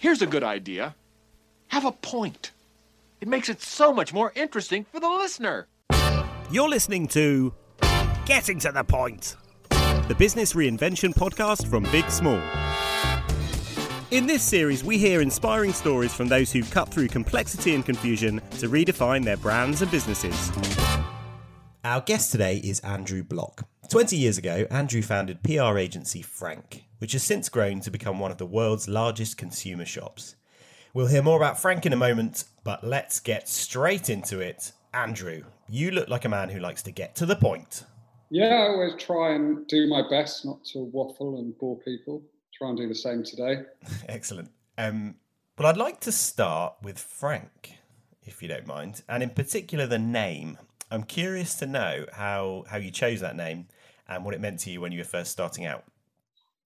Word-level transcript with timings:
Here's 0.00 0.22
a 0.22 0.26
good 0.26 0.44
idea. 0.44 0.94
Have 1.68 1.84
a 1.84 1.90
point. 1.90 2.52
It 3.20 3.26
makes 3.26 3.48
it 3.48 3.60
so 3.60 3.92
much 3.92 4.12
more 4.14 4.32
interesting 4.36 4.84
for 4.84 5.00
the 5.00 5.08
listener. 5.08 5.66
You're 6.52 6.68
listening 6.68 7.08
to 7.08 7.52
Getting 8.24 8.60
to 8.60 8.70
the 8.70 8.84
Point, 8.84 9.34
the 10.06 10.14
business 10.16 10.52
reinvention 10.52 11.12
podcast 11.12 11.66
from 11.68 11.82
Big 11.90 12.08
Small. 12.10 12.40
In 14.12 14.28
this 14.28 14.44
series, 14.44 14.84
we 14.84 14.98
hear 14.98 15.20
inspiring 15.20 15.72
stories 15.72 16.14
from 16.14 16.28
those 16.28 16.52
who've 16.52 16.70
cut 16.70 16.88
through 16.90 17.08
complexity 17.08 17.74
and 17.74 17.84
confusion 17.84 18.40
to 18.58 18.68
redefine 18.68 19.24
their 19.24 19.36
brands 19.36 19.82
and 19.82 19.90
businesses. 19.90 20.52
Our 21.82 22.02
guest 22.02 22.30
today 22.30 22.58
is 22.58 22.78
Andrew 22.80 23.24
Block. 23.24 23.66
20 23.90 24.16
years 24.16 24.38
ago, 24.38 24.64
Andrew 24.70 25.02
founded 25.02 25.42
PR 25.42 25.76
agency 25.76 26.22
Frank, 26.22 26.84
which 26.98 27.12
has 27.12 27.22
since 27.22 27.48
grown 27.48 27.80
to 27.80 27.90
become 27.90 28.18
one 28.18 28.30
of 28.30 28.38
the 28.38 28.46
world's 28.46 28.88
largest 28.88 29.36
consumer 29.36 29.84
shops. 29.84 30.36
We'll 30.94 31.06
hear 31.06 31.22
more 31.22 31.36
about 31.36 31.60
Frank 31.60 31.86
in 31.86 31.92
a 31.92 31.96
moment, 31.96 32.44
but 32.64 32.84
let's 32.84 33.20
get 33.20 33.48
straight 33.48 34.10
into 34.10 34.40
it. 34.40 34.72
Andrew, 34.94 35.44
you 35.68 35.90
look 35.90 36.08
like 36.08 36.24
a 36.24 36.28
man 36.28 36.48
who 36.48 36.60
likes 36.60 36.82
to 36.84 36.90
get 36.90 37.14
to 37.16 37.26
the 37.26 37.36
point. 37.36 37.84
Yeah, 38.30 38.54
I 38.54 38.68
always 38.68 38.94
try 38.96 39.34
and 39.34 39.66
do 39.66 39.86
my 39.86 40.02
best 40.08 40.44
not 40.44 40.64
to 40.72 40.78
waffle 40.78 41.38
and 41.38 41.56
bore 41.58 41.78
people 41.78 42.22
try 42.58 42.68
and 42.68 42.76
do 42.76 42.88
the 42.88 42.94
same 42.94 43.22
today. 43.22 43.62
Excellent. 44.08 44.50
Um, 44.76 45.14
but 45.56 45.66
I'd 45.66 45.76
like 45.76 46.00
to 46.00 46.12
start 46.12 46.74
with 46.82 46.98
Frank, 46.98 47.78
if 48.24 48.42
you 48.42 48.48
don't 48.48 48.66
mind, 48.66 49.02
and 49.08 49.22
in 49.22 49.30
particular 49.30 49.86
the 49.86 49.98
name. 49.98 50.58
I'm 50.90 51.04
curious 51.04 51.54
to 51.56 51.66
know 51.66 52.06
how 52.12 52.64
how 52.68 52.78
you 52.78 52.90
chose 52.90 53.20
that 53.20 53.36
name 53.36 53.68
and 54.08 54.24
what 54.24 54.34
it 54.34 54.40
meant 54.40 54.60
to 54.60 54.70
you 54.70 54.80
when 54.80 54.90
you 54.90 54.98
were 54.98 55.04
first 55.04 55.30
starting 55.30 55.66
out. 55.66 55.84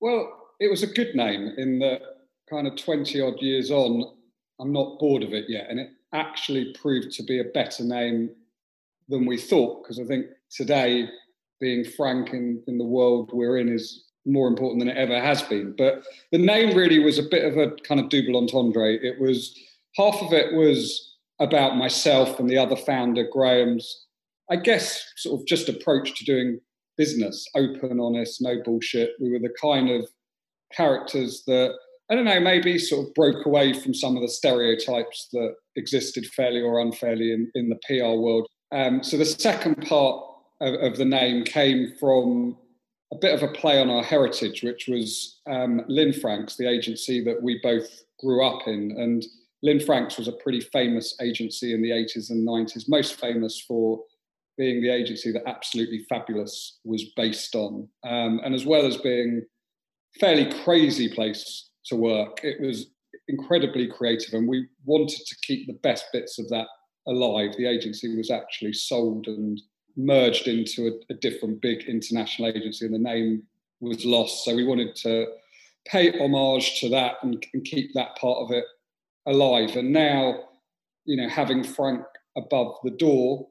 Well, 0.03 0.37
it 0.59 0.69
was 0.69 0.83
a 0.83 0.89
good 0.89 1.15
name 1.15 1.55
in 1.57 1.79
that 1.79 2.01
kind 2.51 2.67
of 2.67 2.75
20 2.75 3.21
odd 3.21 3.41
years 3.41 3.71
on, 3.71 4.13
I'm 4.61 4.73
not 4.73 4.99
bored 4.99 5.23
of 5.23 5.33
it 5.33 5.45
yet. 5.49 5.69
And 5.71 5.79
it 5.79 5.91
actually 6.13 6.75
proved 6.75 7.13
to 7.13 7.23
be 7.23 7.39
a 7.39 7.45
better 7.45 7.85
name 7.85 8.31
than 9.09 9.27
we 9.27 9.39
thought. 9.39 9.83
Because 9.83 10.01
I 10.01 10.05
think 10.05 10.27
today, 10.51 11.09
being 11.61 11.85
frank 11.85 12.31
in, 12.31 12.61
in 12.67 12.79
the 12.79 12.85
world 12.85 13.31
we're 13.33 13.59
in 13.59 13.73
is 13.73 14.07
more 14.27 14.49
important 14.49 14.81
than 14.81 14.89
it 14.89 14.97
ever 14.97 15.21
has 15.21 15.41
been. 15.43 15.73
But 15.79 16.03
the 16.33 16.39
name 16.39 16.77
really 16.77 16.99
was 16.99 17.19
a 17.19 17.23
bit 17.23 17.45
of 17.45 17.57
a 17.57 17.77
kind 17.83 18.01
of 18.01 18.09
double 18.09 18.37
entendre. 18.37 18.95
It 18.95 19.21
was 19.21 19.57
half 19.95 20.21
of 20.21 20.33
it 20.33 20.53
was 20.53 21.15
about 21.39 21.77
myself 21.77 22.41
and 22.41 22.51
the 22.51 22.59
other 22.59 22.77
founder, 22.77 23.29
Graham's, 23.31 24.05
I 24.51 24.57
guess, 24.57 25.13
sort 25.17 25.41
of 25.41 25.47
just 25.47 25.69
approach 25.69 26.19
to 26.19 26.25
doing 26.25 26.61
business 26.97 27.47
open, 27.55 28.01
honest, 28.01 28.43
no 28.43 28.57
bullshit. 28.65 29.13
We 29.21 29.31
were 29.31 29.39
the 29.39 29.55
kind 29.61 29.91
of 29.91 30.09
characters 30.73 31.43
that, 31.47 31.75
I 32.11 32.15
don't 32.15 32.25
know, 32.25 32.41
maybe 32.41 32.79
sort 32.79 33.07
of 33.07 33.15
broke 33.15 33.47
away 33.47 33.73
from 33.73 33.95
some 33.95 34.17
of 34.17 34.23
the 34.23 34.29
stereotypes 34.29 35.29
that 35.33 35.55
existed 35.77 36.27
fairly 36.27 36.61
or 36.61 36.81
unfairly 36.81 37.33
in, 37.33 37.51
in 37.55 37.69
the 37.69 37.79
PR 37.87 38.19
world. 38.19 38.47
Um, 38.73 39.03
so 39.03 39.17
the 39.17 39.25
second 39.25 39.87
part 39.87 40.23
of, 40.61 40.75
of 40.75 40.97
the 40.97 41.05
name 41.05 41.45
came 41.45 41.93
from 41.99 42.57
a 43.13 43.17
bit 43.17 43.35
of 43.35 43.43
a 43.43 43.53
play 43.53 43.81
on 43.81 43.91
our 43.91 44.03
heritage, 44.03 44.63
which 44.63 44.89
was 44.89 45.41
um, 45.47 45.83
Lynne 45.87 46.15
Franks, 46.15 46.57
the 46.57 46.69
agency 46.69 47.23
that 47.25 47.43
we 47.43 47.61
both 47.63 48.05
grew 48.21 48.45
up 48.45 48.67
in. 48.67 48.95
And 48.99 49.25
Lynne 49.63 49.81
Franks 49.81 50.17
was 50.17 50.29
a 50.29 50.33
pretty 50.33 50.61
famous 50.61 51.15
agency 51.21 51.75
in 51.75 51.83
the 51.83 51.91
80s 51.91 52.31
and 52.31 52.47
90s, 52.47 52.89
most 52.89 53.21
famous 53.21 53.61
for 53.61 54.01
being 54.59 54.83
the 54.83 54.91
agency 54.91 55.33
that 55.33 55.47
Absolutely 55.47 56.05
Fabulous 56.09 56.79
was 56.85 57.05
based 57.17 57.55
on. 57.55 57.89
Um, 58.05 58.41
and 58.45 58.55
as 58.55 58.67
well 58.67 58.87
as 58.87 58.97
being 58.99 59.43
fairly 60.21 60.53
crazy 60.63 61.09
place 61.09 61.71
to 61.87 61.97
work, 61.97 62.41
it 62.43 62.61
was 62.61 62.87
incredibly 63.29 63.89
creative. 63.89 64.35
And 64.35 64.49
we 64.49 64.67
wanted 64.85 65.21
to 65.27 65.37
keep 65.43 65.67
the 65.67 65.79
best 65.83 66.07
bits 66.13 66.39
of 66.39 66.49
that 66.51 66.67
alive. 67.07 67.55
The 67.57 67.67
agency 67.67 68.15
was 68.17 68.31
actually 68.31 68.75
sold 68.75 69.27
and 69.27 69.61
merged 69.97 70.49
into 70.49 70.89
a, 70.89 71.13
a, 71.13 71.17
different 71.17 71.61
big 71.61 71.83
international 71.83 72.49
agency 72.49 72.87
and 72.87 72.95
the 72.95 72.99
name 72.99 73.43
was 73.81 74.05
lost. 74.07 74.45
So 74.45 74.55
we 74.55 74.65
wanted 74.65 74.95
to 74.97 75.27
pay 75.87 76.19
homage 76.19 76.81
to 76.81 76.89
that 76.91 77.17
and, 77.23 77.45
and 77.53 77.65
keep 77.65 77.93
that 77.95 78.17
part 78.17 78.39
of 78.39 78.53
it 78.53 78.65
alive. 79.27 79.77
And 79.77 79.93
now, 79.93 80.45
you 81.05 81.17
know, 81.17 81.29
having 81.29 81.63
Frank 81.63 82.03
above 82.37 82.77
the 82.85 82.91
door, 82.91 83.49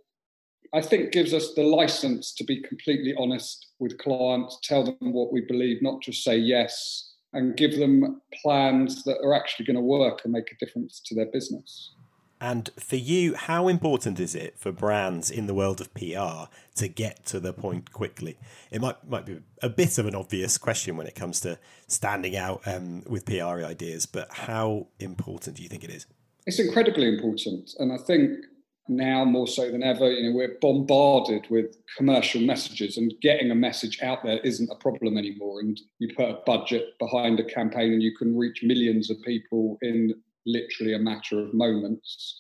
I 0.74 0.82
think 0.82 1.12
gives 1.12 1.34
us 1.34 1.54
the 1.54 1.64
license 1.64 2.34
to 2.36 2.44
be 2.44 2.62
completely 2.62 3.14
honest 3.18 3.68
with 3.80 3.98
clients, 3.98 4.58
tell 4.64 4.86
them 4.86 5.14
what 5.14 5.34
we 5.34 5.42
believe, 5.42 5.82
not 5.82 6.02
just 6.02 6.24
say 6.24 6.38
yes, 6.38 7.12
and 7.34 7.58
give 7.58 7.78
them 7.78 8.22
plans 8.42 9.04
that 9.04 9.18
are 9.24 9.34
actually 9.34 9.66
going 9.66 9.76
to 9.76 9.82
work 9.82 10.22
and 10.24 10.34
make 10.34 10.52
a 10.52 10.66
difference 10.66 11.02
to 11.06 11.16
their 11.16 11.26
business. 11.26 11.92
And 12.40 12.72
for 12.80 12.96
you, 12.96 13.36
how 13.36 13.68
important 13.68 14.20
is 14.20 14.34
it 14.34 14.58
for 14.58 14.72
brands 14.72 15.30
in 15.30 15.46
the 15.46 15.54
world 15.54 15.80
of 15.80 15.94
PR 15.94 16.50
to 16.76 16.88
get 16.88 17.24
to 17.28 17.40
the 17.40 17.54
point 17.54 17.94
quickly? 17.94 18.40
It 18.72 18.82
might 18.82 19.08
might 19.08 19.28
be 19.28 19.42
a 19.62 19.70
bit 19.70 20.00
of 20.00 20.08
an 20.08 20.16
obvious 20.16 20.58
question 20.58 20.98
when 20.98 21.06
it 21.06 21.14
comes 21.14 21.40
to 21.42 21.60
standing 21.88 22.36
out 22.36 22.62
um, 22.66 23.04
with 23.06 23.26
PR 23.26 23.64
ideas, 23.64 24.08
but 24.08 24.32
how 24.32 24.88
important 25.00 25.58
do 25.58 25.64
you 25.64 25.70
think 25.70 25.84
it 25.84 25.92
is? 25.92 26.08
It's 26.48 26.60
incredibly 26.60 27.08
important, 27.08 27.76
and 27.78 27.94
I 27.94 27.98
think 27.98 28.40
now 28.88 29.24
more 29.24 29.48
so 29.48 29.70
than 29.72 29.84
ever, 29.84 30.12
you 30.12 30.30
know, 30.30 30.36
we're 30.36 30.58
bombarded 30.60 31.48
with 31.50 31.78
commercial 31.98 32.42
messages, 32.42 32.98
and 32.98 33.14
getting 33.22 33.52
a 33.52 33.56
message 33.56 34.02
out 34.02 34.24
there 34.24 34.40
isn't 34.40 34.72
a 34.72 34.76
problem 34.76 35.18
anymore. 35.18 35.60
And 35.60 35.80
you 36.00 36.14
put 36.16 36.30
a 36.30 36.40
budget 36.46 36.98
behind 37.00 37.40
a 37.40 37.46
campaign, 37.46 37.94
and 37.94 38.04
you 38.04 38.16
can 38.18 38.38
reach 38.38 38.64
millions 38.64 39.10
of 39.10 39.22
people 39.22 39.78
in 39.82 40.14
literally 40.46 40.94
a 40.94 41.00
matter 41.00 41.40
of 41.40 41.54
moments. 41.54 42.38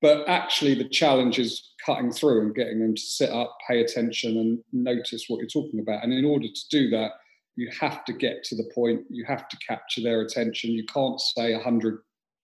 But 0.00 0.28
actually, 0.28 0.74
the 0.74 0.88
challenge 0.88 1.38
is 1.38 1.70
cutting 1.86 2.10
through 2.10 2.40
and 2.40 2.54
getting 2.54 2.80
them 2.80 2.94
to 2.94 3.00
sit 3.00 3.30
up, 3.30 3.56
pay 3.68 3.80
attention, 3.80 4.36
and 4.38 4.58
notice 4.72 5.26
what 5.28 5.38
you're 5.38 5.46
talking 5.46 5.78
about. 5.78 6.02
And 6.02 6.12
in 6.12 6.24
order 6.24 6.48
to 6.48 6.68
do 6.70 6.90
that, 6.90 7.12
you 7.54 7.70
have 7.80 8.04
to 8.06 8.12
get 8.12 8.42
to 8.44 8.56
the 8.56 8.70
point, 8.74 9.02
you 9.10 9.24
have 9.26 9.48
to 9.48 9.56
capture 9.58 10.02
their 10.02 10.22
attention. 10.22 10.70
You 10.70 10.84
can't 10.86 11.20
say 11.20 11.52
a 11.52 11.60
hundred 11.60 11.98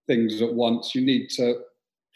things 0.08 0.42
at 0.42 0.54
once. 0.54 0.94
You 0.96 1.02
need 1.02 1.30
to 1.32 1.62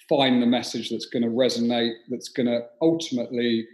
find 0.10 0.42
the 0.42 0.48
message 0.48 0.90
that's 0.90 1.08
going 1.08 1.24
to 1.24 1.30
resonate, 1.30 1.94
that's 2.10 2.30
going 2.30 2.48
to 2.48 2.62
ultimately 2.82 3.68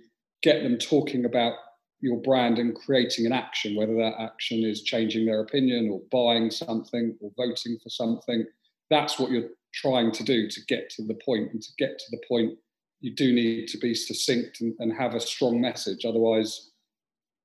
get 0.43 0.63
them 0.63 0.77
talking 0.77 1.25
about 1.25 1.53
your 1.99 2.19
brand 2.21 2.57
and 2.57 2.75
creating 2.75 3.25
an 3.25 3.33
action, 3.33 3.75
whether 3.75 3.95
that 3.95 4.19
action 4.19 4.63
is 4.63 4.81
changing 4.81 5.25
their 5.25 5.41
opinion 5.41 5.89
or 5.91 6.01
buying 6.11 6.49
something 6.49 7.15
or 7.21 7.31
voting 7.37 7.77
for 7.83 7.89
something 7.89 8.45
that's 8.91 9.17
what 9.17 9.31
you're 9.31 9.49
trying 9.73 10.11
to 10.11 10.23
do 10.23 10.47
to 10.49 10.61
get 10.67 10.89
to 10.91 11.03
the 11.03 11.17
point. 11.25 11.51
And 11.53 11.61
to 11.63 11.69
get 11.79 11.97
to 11.97 12.05
the 12.11 12.21
point, 12.27 12.59
you 12.99 13.15
do 13.15 13.33
need 13.33 13.67
to 13.69 13.79
be 13.79 13.95
succinct 13.95 14.61
and, 14.61 14.75
and 14.77 14.93
have 14.93 15.15
a 15.15 15.19
strong 15.19 15.59
message. 15.59 16.05
Otherwise, 16.05 16.71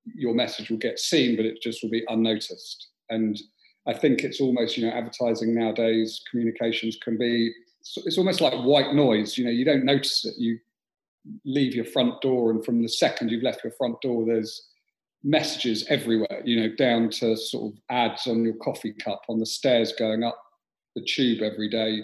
your 0.04 0.34
message 0.34 0.68
will 0.68 0.76
get 0.76 0.98
seen, 0.98 1.36
but 1.36 1.47
it 1.47 1.62
just 1.62 1.82
will 1.82 1.91
be 1.91 2.04
unnoticed. 2.08 2.88
And 3.08 3.41
I 3.86 3.94
think 3.94 4.22
it's 4.22 4.41
almost, 4.41 4.76
you 4.76 4.84
know, 4.84 4.92
advertising 4.92 5.54
nowadays, 5.54 6.21
communications 6.30 6.98
can 7.03 7.16
be, 7.16 7.53
it's 8.04 8.18
almost 8.18 8.41
like 8.41 8.54
white 8.54 8.94
noise. 8.94 9.36
You 9.38 9.44
know, 9.44 9.50
you 9.50 9.65
don't 9.65 9.84
notice 9.84 10.24
it. 10.24 10.34
You 10.38 10.59
leave 11.44 11.74
your 11.74 11.84
front 11.84 12.21
door, 12.21 12.50
and 12.50 12.65
from 12.65 12.83
the 12.83 12.88
second 12.88 13.30
you've 13.30 13.42
left 13.42 13.65
your 13.65 13.72
front 13.72 14.00
door, 14.00 14.24
there's 14.24 14.68
messages 15.24 15.84
everywhere, 15.88 16.41
you 16.44 16.60
know, 16.60 16.74
down 16.77 17.10
to 17.10 17.36
sort 17.36 17.72
of 17.72 17.78
ads 17.91 18.27
on 18.27 18.44
your 18.44 18.54
coffee 18.54 18.92
cup, 18.92 19.22
on 19.28 19.41
the 19.41 19.47
stairs 19.47 19.92
going 19.98 20.22
up 20.22 20.41
the 20.94 21.04
tube 21.04 21.42
every 21.42 21.68
day, 21.68 22.00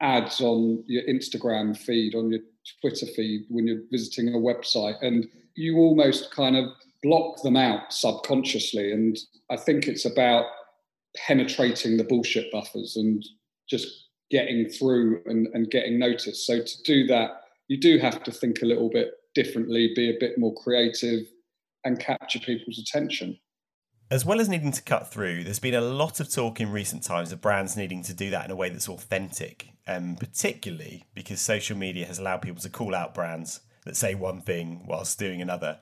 ads 0.00 0.40
on 0.40 0.82
your 0.86 1.02
Instagram 1.04 1.76
feed, 1.76 2.14
on 2.14 2.30
your 2.30 2.40
Twitter 2.80 3.06
feed 3.06 3.44
when 3.48 3.66
you're 3.66 3.82
visiting 3.90 4.28
a 4.34 4.38
website, 4.38 4.96
and 5.02 5.26
you 5.56 5.78
almost 5.78 6.30
kind 6.30 6.56
of 6.56 6.66
block 7.02 7.42
them 7.42 7.56
out 7.56 7.92
subconsciously. 7.92 8.92
And 8.92 9.18
I 9.50 9.56
think 9.56 9.88
it's 9.88 10.04
about 10.04 10.46
penetrating 11.16 11.96
the 11.96 12.04
bullshit 12.04 12.52
buffers 12.52 12.96
and 12.96 13.24
just 13.68 14.09
getting 14.30 14.68
through 14.68 15.22
and, 15.26 15.48
and 15.54 15.70
getting 15.70 15.98
noticed. 15.98 16.46
So 16.46 16.62
to 16.62 16.82
do 16.82 17.06
that, 17.08 17.42
you 17.68 17.78
do 17.78 17.98
have 17.98 18.22
to 18.24 18.32
think 18.32 18.62
a 18.62 18.66
little 18.66 18.88
bit 18.88 19.12
differently, 19.34 19.92
be 19.94 20.10
a 20.10 20.18
bit 20.18 20.38
more 20.38 20.54
creative, 20.54 21.26
and 21.84 21.98
capture 21.98 22.38
people's 22.38 22.78
attention. 22.78 23.38
As 24.10 24.24
well 24.24 24.40
as 24.40 24.48
needing 24.48 24.72
to 24.72 24.82
cut 24.82 25.12
through, 25.12 25.44
there's 25.44 25.60
been 25.60 25.74
a 25.74 25.80
lot 25.80 26.18
of 26.18 26.32
talk 26.32 26.60
in 26.60 26.72
recent 26.72 27.04
times 27.04 27.30
of 27.30 27.40
brands 27.40 27.76
needing 27.76 28.02
to 28.02 28.14
do 28.14 28.30
that 28.30 28.44
in 28.44 28.50
a 28.50 28.56
way 28.56 28.68
that's 28.68 28.88
authentic, 28.88 29.68
um, 29.86 30.16
particularly 30.16 31.04
because 31.14 31.40
social 31.40 31.76
media 31.76 32.06
has 32.06 32.18
allowed 32.18 32.42
people 32.42 32.60
to 32.60 32.68
call 32.68 32.94
out 32.94 33.14
brands 33.14 33.60
that 33.84 33.96
say 33.96 34.14
one 34.14 34.40
thing 34.40 34.84
whilst 34.86 35.18
doing 35.18 35.40
another. 35.40 35.78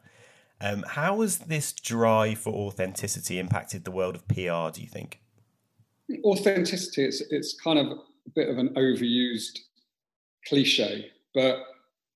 Um, 0.60 0.84
how 0.86 1.22
has 1.22 1.38
this 1.38 1.72
drive 1.72 2.38
for 2.38 2.52
authenticity 2.52 3.38
impacted 3.38 3.84
the 3.84 3.90
world 3.90 4.14
of 4.14 4.28
PR, 4.28 4.74
do 4.74 4.82
you 4.82 4.88
think? 4.88 5.20
Authenticity, 6.22 7.04
it's, 7.04 7.22
it's 7.30 7.58
kind 7.58 7.78
of 7.78 7.98
bit 8.34 8.48
of 8.48 8.58
an 8.58 8.70
overused 8.70 9.58
cliche, 10.46 11.10
but 11.34 11.58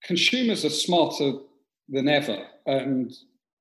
consumers 0.05 0.64
are 0.64 0.70
smarter 0.70 1.32
than 1.88 2.09
ever 2.09 2.47
and 2.67 3.12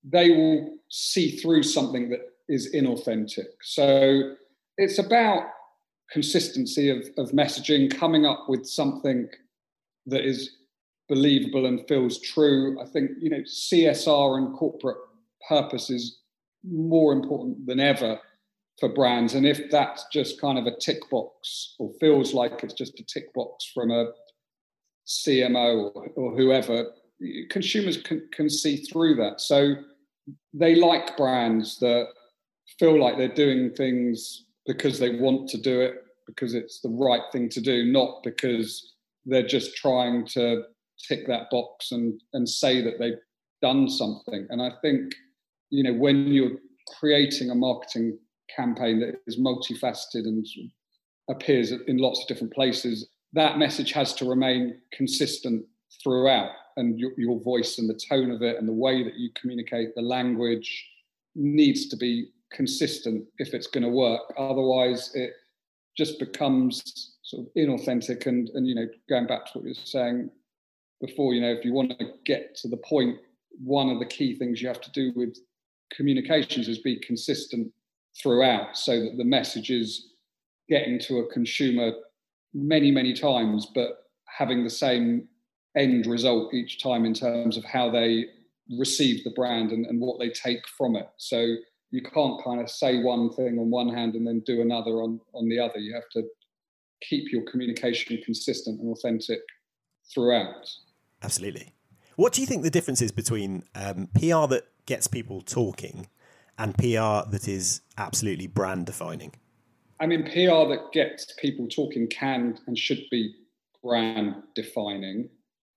they 0.03 0.31
will 0.31 0.77
see 0.89 1.37
through 1.37 1.63
something 1.63 2.09
that 2.09 2.21
is 2.47 2.73
inauthentic. 2.73 3.47
So 3.61 4.35
it's 4.77 4.99
about 4.99 5.43
consistency 6.11 6.89
of, 6.89 7.07
of 7.17 7.31
messaging, 7.31 7.95
coming 7.95 8.25
up 8.25 8.45
with 8.49 8.65
something 8.65 9.29
that 10.07 10.25
is 10.25 10.57
believable 11.07 11.65
and 11.65 11.87
feels 11.87 12.19
true. 12.19 12.81
I 12.81 12.85
think, 12.85 13.11
you 13.19 13.29
know, 13.29 13.41
CSR 13.41 14.37
and 14.37 14.53
corporate 14.55 14.97
purpose 15.47 15.89
is 15.89 16.19
more 16.63 17.13
important 17.13 17.65
than 17.65 17.79
ever 17.79 18.19
for 18.81 18.89
brands. 18.89 19.35
And 19.35 19.45
if 19.45 19.69
that's 19.69 20.05
just 20.11 20.41
kind 20.41 20.57
of 20.57 20.65
a 20.65 20.75
tick 20.75 21.09
box 21.09 21.75
or 21.79 21.91
feels 22.01 22.33
like 22.33 22.63
it's 22.63 22.73
just 22.73 22.99
a 22.99 23.05
tick 23.05 23.31
box 23.33 23.71
from 23.73 23.91
a 23.91 24.07
CMO 25.07 25.95
or, 25.95 26.07
or 26.15 26.35
whoever, 26.35 26.87
consumers 27.49 27.97
can, 28.01 28.27
can 28.33 28.49
see 28.49 28.77
through 28.77 29.15
that. 29.15 29.39
So 29.39 29.75
they 30.53 30.75
like 30.75 31.15
brands 31.15 31.77
that 31.79 32.07
feel 32.79 32.99
like 32.99 33.17
they're 33.17 33.29
doing 33.29 33.71
things 33.71 34.45
because 34.65 34.99
they 34.99 35.11
want 35.11 35.47
to 35.49 35.61
do 35.61 35.79
it, 35.81 35.95
because 36.25 36.55
it's 36.55 36.81
the 36.81 36.89
right 36.89 37.21
thing 37.31 37.49
to 37.49 37.61
do, 37.61 37.85
not 37.85 38.23
because 38.23 38.95
they're 39.25 39.45
just 39.45 39.75
trying 39.75 40.25
to 40.25 40.63
tick 41.07 41.27
that 41.27 41.51
box 41.51 41.91
and, 41.91 42.19
and 42.33 42.49
say 42.49 42.81
that 42.81 42.97
they've 42.97 43.13
done 43.61 43.87
something. 43.87 44.47
And 44.49 44.59
I 44.59 44.71
think, 44.81 45.13
you 45.69 45.83
know, 45.83 45.93
when 45.93 46.27
you're 46.27 46.57
creating 46.99 47.51
a 47.51 47.55
marketing 47.55 48.17
campaign 48.55 48.99
that 48.99 49.15
is 49.27 49.39
multifaceted 49.39 50.25
and 50.25 50.45
appears 51.29 51.71
in 51.71 51.97
lots 51.97 52.21
of 52.21 52.27
different 52.27 52.53
places, 52.53 53.09
that 53.33 53.57
message 53.57 53.91
has 53.93 54.13
to 54.15 54.25
remain 54.25 54.79
consistent 54.91 55.65
throughout. 56.03 56.51
And 56.77 56.99
your, 56.99 57.11
your 57.17 57.39
voice 57.41 57.77
and 57.77 57.89
the 57.89 57.99
tone 58.09 58.31
of 58.31 58.41
it 58.41 58.57
and 58.57 58.67
the 58.67 58.73
way 58.73 59.03
that 59.03 59.15
you 59.15 59.29
communicate, 59.39 59.93
the 59.95 60.01
language 60.01 60.87
needs 61.35 61.87
to 61.89 61.97
be 61.97 62.29
consistent 62.51 63.25
if 63.37 63.53
it's 63.53 63.67
going 63.67 63.83
to 63.83 63.89
work. 63.89 64.21
Otherwise, 64.37 65.11
it 65.13 65.31
just 65.97 66.17
becomes 66.19 67.17
sort 67.23 67.45
of 67.45 67.53
inauthentic. 67.55 68.25
And 68.25 68.49
and 68.49 68.67
you 68.67 68.75
know, 68.75 68.87
going 69.09 69.27
back 69.27 69.45
to 69.45 69.51
what 69.53 69.63
you 69.65 69.71
were 69.71 69.85
saying 69.85 70.29
before, 71.01 71.33
you 71.33 71.41
know, 71.41 71.51
if 71.51 71.65
you 71.65 71.73
want 71.73 71.97
to 71.99 72.13
get 72.25 72.55
to 72.57 72.67
the 72.67 72.77
point, 72.77 73.17
one 73.63 73.89
of 73.89 73.99
the 73.99 74.05
key 74.05 74.35
things 74.35 74.61
you 74.61 74.67
have 74.67 74.81
to 74.81 74.91
do 74.91 75.11
with 75.15 75.37
communications 75.93 76.67
is 76.67 76.79
be 76.79 76.99
consistent 76.99 77.71
throughout, 78.21 78.77
so 78.77 78.99
that 78.99 79.17
the 79.17 79.23
message 79.23 79.69
is 79.69 80.09
getting 80.69 80.99
to 80.99 81.19
a 81.19 81.27
consumer 81.31 81.91
many 82.53 82.91
many 82.91 83.13
times, 83.13 83.67
but 83.73 84.05
having 84.25 84.63
the 84.63 84.69
same 84.69 85.27
end 85.77 86.05
result 86.05 86.53
each 86.53 86.81
time 86.81 87.05
in 87.05 87.13
terms 87.13 87.57
of 87.57 87.63
how 87.63 87.89
they 87.89 88.25
receive 88.77 89.23
the 89.23 89.31
brand 89.31 89.71
and, 89.71 89.85
and 89.85 89.99
what 89.99 90.19
they 90.19 90.29
take 90.29 90.67
from 90.77 90.95
it. 90.95 91.07
So 91.17 91.55
you 91.91 92.01
can't 92.01 92.41
kind 92.43 92.61
of 92.61 92.69
say 92.69 93.01
one 93.01 93.31
thing 93.31 93.59
on 93.59 93.69
one 93.69 93.89
hand 93.89 94.15
and 94.15 94.25
then 94.25 94.41
do 94.45 94.61
another 94.61 95.01
on 95.01 95.19
on 95.33 95.49
the 95.49 95.59
other. 95.59 95.79
You 95.79 95.93
have 95.93 96.09
to 96.13 96.23
keep 97.01 97.31
your 97.31 97.43
communication 97.49 98.19
consistent 98.23 98.79
and 98.79 98.91
authentic 98.91 99.41
throughout. 100.13 100.69
Absolutely. 101.23 101.73
What 102.15 102.33
do 102.33 102.41
you 102.41 102.47
think 102.47 102.63
the 102.63 102.69
difference 102.69 103.01
is 103.01 103.11
between 103.11 103.63
um, 103.75 104.07
PR 104.13 104.47
that 104.47 104.63
gets 104.85 105.07
people 105.07 105.41
talking 105.41 106.07
and 106.57 106.77
PR 106.77 107.29
that 107.29 107.47
is 107.47 107.81
absolutely 107.97 108.47
brand 108.47 108.85
defining? 108.85 109.33
I 109.99 110.07
mean, 110.07 110.23
PR 110.23 110.67
that 110.69 110.89
gets 110.93 111.33
people 111.39 111.67
talking 111.67 112.07
can 112.07 112.57
and 112.67 112.77
should 112.77 113.03
be 113.11 113.35
brand 113.83 114.35
defining 114.55 115.29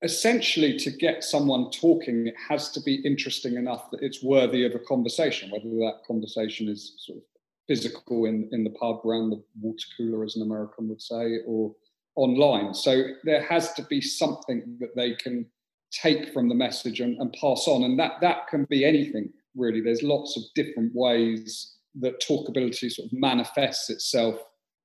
essentially 0.04 0.76
to 0.76 0.90
get 0.90 1.24
someone 1.24 1.70
talking 1.70 2.26
it 2.26 2.34
has 2.48 2.70
to 2.70 2.80
be 2.82 2.96
interesting 3.06 3.54
enough 3.54 3.90
that 3.90 4.02
it's 4.02 4.22
worthy 4.22 4.64
of 4.66 4.74
a 4.74 4.78
conversation 4.80 5.50
whether 5.50 5.68
that 5.76 6.00
conversation 6.06 6.68
is 6.68 6.94
sort 6.98 7.16
of 7.16 7.24
physical 7.66 8.26
in, 8.26 8.48
in 8.52 8.62
the 8.62 8.70
pub 8.70 9.00
around 9.04 9.30
the 9.30 9.42
water 9.60 9.86
cooler 9.96 10.22
as 10.22 10.36
an 10.36 10.42
american 10.42 10.88
would 10.88 11.00
say 11.00 11.38
or 11.46 11.74
online 12.16 12.74
so 12.74 13.02
there 13.24 13.42
has 13.42 13.72
to 13.72 13.82
be 13.84 14.00
something 14.00 14.76
that 14.78 14.94
they 14.94 15.14
can 15.14 15.46
take 15.90 16.32
from 16.32 16.48
the 16.48 16.54
message 16.54 17.00
and, 17.00 17.16
and 17.18 17.32
pass 17.40 17.66
on 17.66 17.84
and 17.84 17.98
that 17.98 18.20
that 18.20 18.46
can 18.48 18.64
be 18.66 18.84
anything 18.84 19.32
really 19.56 19.80
there's 19.80 20.02
lots 20.02 20.36
of 20.36 20.42
different 20.54 20.92
ways 20.94 21.76
that 22.00 22.20
talkability 22.20 22.90
sort 22.90 23.06
of 23.06 23.12
manifests 23.12 23.90
itself 23.90 24.36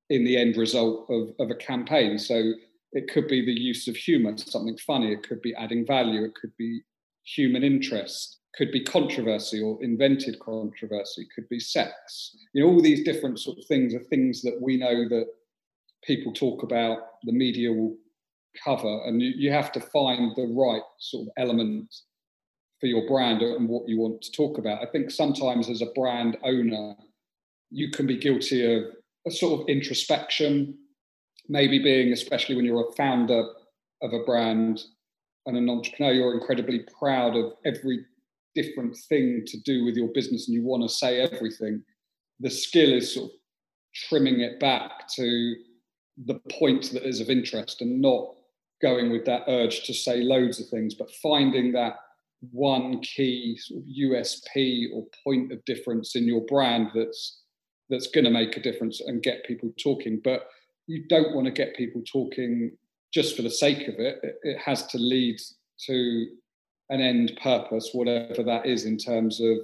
in 0.10 0.24
the 0.24 0.38
end 0.38 0.58
result 0.58 1.06
of, 1.10 1.30
of 1.40 1.50
a 1.50 1.56
campaign 1.56 2.18
so 2.18 2.54
it 2.92 3.12
could 3.12 3.28
be 3.28 3.46
the 3.46 3.54
use 3.54 3.88
of 3.88 3.96
humor, 3.96 4.36
something 4.38 4.78
funny. 4.78 5.12
It 5.12 5.28
could 5.28 5.42
be 5.42 5.54
adding 5.56 5.86
value. 5.86 6.24
It 6.24 6.36
could 6.36 6.56
be 6.58 6.82
human 7.24 7.64
interest. 7.64 8.38
Could 8.56 8.72
be 8.72 8.84
controversy 8.84 9.62
or 9.62 9.82
invented 9.84 10.40
controversy. 10.40 11.28
Could 11.36 11.48
be 11.50 11.60
sex. 11.60 12.36
You 12.54 12.64
know, 12.64 12.72
all 12.72 12.82
these 12.82 13.04
different 13.04 13.40
sort 13.40 13.60
of 13.60 13.66
things 13.66 13.94
are 13.94 14.04
things 14.06 14.42
that 14.42 14.60
we 14.60 14.78
know 14.78 15.08
that 15.08 15.28
people 16.04 16.34
talk 16.34 16.64
about. 16.64 16.98
The 17.24 17.32
media 17.32 17.72
will 17.72 17.96
cover, 18.64 19.02
and 19.06 19.22
you, 19.22 19.34
you 19.36 19.52
have 19.52 19.72
to 19.74 19.80
find 19.80 20.36
the 20.36 20.48
right 20.48 20.82
sort 20.98 21.28
of 21.28 21.34
element 21.38 21.94
for 22.80 22.88
your 22.88 23.08
brand 23.08 23.42
and 23.42 23.68
what 23.68 23.88
you 23.88 24.00
want 24.00 24.22
to 24.22 24.32
talk 24.32 24.58
about. 24.58 24.82
I 24.82 24.92
think 24.92 25.12
sometimes 25.12 25.70
as 25.70 25.82
a 25.82 25.92
brand 25.96 26.38
owner, 26.44 26.96
you 27.70 27.92
can 27.92 28.08
be 28.08 28.18
guilty 28.18 28.74
of 28.74 28.84
a 29.28 29.32
sort 29.32 29.62
of 29.62 29.68
introspection 29.68 30.78
maybe 31.50 31.80
being, 31.80 32.14
especially 32.14 32.56
when 32.56 32.64
you're 32.64 32.88
a 32.88 32.94
founder 32.94 33.44
of 34.02 34.14
a 34.14 34.24
brand 34.24 34.82
and 35.46 35.58
an 35.58 35.70
entrepreneur, 35.70 36.14
you're 36.14 36.34
incredibly 36.36 36.86
proud 36.98 37.36
of 37.36 37.54
every 37.66 38.06
different 38.56 38.96
thing 39.10 39.44
to 39.48 39.60
do 39.62 39.84
with 39.84 39.96
your 39.96 40.10
business 40.10 40.48
and 40.48 40.56
you 40.56 40.64
want 40.64 40.84
to 40.84 40.90
say 40.90 41.20
everything. 41.20 41.84
The 42.40 42.50
skill 42.50 42.94
is 42.94 43.16
sort 43.16 43.32
of 43.32 43.38
trimming 43.94 44.42
it 44.42 44.60
back 44.60 45.08
to 45.16 45.56
the 46.26 46.40
point 46.52 46.92
that 46.94 47.04
is 47.04 47.20
of 47.20 47.30
interest 47.30 47.82
and 47.82 48.00
not 48.00 48.36
going 48.82 49.12
with 49.12 49.26
that 49.26 49.44
urge 49.48 49.84
to 49.86 49.94
say 49.94 50.22
loads 50.22 50.60
of 50.60 50.68
things, 50.70 50.94
but 50.94 51.12
finding 51.16 51.72
that 51.74 51.96
one 52.52 53.02
key 53.02 53.58
sort 53.58 53.82
of 53.82 53.88
USP 53.88 54.88
or 54.94 55.06
point 55.24 55.52
of 55.52 55.64
difference 55.66 56.16
in 56.16 56.26
your 56.26 56.42
brand 56.46 56.92
that's 56.94 57.42
that's 57.90 58.08
going 58.08 58.26
to 58.26 58.32
make 58.32 58.56
a 58.56 58.62
difference 58.62 59.02
and 59.02 59.24
get 59.24 59.46
people 59.46 59.72
talking. 59.82 60.22
But 60.24 60.48
you 60.88 61.06
don't 61.08 61.36
want 61.36 61.46
to 61.46 61.52
get 61.52 61.76
people 61.76 62.02
talking 62.12 62.72
just 63.14 63.36
for 63.36 63.42
the 63.42 63.50
sake 63.50 63.88
of 63.88 63.96
it. 64.00 64.20
it. 64.22 64.36
It 64.44 64.58
has 64.60 64.86
to 64.88 64.98
lead 64.98 65.40
to 65.88 66.28
an 66.90 67.02
end 67.02 67.38
purpose, 67.42 67.90
whatever 67.94 68.44
that 68.44 68.66
is, 68.66 68.86
in 68.86 68.98
terms 68.98 69.42
of 69.42 69.58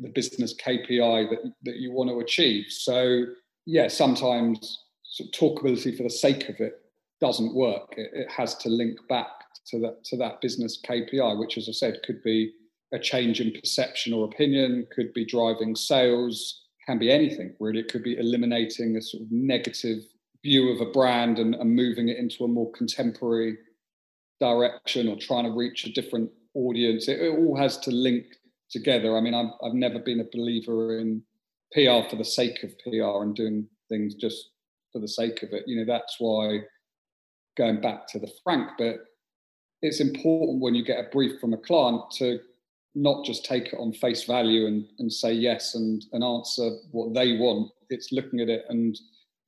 the 0.00 0.08
business 0.08 0.54
KPI 0.54 1.30
that, 1.30 1.52
that 1.62 1.76
you 1.76 1.92
want 1.92 2.10
to 2.10 2.20
achieve. 2.20 2.66
So, 2.68 3.24
yeah, 3.66 3.88
sometimes 3.88 4.84
sort 5.04 5.28
of 5.28 5.40
talkability 5.40 5.96
for 5.96 6.02
the 6.02 6.10
sake 6.10 6.48
of 6.48 6.56
it 6.58 6.80
doesn't 7.20 7.54
work. 7.54 7.94
It, 7.96 8.10
it 8.12 8.30
has 8.30 8.56
to 8.58 8.68
link 8.68 8.98
back 9.08 9.28
to 9.66 9.80
that 9.80 10.04
to 10.04 10.16
that 10.18 10.40
business 10.40 10.80
KPI, 10.86 11.38
which, 11.38 11.58
as 11.58 11.68
I 11.68 11.72
said, 11.72 12.00
could 12.04 12.22
be 12.22 12.52
a 12.92 12.98
change 12.98 13.40
in 13.40 13.52
perception 13.52 14.12
or 14.12 14.26
opinion, 14.26 14.86
could 14.94 15.12
be 15.14 15.24
driving 15.24 15.74
sales, 15.74 16.66
can 16.86 16.98
be 16.98 17.10
anything 17.10 17.54
really. 17.58 17.80
It 17.80 17.90
could 17.90 18.02
be 18.02 18.18
eliminating 18.18 18.96
a 18.96 19.02
sort 19.02 19.22
of 19.22 19.32
negative 19.32 20.00
view 20.42 20.70
of 20.70 20.80
a 20.80 20.90
brand 20.90 21.38
and, 21.38 21.54
and 21.54 21.74
moving 21.74 22.08
it 22.08 22.18
into 22.18 22.44
a 22.44 22.48
more 22.48 22.70
contemporary 22.72 23.56
direction 24.40 25.08
or 25.08 25.16
trying 25.16 25.44
to 25.44 25.56
reach 25.56 25.86
a 25.86 25.92
different 25.92 26.30
audience. 26.54 27.08
It, 27.08 27.20
it 27.20 27.38
all 27.38 27.56
has 27.56 27.78
to 27.78 27.90
link 27.90 28.24
together. 28.70 29.16
I 29.16 29.20
mean, 29.20 29.34
I've, 29.34 29.52
I've 29.64 29.74
never 29.74 29.98
been 29.98 30.20
a 30.20 30.36
believer 30.36 30.98
in 30.98 31.22
PR 31.72 32.08
for 32.08 32.16
the 32.16 32.24
sake 32.24 32.62
of 32.64 32.76
PR 32.80 33.22
and 33.22 33.34
doing 33.34 33.66
things 33.88 34.14
just 34.14 34.50
for 34.92 34.98
the 34.98 35.08
sake 35.08 35.42
of 35.42 35.52
it. 35.52 35.64
You 35.66 35.78
know, 35.78 35.84
that's 35.86 36.16
why 36.18 36.60
going 37.56 37.80
back 37.80 38.06
to 38.08 38.18
the 38.18 38.30
Frank 38.42 38.70
bit, 38.78 39.00
it's 39.82 40.00
important 40.00 40.60
when 40.60 40.74
you 40.74 40.84
get 40.84 41.04
a 41.04 41.10
brief 41.10 41.40
from 41.40 41.52
a 41.52 41.58
client 41.58 42.02
to 42.12 42.38
not 42.94 43.24
just 43.24 43.44
take 43.44 43.68
it 43.68 43.78
on 43.78 43.92
face 43.92 44.24
value 44.24 44.66
and, 44.66 44.86
and 44.98 45.12
say 45.12 45.32
yes 45.32 45.74
and, 45.74 46.04
and 46.12 46.22
answer 46.22 46.70
what 46.92 47.14
they 47.14 47.36
want. 47.36 47.70
It's 47.90 48.12
looking 48.12 48.40
at 48.40 48.48
it 48.48 48.64
and 48.68 48.96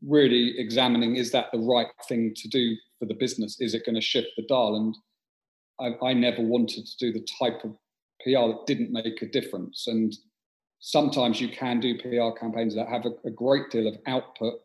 really 0.06 0.58
examining 0.58 1.16
is 1.16 1.30
that 1.32 1.46
the 1.52 1.58
right 1.58 1.86
thing 2.08 2.32
to 2.36 2.48
do 2.48 2.74
for 2.98 3.06
the 3.06 3.14
business? 3.14 3.60
Is 3.60 3.74
it 3.74 3.86
going 3.86 3.94
to 3.94 4.00
shift 4.00 4.28
the 4.36 4.44
dial? 4.48 4.76
And 4.76 5.96
I, 6.02 6.06
I 6.08 6.12
never 6.14 6.42
wanted 6.42 6.86
to 6.86 6.96
do 6.98 7.12
the 7.12 7.26
type 7.38 7.64
of 7.64 7.76
PR 8.22 8.48
that 8.48 8.64
didn't 8.66 8.92
make 8.92 9.22
a 9.22 9.26
difference. 9.26 9.86
And 9.86 10.14
sometimes 10.80 11.40
you 11.40 11.48
can 11.48 11.80
do 11.80 11.98
PR 11.98 12.38
campaigns 12.38 12.74
that 12.74 12.88
have 12.88 13.06
a, 13.06 13.12
a 13.26 13.30
great 13.30 13.70
deal 13.70 13.86
of 13.86 13.96
output, 14.06 14.60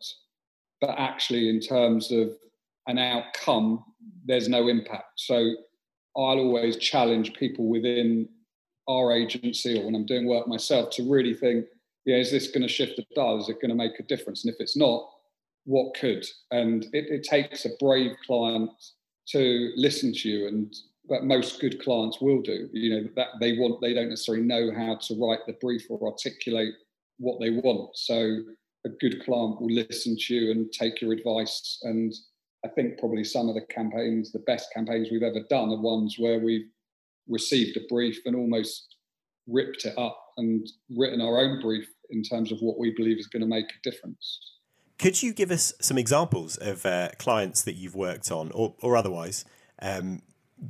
but 0.80 0.94
actually, 0.98 1.48
in 1.48 1.60
terms 1.60 2.10
of 2.10 2.30
an 2.86 2.98
outcome, 2.98 3.84
there's 4.24 4.48
no 4.48 4.68
impact. 4.68 5.12
So 5.16 5.36
I'll 6.16 6.38
always 6.38 6.76
challenge 6.76 7.34
people 7.34 7.68
within 7.68 8.28
our 8.88 9.12
agency 9.12 9.78
or 9.78 9.84
when 9.84 9.94
I'm 9.94 10.06
doing 10.06 10.26
work 10.26 10.48
myself 10.48 10.90
to 10.92 11.10
really 11.10 11.34
think, 11.34 11.66
yeah, 12.04 12.16
is 12.16 12.30
this 12.30 12.48
going 12.48 12.62
to 12.62 12.68
shift 12.68 12.96
the 12.96 13.04
dial? 13.14 13.38
Is 13.40 13.48
it 13.48 13.60
going 13.60 13.70
to 13.70 13.76
make 13.76 13.98
a 14.00 14.04
difference? 14.04 14.44
And 14.44 14.52
if 14.52 14.60
it's 14.60 14.76
not, 14.76 15.08
what 15.64 15.94
could? 15.94 16.26
And 16.50 16.84
it, 16.92 17.06
it 17.10 17.22
takes 17.22 17.64
a 17.64 17.70
brave 17.78 18.16
client 18.26 18.70
to 19.28 19.72
listen 19.76 20.12
to 20.12 20.28
you 20.28 20.48
and 20.48 20.74
that 21.08 21.24
most 21.24 21.60
good 21.60 21.82
clients 21.82 22.20
will 22.20 22.40
do. 22.40 22.68
You 22.72 22.94
know 23.02 23.08
that 23.16 23.28
they 23.40 23.58
want 23.58 23.80
they 23.80 23.92
don't 23.92 24.08
necessarily 24.08 24.44
know 24.44 24.70
how 24.74 24.96
to 24.96 25.14
write 25.20 25.40
the 25.46 25.54
brief 25.54 25.86
or 25.90 26.00
articulate 26.08 26.74
what 27.18 27.40
they 27.40 27.50
want. 27.50 27.96
So 27.96 28.38
a 28.84 28.88
good 28.88 29.22
client 29.24 29.60
will 29.60 29.70
listen 29.70 30.16
to 30.18 30.34
you 30.34 30.50
and 30.52 30.72
take 30.72 31.00
your 31.00 31.12
advice. 31.12 31.78
And 31.82 32.14
I 32.64 32.68
think 32.68 32.98
probably 32.98 33.24
some 33.24 33.48
of 33.48 33.54
the 33.54 33.62
campaigns, 33.62 34.32
the 34.32 34.40
best 34.40 34.68
campaigns 34.74 35.08
we've 35.10 35.22
ever 35.22 35.40
done, 35.48 35.70
are 35.70 35.80
ones 35.80 36.16
where 36.18 36.38
we've 36.38 36.68
received 37.28 37.76
a 37.76 37.80
brief 37.88 38.18
and 38.26 38.36
almost 38.36 38.96
ripped 39.46 39.84
it 39.84 39.96
up 39.98 40.18
and 40.36 40.66
written 40.96 41.20
our 41.20 41.38
own 41.38 41.60
brief 41.60 41.86
in 42.10 42.22
terms 42.22 42.52
of 42.52 42.58
what 42.60 42.78
we 42.78 42.92
believe 42.94 43.18
is 43.18 43.26
going 43.26 43.42
to 43.42 43.48
make 43.48 43.66
a 43.66 43.90
difference. 43.90 44.38
Could 44.98 45.22
you 45.22 45.32
give 45.32 45.50
us 45.50 45.72
some 45.80 45.96
examples 45.96 46.56
of 46.58 46.84
uh, 46.84 47.10
clients 47.18 47.62
that 47.62 47.74
you've 47.74 47.94
worked 47.94 48.30
on, 48.30 48.50
or, 48.52 48.74
or 48.82 48.96
otherwise, 48.96 49.46
um, 49.80 50.20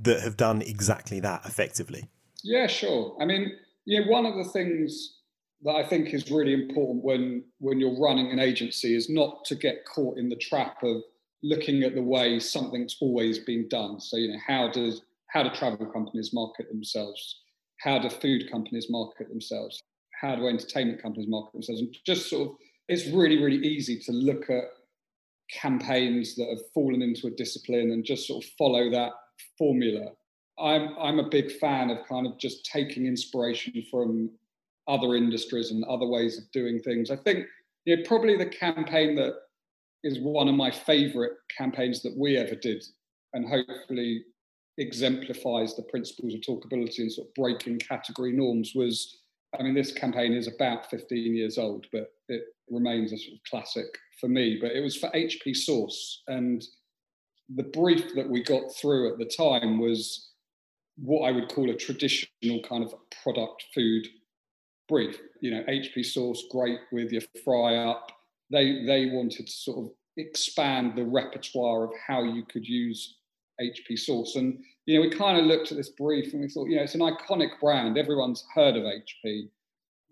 that 0.02 0.20
have 0.20 0.37
done 0.37 0.62
exactly 0.62 1.18
that 1.20 1.44
effectively? 1.44 2.09
Yeah, 2.44 2.68
sure. 2.68 3.16
I 3.20 3.25
mean, 3.25 3.50
yeah, 3.87 4.00
one 4.06 4.26
of 4.26 4.37
the 4.37 4.50
things 4.50 5.16
that 5.62 5.75
I 5.75 5.85
think 5.85 6.14
is 6.14 6.30
really 6.30 6.54
important 6.54 7.04
when 7.04 7.44
when 7.59 7.80
you're 7.80 7.99
running 7.99 8.30
an 8.30 8.38
agency 8.38 8.94
is 8.94 9.11
not 9.11 9.44
to 9.47 9.54
get 9.54 9.85
caught 9.85 10.16
in 10.16 10.28
the 10.28 10.37
trap 10.37 10.82
of 10.82 11.02
looking 11.42 11.82
at 11.82 11.94
the 11.94 12.02
way 12.02 12.38
something's 12.38 12.97
always 13.00 13.38
been 13.38 13.68
done. 13.68 14.00
So, 14.00 14.16
you 14.16 14.32
know, 14.32 14.38
how 14.47 14.68
does 14.68 15.02
how 15.28 15.42
do 15.42 15.50
travel 15.50 15.87
companies 15.87 16.32
market 16.32 16.68
themselves? 16.68 17.40
How 17.80 17.99
do 17.99 18.11
food 18.11 18.50
companies 18.50 18.88
market 18.90 19.28
themselves? 19.28 19.82
How 20.20 20.35
do 20.35 20.49
entertainment 20.49 21.00
companies 21.00 21.28
market 21.28 21.52
themselves? 21.52 21.80
And 21.80 21.97
just 22.04 22.28
sort 22.28 22.49
of, 22.49 22.56
it's 22.88 23.06
really, 23.06 23.42
really 23.42 23.64
easy 23.64 23.99
to 24.00 24.12
look 24.12 24.50
at 24.50 24.64
campaigns 25.50 26.35
that 26.37 26.49
have 26.50 26.61
fallen 26.75 27.00
into 27.00 27.26
a 27.26 27.30
discipline 27.30 27.92
and 27.92 28.04
just 28.04 28.26
sort 28.26 28.44
of 28.44 28.50
follow 28.59 28.90
that 28.90 29.12
formula. 29.56 30.12
I'm 30.59 30.94
I'm 30.99 31.18
a 31.18 31.28
big 31.28 31.52
fan 31.52 31.90
of 31.90 32.06
kind 32.09 32.26
of 32.26 32.38
just 32.38 32.66
taking 32.66 33.06
inspiration 33.06 33.82
from 33.90 34.30
other 34.88 35.14
industries 35.14 35.70
and 35.70 35.85
other 35.85 36.06
ways 36.06 36.38
of 36.38 36.50
doing 36.52 36.80
things. 36.80 37.11
I 37.11 37.16
think 37.16 37.47
you 37.85 37.97
know, 37.97 38.02
probably 38.06 38.37
the 38.37 38.47
campaign 38.47 39.14
that 39.16 39.35
is 40.02 40.19
one 40.21 40.49
of 40.49 40.54
my 40.54 40.71
favorite 40.71 41.33
campaigns 41.57 42.02
that 42.02 42.16
we 42.16 42.37
ever 42.37 42.54
did, 42.54 42.85
and 43.35 43.49
hopefully 43.49 44.25
exemplifies 44.78 45.76
the 45.76 45.83
principles 45.83 46.35
of 46.35 46.40
talkability 46.40 47.00
and 47.00 47.12
sort 47.12 47.28
of 47.28 47.35
breaking 47.35 47.78
category 47.78 48.33
norms 48.33 48.73
was 48.75 49.19
I 49.59 49.64
mean, 49.64 49.75
this 49.75 49.92
campaign 49.92 50.33
is 50.33 50.47
about 50.47 50.88
15 50.90 51.35
years 51.35 51.59
old, 51.59 51.85
but 51.90 52.12
it 52.28 52.42
remains 52.69 53.12
a 53.12 53.19
sort 53.19 53.35
of 53.35 53.40
classic 53.50 53.87
for 54.21 54.28
me. 54.28 54.59
But 54.61 54.71
it 54.73 54.80
was 54.80 54.97
for 54.97 55.11
HP 55.11 55.57
Sauce, 55.57 56.23
and 56.28 56.64
the 57.57 57.64
brief 57.64 58.14
that 58.14 58.28
we 58.28 58.42
got 58.45 58.73
through 58.76 59.12
at 59.12 59.19
the 59.19 59.25
time 59.25 59.80
was 59.80 60.30
what 60.97 61.26
I 61.26 61.33
would 61.33 61.49
call 61.49 61.71
a 61.71 61.75
traditional 61.75 62.62
kind 62.69 62.85
of 62.85 62.95
product 63.23 63.64
food 63.75 64.07
brief. 64.88 65.19
You 65.40 65.52
know, 65.52 65.62
HP 65.64 66.04
sauce, 66.04 66.45
great 66.50 66.78
with 66.92 67.12
your 67.12 67.23
fry 67.45 67.76
up. 67.76 68.12
They 68.50 68.85
they 68.85 69.07
wanted 69.07 69.47
to 69.47 69.52
sort 69.52 69.78
of 69.78 69.90
expand 70.16 70.97
the 70.97 71.04
repertoire 71.04 71.85
of 71.85 71.90
how 72.07 72.23
you 72.23 72.45
could 72.45 72.66
use 72.66 73.16
HP 73.61 73.99
sauce. 73.99 74.37
And 74.37 74.59
you 74.87 74.97
know, 74.97 75.02
we 75.02 75.11
kind 75.11 75.38
of 75.38 75.45
looked 75.45 75.71
at 75.71 75.76
this 75.76 75.90
brief 75.90 76.33
and 76.33 76.42
we 76.42 76.49
thought, 76.49 76.69
you 76.69 76.76
know, 76.76 76.83
it's 76.83 76.95
an 76.95 77.00
iconic 77.00 77.61
brand. 77.61 77.97
Everyone's 77.97 78.45
heard 78.54 78.76
of 78.76 78.85
HP. 78.85 79.49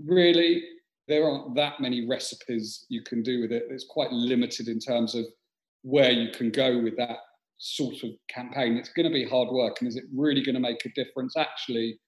Really, 0.04 0.62
there 1.08 1.24
aren't 1.24 1.54
that 1.56 1.80
many 1.80 2.06
recipes 2.06 2.86
you 2.88 3.02
can 3.02 3.22
do 3.22 3.40
with 3.40 3.50
it. 3.50 3.64
It's 3.70 3.86
quite 3.88 4.12
limited 4.12 4.68
in 4.68 4.78
terms 4.78 5.14
of 5.14 5.24
where 5.82 6.10
you 6.10 6.30
can 6.30 6.50
go 6.50 6.78
with 6.80 6.96
that 6.98 7.18
sort 7.56 8.02
of 8.04 8.10
campaign. 8.28 8.76
It's 8.76 8.92
going 8.92 9.06
to 9.06 9.12
be 9.12 9.24
hard 9.24 9.48
work, 9.48 9.78
and 9.80 9.88
is 9.88 9.96
it 9.96 10.04
really 10.14 10.44
going 10.44 10.54
to 10.54 10.60
make 10.60 10.84
a 10.84 10.90
difference? 10.90 11.36
Actually, 11.36 11.98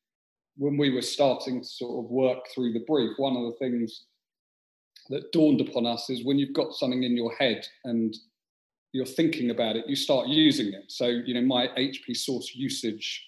when 0.56 0.76
we 0.76 0.90
were 0.90 1.02
starting 1.02 1.62
to 1.62 1.66
sort 1.66 2.04
of 2.04 2.10
work 2.10 2.38
through 2.54 2.72
the 2.72 2.84
brief, 2.86 3.12
one 3.16 3.36
of 3.36 3.44
the 3.44 3.56
things 3.58 4.04
that 5.10 5.32
dawned 5.32 5.60
upon 5.60 5.86
us 5.86 6.08
is 6.08 6.24
when 6.24 6.38
you've 6.38 6.54
got 6.54 6.74
something 6.74 7.02
in 7.02 7.16
your 7.16 7.32
head 7.34 7.66
and 7.84 8.16
you're 8.92 9.06
thinking 9.06 9.50
about 9.50 9.76
it, 9.76 9.84
you 9.86 9.94
start 9.94 10.28
using 10.28 10.72
it. 10.72 10.84
So, 10.88 11.06
you 11.06 11.34
know, 11.34 11.42
my 11.42 11.68
HP 11.78 12.16
sauce 12.16 12.52
usage 12.54 13.26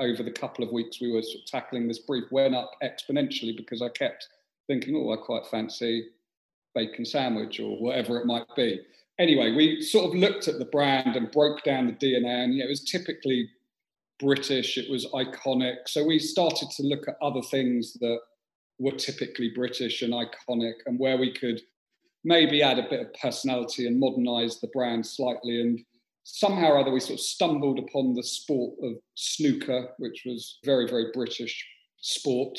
over 0.00 0.22
the 0.22 0.30
couple 0.30 0.64
of 0.64 0.72
weeks 0.72 1.00
we 1.00 1.12
were 1.12 1.22
sort 1.22 1.36
of 1.36 1.46
tackling 1.46 1.86
this 1.86 2.00
brief 2.00 2.24
went 2.32 2.54
up 2.54 2.72
exponentially 2.82 3.56
because 3.56 3.80
I 3.80 3.88
kept 3.88 4.28
thinking, 4.66 4.96
oh, 4.96 5.12
I 5.12 5.16
quite 5.16 5.46
fancy 5.46 6.08
bacon 6.74 7.04
sandwich 7.04 7.60
or 7.60 7.78
whatever 7.80 8.18
it 8.18 8.26
might 8.26 8.46
be 8.56 8.80
anyway, 9.18 9.52
we 9.52 9.82
sort 9.82 10.06
of 10.06 10.14
looked 10.14 10.48
at 10.48 10.58
the 10.58 10.64
brand 10.64 11.16
and 11.16 11.30
broke 11.30 11.62
down 11.62 11.86
the 11.86 11.92
DNA, 11.92 12.44
and 12.44 12.54
you 12.54 12.60
know, 12.60 12.66
it 12.66 12.70
was 12.70 12.84
typically 12.84 13.48
British, 14.18 14.78
it 14.78 14.90
was 14.90 15.06
iconic. 15.06 15.86
So 15.86 16.04
we 16.04 16.18
started 16.18 16.70
to 16.76 16.82
look 16.82 17.08
at 17.08 17.16
other 17.22 17.42
things 17.42 17.94
that 17.94 18.18
were 18.78 18.92
typically 18.92 19.50
British 19.54 20.02
and 20.02 20.12
iconic, 20.12 20.74
and 20.86 20.98
where 20.98 21.16
we 21.16 21.32
could 21.32 21.60
maybe 22.24 22.62
add 22.62 22.78
a 22.78 22.88
bit 22.88 23.00
of 23.00 23.14
personality 23.14 23.86
and 23.86 24.00
modernize 24.00 24.60
the 24.60 24.68
brand 24.68 25.06
slightly. 25.06 25.60
And 25.60 25.80
somehow 26.24 26.72
or 26.72 26.78
other, 26.78 26.90
we 26.90 27.00
sort 27.00 27.18
of 27.18 27.24
stumbled 27.24 27.78
upon 27.78 28.14
the 28.14 28.22
sport 28.22 28.74
of 28.82 28.94
snooker, 29.14 29.90
which 29.98 30.22
was 30.24 30.58
very, 30.64 30.88
very 30.88 31.06
British 31.12 31.64
sport. 31.98 32.58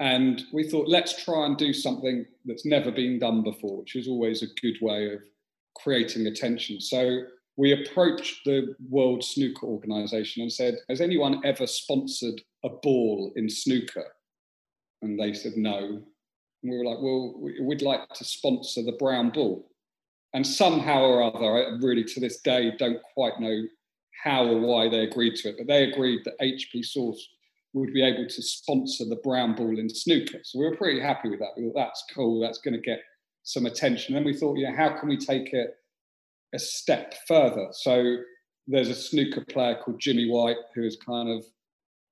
And 0.00 0.42
we 0.52 0.68
thought, 0.68 0.88
let's 0.88 1.22
try 1.22 1.46
and 1.46 1.56
do 1.56 1.72
something 1.72 2.26
that's 2.46 2.66
never 2.66 2.90
been 2.90 3.18
done 3.18 3.42
before, 3.42 3.78
which 3.78 3.94
is 3.94 4.08
always 4.08 4.42
a 4.42 4.60
good 4.60 4.76
way 4.80 5.12
of 5.12 5.20
creating 5.76 6.26
attention. 6.26 6.80
So 6.80 7.20
we 7.56 7.72
approached 7.72 8.44
the 8.44 8.74
World 8.88 9.22
Snooker 9.22 9.66
Organization 9.66 10.42
and 10.42 10.52
said, 10.52 10.76
Has 10.88 11.00
anyone 11.00 11.40
ever 11.44 11.66
sponsored 11.66 12.40
a 12.64 12.70
ball 12.70 13.32
in 13.36 13.48
snooker? 13.48 14.06
And 15.04 15.18
they 15.18 15.32
said, 15.32 15.52
No. 15.56 15.78
And 15.78 16.72
we 16.72 16.76
were 16.76 16.84
like, 16.84 16.98
Well, 17.00 17.34
we'd 17.62 17.82
like 17.82 18.08
to 18.14 18.24
sponsor 18.24 18.82
the 18.82 18.96
brown 18.98 19.30
ball. 19.30 19.68
And 20.32 20.46
somehow 20.46 21.02
or 21.02 21.22
other, 21.22 21.44
I 21.44 21.78
really 21.80 22.04
to 22.04 22.20
this 22.20 22.40
day 22.40 22.72
don't 22.76 23.00
quite 23.14 23.38
know 23.38 23.62
how 24.22 24.44
or 24.46 24.58
why 24.58 24.88
they 24.88 25.00
agreed 25.00 25.36
to 25.36 25.50
it, 25.50 25.56
but 25.58 25.66
they 25.68 25.84
agreed 25.84 26.22
that 26.24 26.38
HP 26.40 26.84
Sauce 26.84 27.28
would 27.72 27.92
be 27.92 28.02
able 28.02 28.26
to 28.26 28.42
sponsor 28.42 29.04
the 29.04 29.16
brown 29.16 29.54
ball 29.54 29.78
in 29.78 29.88
snooker. 29.88 30.38
So 30.42 30.58
we 30.58 30.64
were 30.64 30.76
pretty 30.76 31.00
happy 31.00 31.28
with 31.28 31.40
that. 31.40 31.50
We 31.56 31.64
thought 31.64 31.74
that's 31.74 32.04
cool. 32.14 32.40
That's 32.40 32.58
going 32.58 32.74
to 32.74 32.80
get 32.80 33.02
some 33.42 33.66
attention. 33.66 34.16
And 34.16 34.24
we 34.24 34.32
thought, 34.32 34.56
you 34.56 34.68
know, 34.68 34.76
how 34.76 34.98
can 34.98 35.08
we 35.08 35.16
take 35.16 35.52
it 35.52 35.76
a 36.54 36.58
step 36.58 37.14
further? 37.28 37.68
So 37.72 38.16
there's 38.66 38.88
a 38.88 38.94
snooker 38.94 39.44
player 39.44 39.76
called 39.76 40.00
Jimmy 40.00 40.30
White 40.30 40.56
who 40.74 40.84
is 40.84 40.96
kind 40.96 41.28
of 41.28 41.44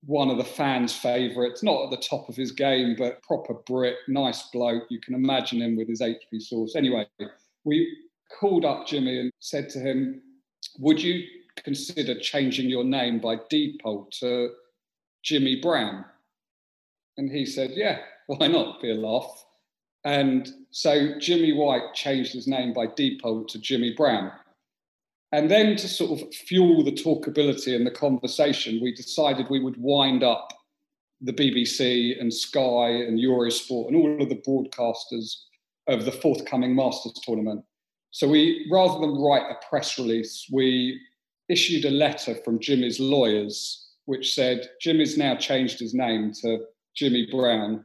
one 0.05 0.31
of 0.31 0.37
the 0.37 0.45
fans' 0.45 0.95
favourites, 0.95 1.63
not 1.63 1.85
at 1.85 1.91
the 1.91 2.09
top 2.09 2.29
of 2.29 2.37
his 2.37 2.51
game, 2.53 2.97
but 2.99 3.23
proper 3.23 3.55
Brit, 3.55 3.97
nice 4.09 4.43
bloke. 4.53 4.85
You 4.91 5.01
can 5.01 5.15
imagine 5.15 5.63
him 5.63 5.77
with 5.77 5.89
his 5.89 6.01
HP 6.01 6.41
sauce. 6.41 6.75
Anyway, 6.75 7.07
we 7.65 7.97
called 8.39 8.65
up 8.65 8.87
Jimmy 8.87 9.21
and 9.21 9.33
said 9.39 9.69
to 9.71 9.79
him, 9.79 10.21
Would 10.79 11.01
you 11.01 11.25
consider 11.57 12.19
changing 12.19 12.69
your 12.69 12.85
name 12.85 13.21
by 13.21 13.39
default 13.49 14.11
to 14.13 14.51
Jimmy 15.23 15.61
Brown? 15.61 16.05
And 17.17 17.31
he 17.31 17.47
said, 17.47 17.71
Yeah, 17.75 17.99
why 18.27 18.49
not? 18.49 18.81
Be 18.81 18.91
a 18.91 18.95
laugh. 18.95 19.45
And 20.05 20.49
so 20.71 21.17
Jimmy 21.21 21.53
White 21.53 21.95
changed 21.95 22.33
his 22.33 22.49
name 22.49 22.73
by 22.73 22.87
default 22.87 23.49
to 23.51 23.61
Jimmy 23.61 23.95
Brown. 23.97 24.33
And 25.33 25.51
then 25.51 25.77
to 25.77 25.89
sort 25.89 26.21
of 26.21 26.35
fuel 26.35 26.85
the 26.85 26.93
talkability 26.93 27.75
and 27.75 27.87
the 27.87 27.91
conversation, 27.91 28.81
we 28.83 28.95
decided 28.95 29.47
we 29.49 29.61
would 29.61 29.77
wind 29.79 30.23
up 30.23 30.53
the 31.23 31.33
BBC 31.33 32.21
and 32.21 32.33
Sky 32.33 32.91
and 32.91 33.19
Eurosport 33.19 33.89
and 33.89 33.97
all 33.97 34.23
of 34.23 34.29
the 34.29 34.43
broadcasters 34.47 35.35
of 35.87 36.05
the 36.05 36.13
forthcoming 36.13 36.75
Masters 36.75 37.15
tournament. 37.25 37.65
So 38.11 38.29
we, 38.29 38.69
rather 38.71 39.01
than 39.01 39.19
write 39.19 39.51
a 39.51 39.67
press 39.69 39.99
release, 39.99 40.47
we 40.53 41.01
issued 41.49 41.87
a 41.87 41.91
letter 41.91 42.35
from 42.45 42.61
Jimmy's 42.61 43.01
lawyers, 43.01 43.89
which 44.05 44.35
said 44.35 44.69
Jimmy's 44.81 45.17
now 45.17 45.35
changed 45.35 45.81
his 45.81 45.95
name 45.95 46.33
to 46.43 46.67
Jimmy 46.95 47.27
Brown 47.31 47.85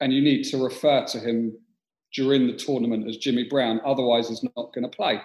and 0.00 0.12
you 0.12 0.20
need 0.20 0.42
to 0.44 0.62
refer 0.62 1.04
to 1.06 1.18
him 1.18 1.56
during 2.12 2.46
the 2.46 2.52
tournament 2.52 3.08
as 3.08 3.16
Jimmy 3.16 3.44
Brown, 3.44 3.80
otherwise, 3.86 4.28
he's 4.28 4.42
not 4.42 4.72
going 4.74 4.82
to 4.82 4.88
play. 4.88 5.20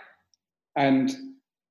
And 0.76 1.12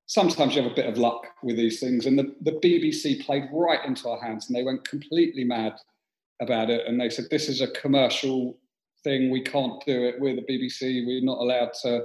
sometimes 0.09 0.57
you 0.57 0.63
have 0.63 0.73
a 0.73 0.75
bit 0.75 0.87
of 0.87 0.99
luck 0.99 1.27
with 1.43 1.57
these 1.57 1.79
things. 1.79 2.07
And 2.07 2.19
the, 2.19 2.35
the 2.41 2.53
BBC 2.53 3.25
played 3.25 3.49
right 3.53 3.85
into 3.85 4.09
our 4.09 4.21
hands 4.21 4.49
and 4.49 4.57
they 4.57 4.65
went 4.65 4.89
completely 4.89 5.45
mad. 5.45 5.75
about 6.41 6.71
it, 6.71 6.87
and 6.87 7.01
they 7.01 7.11
said 7.11 7.27
this 7.31 7.49
is 7.49 7.61
a 7.61 7.69
commercial 7.69 8.59
thing. 9.05 9.31
We 9.31 9.43
can't 9.43 9.85
do 9.87 10.05
it. 10.05 10.21
We're 10.21 10.37
the 10.37 10.43
BBC. 10.43 11.07
We're 11.07 11.25
not 11.25 11.39
allowed 11.39 11.73
to 11.83 12.05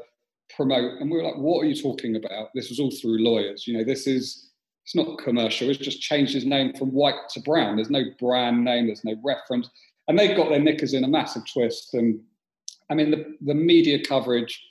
promote. 0.55 1.01
And 1.01 1.09
we 1.09 1.17
were 1.17 1.23
like, 1.23 1.37
what 1.37 1.61
are 1.61 1.65
you 1.65 1.81
talking 1.81 2.15
about? 2.15 2.49
This 2.53 2.69
was 2.69 2.79
all 2.79 2.91
through 2.91 3.23
lawyers. 3.23 3.67
You 3.67 3.77
know, 3.77 3.83
this 3.83 4.05
is 4.05 4.49
it's 4.83 4.95
not 4.95 5.17
commercial. 5.17 5.69
It's 5.69 5.79
just 5.79 6.01
changed 6.01 6.33
his 6.33 6.45
name 6.45 6.73
from 6.73 6.91
white 6.91 7.29
to 7.29 7.39
brown. 7.39 7.77
There's 7.77 7.89
no 7.89 8.03
brand 8.19 8.65
name. 8.65 8.87
There's 8.87 9.05
no 9.05 9.15
reference. 9.23 9.69
And 10.09 10.19
they've 10.19 10.35
got 10.35 10.49
their 10.49 10.59
knickers 10.59 10.93
in 10.93 11.05
a 11.05 11.07
massive 11.07 11.43
twist. 11.51 11.93
And 11.93 12.19
I 12.89 12.95
mean, 12.95 13.11
the, 13.11 13.37
the 13.39 13.53
media 13.53 14.03
coverage 14.03 14.61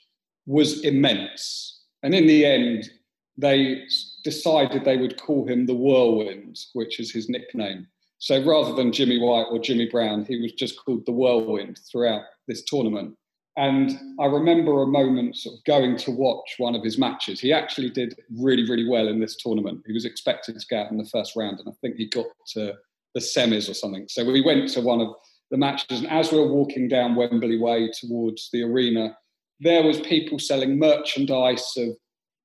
was 0.45 0.83
immense. 0.83 1.81
And 2.03 2.13
in 2.13 2.27
the 2.27 2.45
end, 2.45 2.91
they 3.37 3.83
decided 4.23 4.83
they 4.83 4.97
would 4.97 5.19
call 5.19 5.47
him 5.47 5.65
the 5.65 5.73
Whirlwind, 5.73 6.59
which 6.73 6.99
is 6.99 7.11
his 7.11 7.29
nickname. 7.29 7.87
So 8.19 8.43
rather 8.43 8.73
than 8.73 8.93
Jimmy 8.93 9.19
White 9.19 9.47
or 9.49 9.59
Jimmy 9.59 9.89
Brown, 9.89 10.25
he 10.25 10.39
was 10.39 10.53
just 10.53 10.77
called 10.83 11.05
the 11.05 11.11
Whirlwind 11.11 11.79
throughout 11.91 12.23
this 12.47 12.63
tournament. 12.63 13.15
And 13.55 13.99
I 14.19 14.25
remember 14.25 14.81
a 14.81 14.87
moment 14.87 15.37
sort 15.37 15.57
of 15.57 15.63
going 15.65 15.97
to 15.97 16.11
watch 16.11 16.55
one 16.57 16.73
of 16.73 16.83
his 16.83 16.97
matches. 16.97 17.39
He 17.39 17.53
actually 17.53 17.89
did 17.89 18.15
really, 18.35 18.67
really 18.67 18.87
well 18.87 19.07
in 19.07 19.19
this 19.19 19.35
tournament. 19.35 19.83
He 19.85 19.93
was 19.93 20.05
expected 20.05 20.59
to 20.59 20.65
go 20.69 20.81
out 20.81 20.91
in 20.91 20.97
the 20.97 21.09
first 21.11 21.35
round, 21.35 21.59
and 21.59 21.69
I 21.69 21.73
think 21.81 21.97
he 21.97 22.07
got 22.07 22.25
to 22.53 22.73
the 23.13 23.19
semis 23.19 23.69
or 23.69 23.75
something. 23.75 24.07
So 24.09 24.25
we 24.25 24.41
went 24.41 24.69
to 24.69 24.81
one 24.81 25.01
of 25.01 25.09
the 25.51 25.57
matches, 25.57 25.99
and 25.99 26.09
as 26.09 26.31
we 26.31 26.39
were 26.39 26.47
walking 26.47 26.87
down 26.87 27.15
Wembley 27.15 27.59
Way 27.59 27.91
towards 27.91 28.49
the 28.51 28.63
arena, 28.63 29.15
there 29.59 29.83
was 29.83 29.99
people 29.99 30.39
selling 30.39 30.79
merchandise 30.79 31.73
of 31.77 31.89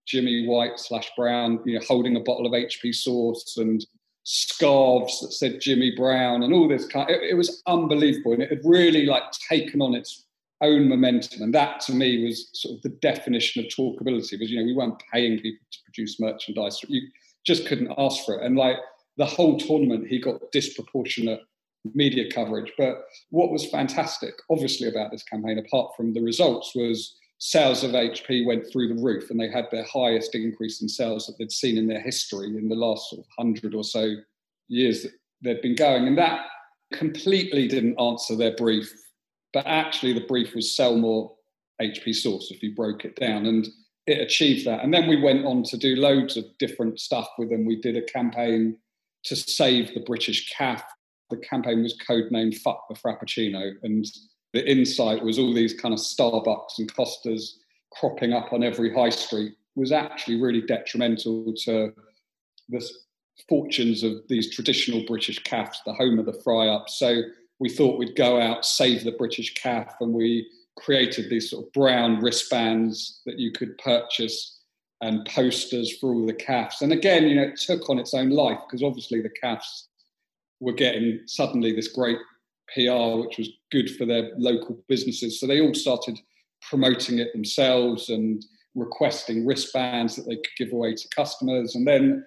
Jimmy 0.09 0.47
White 0.47 0.79
slash 0.79 1.11
Brown, 1.17 1.61
you 1.67 1.79
know, 1.79 1.85
holding 1.87 2.17
a 2.17 2.21
bottle 2.21 2.47
of 2.47 2.53
HP 2.53 2.95
sauce 2.95 3.57
and 3.59 3.85
scarves 4.25 5.21
that 5.21 5.33
said 5.33 5.61
Jimmy 5.61 5.93
Brown 5.97 6.43
and 6.43 6.53
all 6.53 6.69
this 6.69 6.87
kind. 6.87 7.09
It, 7.11 7.23
it 7.23 7.35
was 7.35 7.63
unbelievable, 7.67 8.33
and 8.33 8.43
it 8.43 8.51
had 8.51 8.61
really 8.65 9.07
like 9.07 9.25
taken 9.49 9.83
on 9.83 9.95
its 9.95 10.25
own 10.61 10.89
momentum. 10.89 11.43
And 11.43 11.55
that 11.55 11.81
to 11.83 11.93
me 11.93 12.25
was 12.25 12.49
sort 12.53 12.77
of 12.77 12.83
the 12.83 12.89
definition 12.89 13.65
of 13.65 13.71
talkability 13.71 14.33
because, 14.33 14.51
you 14.51 14.59
know, 14.59 14.65
we 14.65 14.75
weren't 14.75 15.03
paying 15.13 15.39
people 15.39 15.65
to 15.71 15.79
produce 15.85 16.19
merchandise. 16.19 16.81
You 16.89 17.03
just 17.47 17.67
couldn't 17.67 17.93
ask 17.97 18.25
for 18.25 18.41
it. 18.41 18.45
And 18.45 18.57
like 18.57 18.77
the 19.17 19.27
whole 19.27 19.59
tournament, 19.59 20.09
he 20.09 20.19
got 20.19 20.53
disproportionate 20.53 21.41
media 21.95 22.31
coverage. 22.31 22.73
But 22.77 23.05
what 23.31 23.51
was 23.51 23.71
fantastic, 23.71 24.35
obviously, 24.51 24.89
about 24.89 25.11
this 25.11 25.23
campaign, 25.23 25.59
apart 25.59 25.93
from 25.97 26.13
the 26.13 26.23
results, 26.23 26.75
was 26.75 27.17
sales 27.39 27.85
of 27.85 27.93
HP 27.93 28.45
went 28.47 28.71
through 28.71 28.89
the 28.89 29.03
roof 29.03 29.31
and 29.31 29.39
they 29.39 29.51
had 29.51 29.69
their 29.71 29.85
highest 29.85 30.35
increase 30.35 30.83
in 30.83 30.89
sales 30.89 31.27
that 31.27 31.37
they'd 31.39 31.53
seen 31.53 31.79
in 31.79 31.87
their 31.87 32.01
history 32.01 32.49
in 32.49 32.69
the 32.69 32.75
last 32.75 33.11
sort 33.11 33.21
of 33.21 33.27
hundred 33.39 33.75
or 33.75 33.85
so 33.85 34.15
years 34.69 35.03
that 35.03 35.13
they'd 35.43 35.63
been 35.63 35.77
going. 35.77 36.07
And 36.07 36.19
that 36.19 36.47
completely 36.93 37.69
didn't 37.69 38.01
answer 38.01 38.35
their 38.35 38.57
brief 38.57 38.93
but 39.53 39.67
actually 39.67 40.13
the 40.13 40.27
brief 40.27 40.55
was 40.55 40.75
sell 40.75 40.97
more 40.97 41.35
HP 41.81 42.15
sauce 42.15 42.51
if 42.51 42.63
you 42.63 42.75
broke 42.75 43.05
it 43.05 43.17
down. 43.17 43.47
And 43.47 43.69
it 44.07 44.21
achieved 44.21 44.67
that. 44.67 44.83
And 44.83 44.93
then 44.93 45.07
we 45.07 45.21
went 45.21 45.45
on 45.45 45.63
to 45.65 45.77
do 45.77 45.97
loads 45.97 46.37
of 46.37 46.45
different 46.59 47.01
stuff 47.01 47.29
with 47.39 47.51
them. 47.51 47.67
We 47.67 47.81
did 47.81 47.97
a 47.97 48.03
campaign 48.03 48.79
to 49.25 49.37
save 49.37 49.95
the 49.95 50.01
British 50.01 50.51
calf. 50.51 50.83
The 51.31 51.37
campaign 51.39 51.83
was 51.83 51.99
codenamed 52.09 52.59
Fuck 52.59 52.89
the 52.89 52.95
Frappuccino. 52.95 53.73
And 53.83 54.05
the 54.53 54.71
insight 54.71 55.23
was 55.23 55.39
all 55.39 55.53
these 55.53 55.75
kind 55.75 55.93
of 55.93 56.01
Starbucks 56.01 56.79
and 56.79 56.93
Costas 56.95 57.59
cropping 57.93 58.33
up 58.33 58.53
on 58.53 58.63
every 58.63 58.93
high 58.95 59.11
street 59.11 59.55
was 59.77 59.93
actually 59.93 60.41
really 60.41 60.63
detrimental 60.63 61.53
to 61.65 61.93
the 62.69 62.91
fortunes 63.49 64.03
of 64.03 64.13
these 64.29 64.55
traditional 64.55 65.05
British 65.07 65.39
calves, 65.45 65.81
the 65.87 65.93
home 65.93 66.19
of 66.19 66.27
the 66.27 66.41
fry 66.45 66.69
up. 66.69 66.89
So 66.89 67.23
we 67.61 67.69
thought 67.69 67.99
we'd 67.99 68.17
go 68.17 68.41
out, 68.41 68.65
save 68.65 69.05
the 69.05 69.13
British 69.13 69.55
calf, 69.55 69.95
and 70.01 70.13
we 70.13 70.49
created 70.77 71.29
these 71.29 71.51
sort 71.51 71.67
of 71.67 71.73
brown 71.73 72.21
wristbands 72.21 73.21
that 73.27 73.39
you 73.39 73.53
could 73.53 73.77
purchase 73.79 74.61
and 75.01 75.25
posters 75.27 75.97
for 75.99 76.13
all 76.13 76.27
the 76.27 76.33
calves. 76.33 76.83
And 76.83 76.93
again, 76.93 77.29
you 77.29 77.37
know, 77.37 77.43
it 77.43 77.61
took 77.61 77.89
on 77.89 77.99
its 77.99 78.15
own 78.15 78.31
life 78.31 78.59
because 78.67 78.83
obviously 78.83 79.21
the 79.21 79.31
calves 79.31 79.89
were 80.61 80.73
getting 80.73 81.21
suddenly 81.27 81.73
this 81.73 81.89
great 81.89 82.19
PR, 82.75 83.21
which 83.21 83.39
was 83.39 83.51
good 83.71 83.91
for 83.97 84.05
their 84.05 84.31
local 84.37 84.79
businesses. 84.89 85.41
So 85.41 85.47
they 85.47 85.61
all 85.61 85.75
started 85.75 86.19
promoting 86.63 87.19
it 87.19 87.33
themselves 87.33 88.09
and 88.09 88.45
requesting 88.75 89.47
wristbands 89.47 90.17
that 90.17 90.27
they 90.27 90.37
could 90.37 90.57
give 90.67 90.73
away 90.73 90.95
to 90.95 91.09
customers. 91.15 91.75
And 91.75 91.87
then 91.87 92.25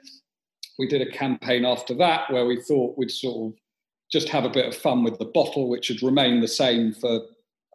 we 0.80 0.88
did 0.88 1.02
a 1.02 1.12
campaign 1.12 1.66
after 1.66 1.94
that 1.96 2.32
where 2.32 2.46
we 2.46 2.62
thought 2.62 2.98
we'd 2.98 3.12
sort 3.12 3.52
of 3.52 3.60
just 4.12 4.30
have 4.30 4.44
a 4.44 4.50
bit 4.50 4.68
of 4.68 4.76
fun 4.76 5.04
with 5.04 5.18
the 5.20 5.26
bottle, 5.26 5.70
which 5.70 5.88
had 5.88 6.02
remained 6.04 6.44
the 6.44 6.48
same 6.48 6.94
for 6.94 7.22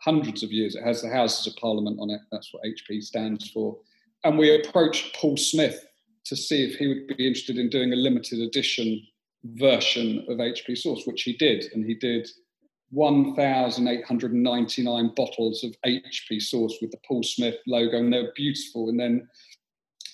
hundreds 0.02 0.42
of 0.42 0.52
years. 0.52 0.74
It 0.74 0.84
has 0.84 1.02
the 1.02 1.08
Houses 1.08 1.46
of 1.46 1.56
Parliament 1.56 1.98
on 2.00 2.10
it. 2.10 2.20
That's 2.30 2.52
what 2.52 2.64
HP 2.64 3.02
stands 3.02 3.50
for. 3.50 3.78
And 4.24 4.38
we 4.38 4.54
approached 4.54 5.14
Paul 5.16 5.36
Smith 5.36 5.84
to 6.26 6.36
see 6.36 6.64
if 6.64 6.76
he 6.76 6.88
would 6.88 7.06
be 7.16 7.26
interested 7.26 7.56
in 7.56 7.70
doing 7.70 7.92
a 7.92 7.96
limited 7.96 8.40
edition 8.40 9.00
version 9.44 10.26
of 10.28 10.38
HP 10.38 10.76
Sauce, 10.76 11.06
which 11.06 11.22
he 11.22 11.34
did. 11.34 11.66
And 11.72 11.84
he 11.84 11.94
did 11.94 12.28
1,899 12.90 15.12
bottles 15.16 15.64
of 15.64 15.74
HP 15.84 16.40
Sauce 16.40 16.78
with 16.80 16.92
the 16.92 16.98
Paul 17.06 17.22
Smith 17.22 17.56
logo, 17.66 17.98
and 17.98 18.12
they 18.12 18.22
were 18.22 18.32
beautiful. 18.36 18.88
And 18.88 19.00
then 19.00 19.28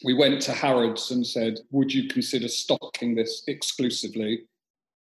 we 0.05 0.15
went 0.15 0.41
to 0.43 0.53
Harrods 0.53 1.11
and 1.11 1.27
said, 1.27 1.59
Would 1.71 1.93
you 1.93 2.09
consider 2.09 2.49
stocking 2.49 3.15
this 3.15 3.45
exclusively? 3.47 4.45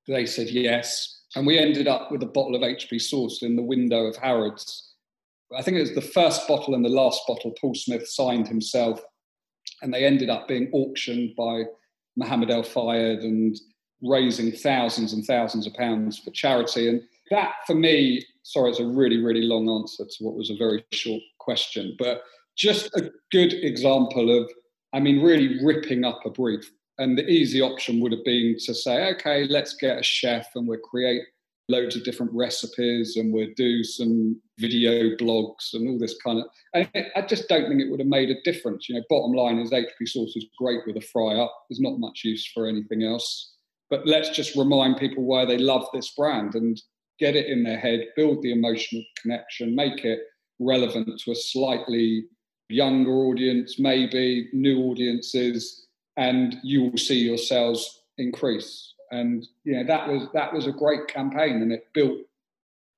They 0.06 0.26
said 0.26 0.50
yes. 0.50 1.20
And 1.34 1.46
we 1.46 1.58
ended 1.58 1.88
up 1.88 2.12
with 2.12 2.22
a 2.22 2.26
bottle 2.26 2.54
of 2.54 2.62
HP 2.62 3.00
sauce 3.00 3.42
in 3.42 3.56
the 3.56 3.62
window 3.62 4.04
of 4.04 4.16
Harrods. 4.16 4.90
I 5.56 5.62
think 5.62 5.76
it 5.76 5.80
was 5.80 5.94
the 5.94 6.00
first 6.00 6.46
bottle 6.46 6.74
and 6.74 6.84
the 6.84 6.90
last 6.90 7.22
bottle 7.26 7.52
Paul 7.60 7.74
Smith 7.74 8.08
signed 8.08 8.48
himself. 8.48 9.00
And 9.80 9.92
they 9.92 10.04
ended 10.04 10.30
up 10.30 10.46
being 10.46 10.70
auctioned 10.72 11.34
by 11.36 11.64
Mohammed 12.16 12.50
El 12.50 12.62
Fayed 12.62 13.20
and 13.20 13.58
raising 14.02 14.52
thousands 14.52 15.12
and 15.12 15.24
thousands 15.24 15.66
of 15.66 15.74
pounds 15.74 16.18
for 16.18 16.30
charity. 16.32 16.88
And 16.88 17.02
that, 17.32 17.54
for 17.66 17.74
me, 17.74 18.24
sorry, 18.42 18.70
it's 18.70 18.80
a 18.80 18.86
really, 18.86 19.18
really 19.22 19.42
long 19.42 19.68
answer 19.68 20.04
to 20.04 20.24
what 20.24 20.34
was 20.34 20.50
a 20.50 20.56
very 20.56 20.84
short 20.92 21.22
question, 21.38 21.96
but 21.98 22.22
just 22.56 22.86
a 22.94 23.10
good 23.30 23.52
example 23.52 24.36
of, 24.36 24.50
I 24.92 25.00
mean, 25.00 25.22
really 25.22 25.64
ripping 25.64 26.04
up 26.04 26.20
a 26.24 26.30
brief. 26.30 26.70
And 26.98 27.16
the 27.16 27.26
easy 27.26 27.60
option 27.60 28.00
would 28.00 28.12
have 28.12 28.24
been 28.24 28.56
to 28.66 28.74
say, 28.74 29.08
okay, 29.14 29.46
let's 29.46 29.74
get 29.74 29.98
a 29.98 30.02
chef 30.02 30.48
and 30.54 30.68
we'll 30.68 30.78
create 30.78 31.22
loads 31.68 31.96
of 31.96 32.04
different 32.04 32.32
recipes 32.34 33.16
and 33.16 33.32
we'll 33.32 33.48
do 33.56 33.82
some 33.82 34.40
video 34.58 35.16
blogs 35.16 35.72
and 35.72 35.88
all 35.88 35.98
this 35.98 36.16
kind 36.22 36.40
of. 36.40 36.46
And 36.74 37.10
I 37.16 37.22
just 37.22 37.48
don't 37.48 37.68
think 37.68 37.80
it 37.80 37.90
would 37.90 38.00
have 38.00 38.08
made 38.08 38.30
a 38.30 38.42
difference. 38.42 38.88
You 38.88 38.96
know, 38.96 39.02
bottom 39.08 39.32
line 39.32 39.58
is 39.58 39.70
HP 39.70 40.06
sauce 40.06 40.36
is 40.36 40.46
great 40.58 40.80
with 40.86 40.96
a 40.96 41.00
fry 41.00 41.36
up. 41.36 41.54
There's 41.68 41.80
not 41.80 41.98
much 41.98 42.22
use 42.24 42.46
for 42.52 42.66
anything 42.66 43.02
else. 43.02 43.54
But 43.88 44.06
let's 44.06 44.30
just 44.30 44.56
remind 44.56 44.96
people 44.96 45.24
why 45.24 45.44
they 45.44 45.58
love 45.58 45.86
this 45.92 46.14
brand 46.14 46.54
and 46.54 46.80
get 47.22 47.36
it 47.36 47.46
in 47.46 47.62
their 47.62 47.78
head, 47.78 48.08
build 48.16 48.42
the 48.42 48.52
emotional 48.52 49.02
connection, 49.20 49.76
make 49.76 50.04
it 50.04 50.20
relevant 50.58 51.08
to 51.20 51.30
a 51.30 51.34
slightly 51.34 52.26
younger 52.68 53.12
audience, 53.12 53.78
maybe 53.78 54.48
new 54.52 54.78
audiences 54.88 55.86
and 56.16 56.56
you 56.62 56.84
will 56.84 56.98
see 56.98 57.18
your 57.18 57.38
sales 57.38 58.02
increase. 58.18 58.94
And 59.10 59.46
you 59.64 59.76
know 59.76 59.84
that 59.84 60.08
was 60.08 60.28
that 60.32 60.52
was 60.52 60.66
a 60.66 60.72
great 60.72 61.06
campaign, 61.08 61.62
and 61.62 61.72
it 61.72 61.88
built. 61.92 62.18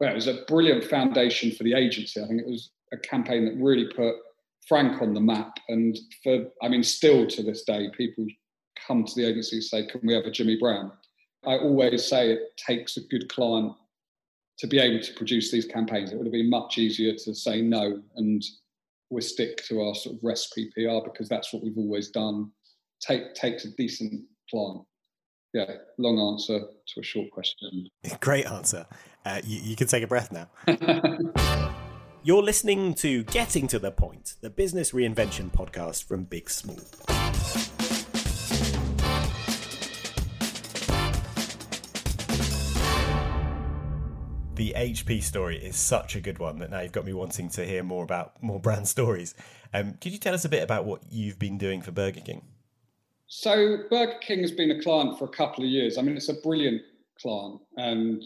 Well, 0.01 0.11
it 0.11 0.15
was 0.15 0.29
a 0.29 0.45
brilliant 0.49 0.85
foundation 0.85 1.53
for 1.53 1.65
the 1.65 1.75
agency. 1.75 2.21
I 2.21 2.27
think 2.27 2.41
it 2.41 2.47
was 2.47 2.71
a 2.93 2.97
campaign 2.97 3.45
that 3.45 3.57
really 3.57 3.87
put 3.95 4.15
Frank 4.69 5.01
on 5.03 5.15
the 5.15 5.21
map. 5.21 5.59
And 5.69 5.97
for, 6.23 6.47
I 6.63 6.69
mean, 6.69 6.83
still 6.83 7.27
to 7.29 7.43
this 7.43 7.63
day, 7.65 7.89
people 7.97 8.27
come 8.87 9.05
to 9.05 9.15
the 9.15 9.27
agency 9.27 9.57
and 9.57 9.65
say, 9.65 9.87
"Can 9.87 10.01
we 10.05 10.15
have 10.15 10.25
a 10.25 10.31
Jimmy 10.31 10.57
Brown?" 10.57 10.93
I 11.45 11.59
always 11.59 12.05
say 12.05 12.31
it 12.31 12.57
takes 12.57 12.97
a 12.97 13.03
good 13.03 13.29
client 13.29 13.75
to 14.59 14.67
be 14.67 14.79
able 14.79 15.01
to 15.01 15.13
produce 15.15 15.51
these 15.51 15.67
campaigns. 15.67 16.13
It 16.13 16.17
would 16.17 16.27
have 16.27 16.33
been 16.33 16.51
much 16.51 16.79
easier 16.79 17.15
to 17.25 17.35
say 17.35 17.61
no 17.61 18.01
and 18.17 18.43
we 19.11 19.21
stick 19.21 19.59
to 19.69 19.83
our 19.83 19.95
sort 19.95 20.17
of 20.17 20.25
recipe 20.25 20.71
PR 20.75 21.05
because 21.05 21.29
that's 21.29 21.53
what 21.53 21.63
we've 21.63 21.79
always 21.79 22.11
done 22.11 22.51
take, 23.01 23.35
takes 23.35 23.65
a 23.65 23.71
decent 23.77 24.25
client. 24.51 24.83
Yeah, 25.53 25.71
long 25.99 26.19
answer 26.19 26.59
to 26.59 27.01
a 27.01 27.03
short 27.03 27.31
question. 27.31 27.87
Great 28.21 28.47
answer. 28.47 28.87
Uh, 29.25 29.41
you, 29.45 29.61
you 29.61 29.77
can 29.77 29.87
take 29.87 30.03
a 30.03 30.07
breath 30.07 30.33
now. 30.33 30.49
You're 32.25 32.43
listening 32.43 32.95
to 32.95 33.23
Getting 33.25 33.69
to 33.69 33.79
the 33.79 33.93
Point, 33.93 34.37
the 34.41 34.51
business 34.51 34.93
reinvention 34.93 35.51
podcast 35.51 36.05
from 36.05 36.25
Big 36.25 36.49
Small. 36.51 36.81
The 44.55 44.73
HP 44.77 45.21
story 45.21 45.59
is 45.59 45.75
such 45.75 46.15
a 46.15 46.21
good 46.21 46.39
one 46.39 46.61
that 46.61 46.71
now 46.71 46.81
you've 46.81 46.93
got 46.93 47.05
me 47.05 47.13
wanting 47.13 47.49
to 47.51 47.67
hear 47.67 47.83
more 47.83 48.05
about 48.05 48.41
more 48.41 48.61
brand 48.61 48.87
stories. 48.87 49.35
Um, 49.73 49.95
could 50.01 50.13
you 50.13 50.19
tell 50.19 50.33
us 50.33 50.45
a 50.45 50.49
bit 50.49 50.63
about 50.63 50.85
what 50.85 51.03
you've 51.11 51.41
been 51.41 51.59
doing 51.59 51.83
for 51.83 51.91
Burger 51.91 52.21
King? 52.21 52.43
So 53.27 53.79
Burger 53.91 54.19
King 54.21 54.43
has 54.43 54.53
been 54.53 54.71
a 54.71 54.81
client 54.81 55.19
for 55.19 55.25
a 55.25 55.29
couple 55.29 55.65
of 55.65 55.71
years. 55.71 55.99
I 55.99 56.03
mean, 56.03 56.17
it's 56.17 56.29
a 56.29 56.35
brilliant 56.35 56.83
client, 57.21 57.63
and 57.79 58.23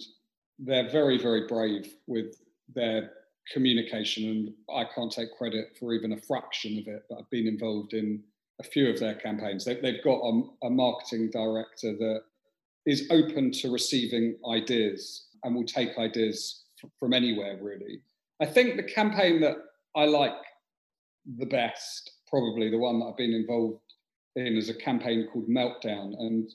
they're 0.58 0.90
very, 0.90 1.16
very 1.16 1.46
brave 1.46 1.94
with 2.06 2.34
their 2.74 3.10
communication. 3.50 4.28
And 4.28 4.54
I 4.76 4.84
can't 4.94 5.10
take 5.10 5.30
credit 5.38 5.78
for 5.80 5.94
even 5.94 6.12
a 6.12 6.18
fraction 6.18 6.78
of 6.78 6.88
it, 6.88 7.04
but 7.08 7.20
I've 7.20 7.30
been 7.30 7.46
involved 7.46 7.94
in 7.94 8.22
a 8.60 8.64
few 8.64 8.90
of 8.90 9.00
their 9.00 9.14
campaigns. 9.14 9.64
They, 9.64 9.76
have 9.76 10.04
got 10.04 10.20
a, 10.20 10.42
a 10.66 10.68
marketing 10.68 11.30
director 11.30 11.96
that 11.96 12.20
is 12.84 13.06
open 13.10 13.50
to 13.52 13.72
receiving 13.72 14.36
ideas 14.50 15.27
and 15.42 15.54
will 15.54 15.64
take 15.64 15.98
ideas 15.98 16.64
from 16.98 17.12
anywhere, 17.12 17.58
really. 17.60 18.00
I 18.40 18.46
think 18.46 18.76
the 18.76 18.82
campaign 18.82 19.40
that 19.40 19.56
I 19.96 20.04
like 20.04 20.32
the 21.38 21.46
best, 21.46 22.10
probably 22.28 22.70
the 22.70 22.78
one 22.78 23.00
that 23.00 23.06
I've 23.06 23.16
been 23.16 23.32
involved 23.32 23.80
in, 24.36 24.56
is 24.56 24.68
a 24.68 24.74
campaign 24.74 25.28
called 25.32 25.48
Meltdown. 25.48 26.14
And 26.18 26.48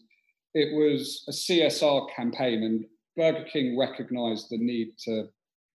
it 0.53 0.73
was 0.73 1.25
a 1.27 1.31
CSR 1.31 2.07
campaign, 2.15 2.63
and 2.63 2.85
Burger 3.17 3.45
King 3.51 3.77
recognized 3.77 4.47
the 4.49 4.57
need 4.57 4.93
to 5.05 5.27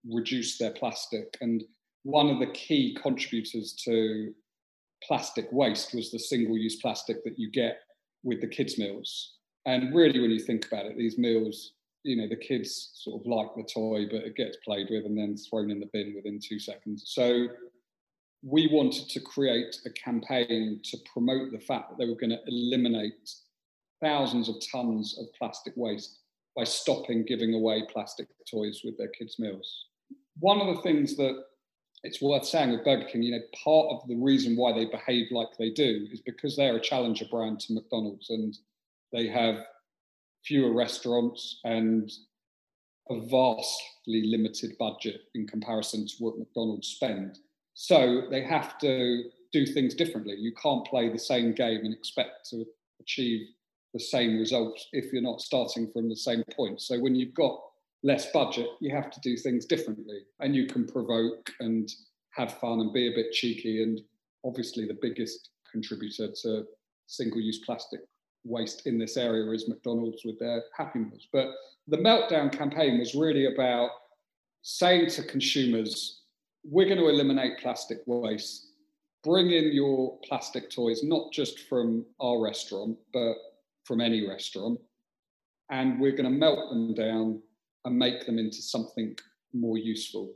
reduce 0.08 0.58
their 0.58 0.70
plastic. 0.70 1.36
And 1.40 1.62
one 2.04 2.30
of 2.30 2.38
the 2.38 2.52
key 2.52 2.96
contributors 3.00 3.74
to 3.84 4.32
plastic 5.02 5.48
waste 5.52 5.94
was 5.94 6.10
the 6.10 6.18
single 6.18 6.56
use 6.56 6.76
plastic 6.80 7.22
that 7.24 7.38
you 7.38 7.50
get 7.50 7.80
with 8.22 8.40
the 8.40 8.48
kids' 8.48 8.78
meals. 8.78 9.34
And 9.66 9.94
really, 9.94 10.20
when 10.20 10.30
you 10.30 10.40
think 10.40 10.66
about 10.66 10.86
it, 10.86 10.96
these 10.96 11.18
meals, 11.18 11.74
you 12.08 12.16
know, 12.16 12.28
the 12.28 12.36
kids 12.36 12.90
sort 12.94 13.20
of 13.20 13.26
like 13.26 13.48
the 13.54 13.62
toy, 13.62 14.06
but 14.10 14.22
it 14.24 14.34
gets 14.34 14.56
played 14.64 14.88
with 14.90 15.04
and 15.04 15.16
then 15.16 15.36
thrown 15.36 15.70
in 15.70 15.78
the 15.78 15.90
bin 15.92 16.14
within 16.16 16.40
two 16.42 16.58
seconds. 16.58 17.04
So 17.06 17.48
we 18.42 18.68
wanted 18.72 19.08
to 19.10 19.20
create 19.20 19.76
a 19.84 19.90
campaign 19.90 20.80
to 20.84 20.98
promote 21.12 21.52
the 21.52 21.60
fact 21.60 21.90
that 21.90 21.98
they 21.98 22.08
were 22.08 22.18
going 22.18 22.30
to 22.30 22.40
eliminate 22.46 23.30
thousands 24.00 24.48
of 24.48 24.56
tons 24.72 25.18
of 25.20 25.26
plastic 25.38 25.74
waste 25.76 26.20
by 26.56 26.64
stopping 26.64 27.24
giving 27.24 27.54
away 27.54 27.84
plastic 27.92 28.28
toys 28.50 28.80
with 28.84 28.96
their 28.96 29.08
kids' 29.08 29.38
meals. 29.38 29.86
One 30.38 30.60
of 30.60 30.74
the 30.74 30.82
things 30.82 31.16
that 31.16 31.44
it's 32.04 32.22
worth 32.22 32.46
saying 32.46 32.70
with 32.70 32.84
Burger 32.84 33.06
King, 33.10 33.22
you 33.22 33.32
know, 33.32 33.42
part 33.64 33.88
of 33.90 34.08
the 34.08 34.16
reason 34.16 34.56
why 34.56 34.72
they 34.72 34.86
behave 34.86 35.26
like 35.30 35.48
they 35.58 35.70
do 35.70 36.06
is 36.10 36.20
because 36.20 36.56
they're 36.56 36.76
a 36.76 36.80
challenger 36.80 37.26
brand 37.30 37.60
to 37.60 37.74
McDonald's 37.74 38.30
and 38.30 38.56
they 39.12 39.26
have 39.26 39.56
fewer 40.44 40.72
restaurants 40.72 41.61
and 41.64 42.11
a 43.11 43.20
vastly 43.20 44.22
limited 44.24 44.77
budget 44.79 45.22
in 45.35 45.46
comparison 45.46 46.07
to 46.07 46.14
what 46.18 46.38
McDonald's 46.38 46.88
spend. 46.88 47.38
So 47.74 48.22
they 48.31 48.42
have 48.42 48.79
to 48.79 49.24
do 49.53 49.66
things 49.66 49.94
differently. 49.94 50.35
You 50.38 50.53
can't 50.61 50.87
play 50.87 51.09
the 51.09 51.18
same 51.18 51.53
game 51.53 51.81
and 51.85 51.94
expect 51.94 52.48
to 52.51 52.64
achieve 53.01 53.46
the 53.94 54.01
same 54.01 54.38
results 54.38 54.88
if 54.92 55.12
you're 55.12 55.22
not 55.22 55.40
starting 55.40 55.90
from 55.90 56.09
the 56.09 56.16
same 56.16 56.44
point. 56.55 56.81
So 56.81 57.01
when 57.01 57.14
you've 57.14 57.35
got 57.35 57.59
less 58.03 58.31
budget, 58.33 58.68
you 58.81 58.94
have 58.94 59.11
to 59.11 59.20
do 59.20 59.37
things 59.37 59.64
differently 59.64 60.20
and 60.40 60.55
you 60.55 60.66
can 60.66 60.87
provoke 60.87 61.51
and 61.61 61.90
have 62.31 62.59
fun 62.59 62.81
and 62.81 62.92
be 62.92 63.09
a 63.09 63.14
bit 63.14 63.33
cheeky. 63.33 63.83
And 63.83 64.01
obviously, 64.44 64.87
the 64.87 64.98
biggest 65.01 65.51
contributor 65.70 66.29
to 66.42 66.64
single 67.07 67.40
use 67.40 67.61
plastic 67.64 68.01
waste 68.44 68.87
in 68.87 68.98
this 68.98 69.16
area 69.16 69.51
is 69.53 69.68
McDonald's 69.68 70.24
with 70.24 70.38
their 70.38 70.62
Happy 70.77 71.01
Meals. 71.01 71.29
But 71.33 71.48
the 71.87 71.98
Meltdown 71.98 72.51
campaign 72.53 72.98
was 72.98 73.14
really 73.14 73.46
about 73.46 73.90
saying 74.62 75.11
to 75.11 75.22
consumers, 75.22 76.22
we're 76.64 76.87
going 76.87 76.98
to 76.98 77.09
eliminate 77.09 77.59
plastic 77.59 77.98
waste. 78.07 78.66
Bring 79.24 79.51
in 79.51 79.72
your 79.72 80.18
plastic 80.24 80.70
toys, 80.70 81.03
not 81.03 81.33
just 81.33 81.61
from 81.68 82.05
our 82.20 82.40
restaurant, 82.40 82.96
but 83.12 83.35
from 83.85 84.01
any 84.01 84.29
restaurant. 84.29 84.79
And 85.70 86.01
we're 86.01 86.12
going 86.12 86.24
to 86.24 86.31
melt 86.31 86.70
them 86.70 86.94
down 86.94 87.40
and 87.85 87.98
make 87.98 88.27
them 88.27 88.38
into 88.38 88.62
something 88.62 89.16
more 89.53 89.79
useful. 89.79 90.33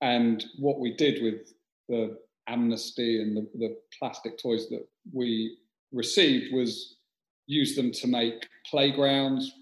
And 0.00 0.44
what 0.58 0.80
we 0.80 0.94
did 0.96 1.22
with 1.22 1.52
the 1.88 2.18
amnesty 2.48 3.20
and 3.22 3.36
the, 3.36 3.48
the 3.58 3.76
plastic 3.98 4.38
toys 4.38 4.68
that 4.70 4.86
we 5.12 5.58
received 5.92 6.52
was 6.52 6.96
use 7.46 7.76
them 7.76 7.92
to 7.92 8.06
make 8.06 8.48
playgrounds, 8.68 9.52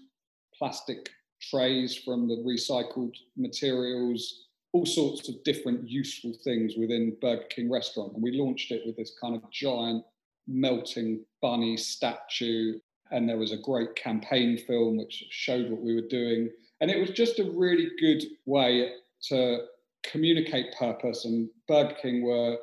plastic 0.57 1.09
trays 1.41 1.97
from 1.97 2.27
the 2.27 2.37
recycled 2.37 3.15
materials, 3.35 4.45
all 4.73 4.85
sorts 4.85 5.27
of 5.27 5.43
different 5.43 5.89
useful 5.89 6.33
things 6.43 6.75
within 6.77 7.17
Burger 7.21 7.43
King 7.49 7.71
restaurant. 7.71 8.13
And 8.13 8.23
we 8.23 8.39
launched 8.39 8.71
it 8.71 8.83
with 8.85 8.95
this 8.95 9.13
kind 9.21 9.35
of 9.35 9.49
giant 9.51 10.03
melting 10.47 11.23
bunny 11.41 11.77
statue. 11.77 12.79
And 13.11 13.27
there 13.27 13.37
was 13.37 13.51
a 13.51 13.57
great 13.57 13.95
campaign 13.95 14.57
film 14.57 14.97
which 14.97 15.25
showed 15.29 15.69
what 15.69 15.81
we 15.81 15.95
were 15.95 16.07
doing. 16.07 16.49
And 16.79 16.89
it 16.89 16.99
was 16.99 17.11
just 17.11 17.39
a 17.39 17.51
really 17.51 17.89
good 17.99 18.23
way 18.45 18.91
to 19.29 19.65
communicate 20.03 20.73
purpose. 20.79 21.25
And 21.25 21.49
Burger 21.67 21.95
King 22.01 22.23
were 22.23 22.57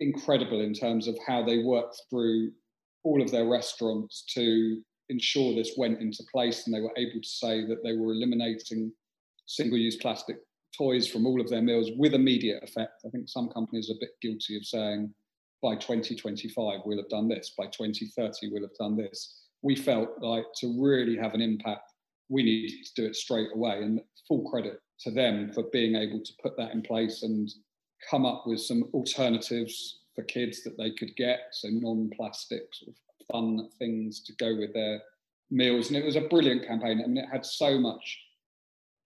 incredible 0.00 0.60
in 0.60 0.74
terms 0.74 1.08
of 1.08 1.16
how 1.26 1.42
they 1.42 1.58
worked 1.58 2.02
through 2.10 2.52
all 3.04 3.22
of 3.22 3.30
their 3.30 3.46
restaurants 3.46 4.24
to 4.34 4.82
ensure 5.08 5.54
this 5.54 5.74
went 5.76 6.00
into 6.00 6.22
place. 6.30 6.66
And 6.66 6.74
they 6.74 6.80
were 6.80 6.92
able 6.96 7.20
to 7.20 7.28
say 7.28 7.64
that 7.66 7.82
they 7.82 7.96
were 7.96 8.12
eliminating 8.12 8.92
single 9.46 9.78
use 9.78 9.96
plastic 9.96 10.36
toys 10.76 11.06
from 11.08 11.26
all 11.26 11.40
of 11.40 11.48
their 11.48 11.62
meals 11.62 11.90
with 11.96 12.14
immediate 12.14 12.62
effect. 12.62 13.02
I 13.06 13.10
think 13.10 13.28
some 13.28 13.48
companies 13.48 13.90
are 13.90 13.94
a 13.94 14.00
bit 14.00 14.10
guilty 14.20 14.56
of 14.56 14.64
saying, 14.64 15.12
by 15.62 15.74
2025, 15.74 16.80
we'll 16.84 16.98
have 16.98 17.08
done 17.08 17.28
this, 17.28 17.54
by 17.58 17.64
2030, 17.66 18.50
we'll 18.52 18.62
have 18.62 18.76
done 18.78 18.96
this. 18.96 19.46
We 19.62 19.74
felt 19.74 20.10
like 20.20 20.44
to 20.60 20.80
really 20.80 21.16
have 21.16 21.34
an 21.34 21.40
impact 21.40 21.90
we 22.28 22.42
needed 22.42 22.84
to 22.84 23.02
do 23.02 23.08
it 23.08 23.16
straight 23.16 23.48
away. 23.54 23.82
And 23.82 24.00
full 24.28 24.48
credit 24.48 24.78
to 25.00 25.10
them 25.10 25.50
for 25.52 25.64
being 25.72 25.96
able 25.96 26.20
to 26.20 26.32
put 26.42 26.56
that 26.58 26.72
in 26.72 26.82
place 26.82 27.22
and 27.22 27.48
come 28.08 28.26
up 28.26 28.44
with 28.46 28.60
some 28.60 28.84
alternatives 28.92 30.00
for 30.18 30.24
kids 30.24 30.64
that 30.64 30.76
they 30.76 30.90
could 30.90 31.14
get. 31.14 31.38
So 31.52 31.68
non-plastic 31.70 32.62
sort 32.72 32.88
of 32.88 33.26
fun 33.30 33.68
things 33.78 34.20
to 34.24 34.32
go 34.34 34.56
with 34.56 34.74
their 34.74 35.00
meals. 35.48 35.88
And 35.88 35.96
it 35.96 36.04
was 36.04 36.16
a 36.16 36.22
brilliant 36.22 36.66
campaign. 36.66 37.00
I 37.04 37.06
mean, 37.06 37.18
it 37.18 37.28
had 37.30 37.46
so 37.46 37.78
much 37.78 38.18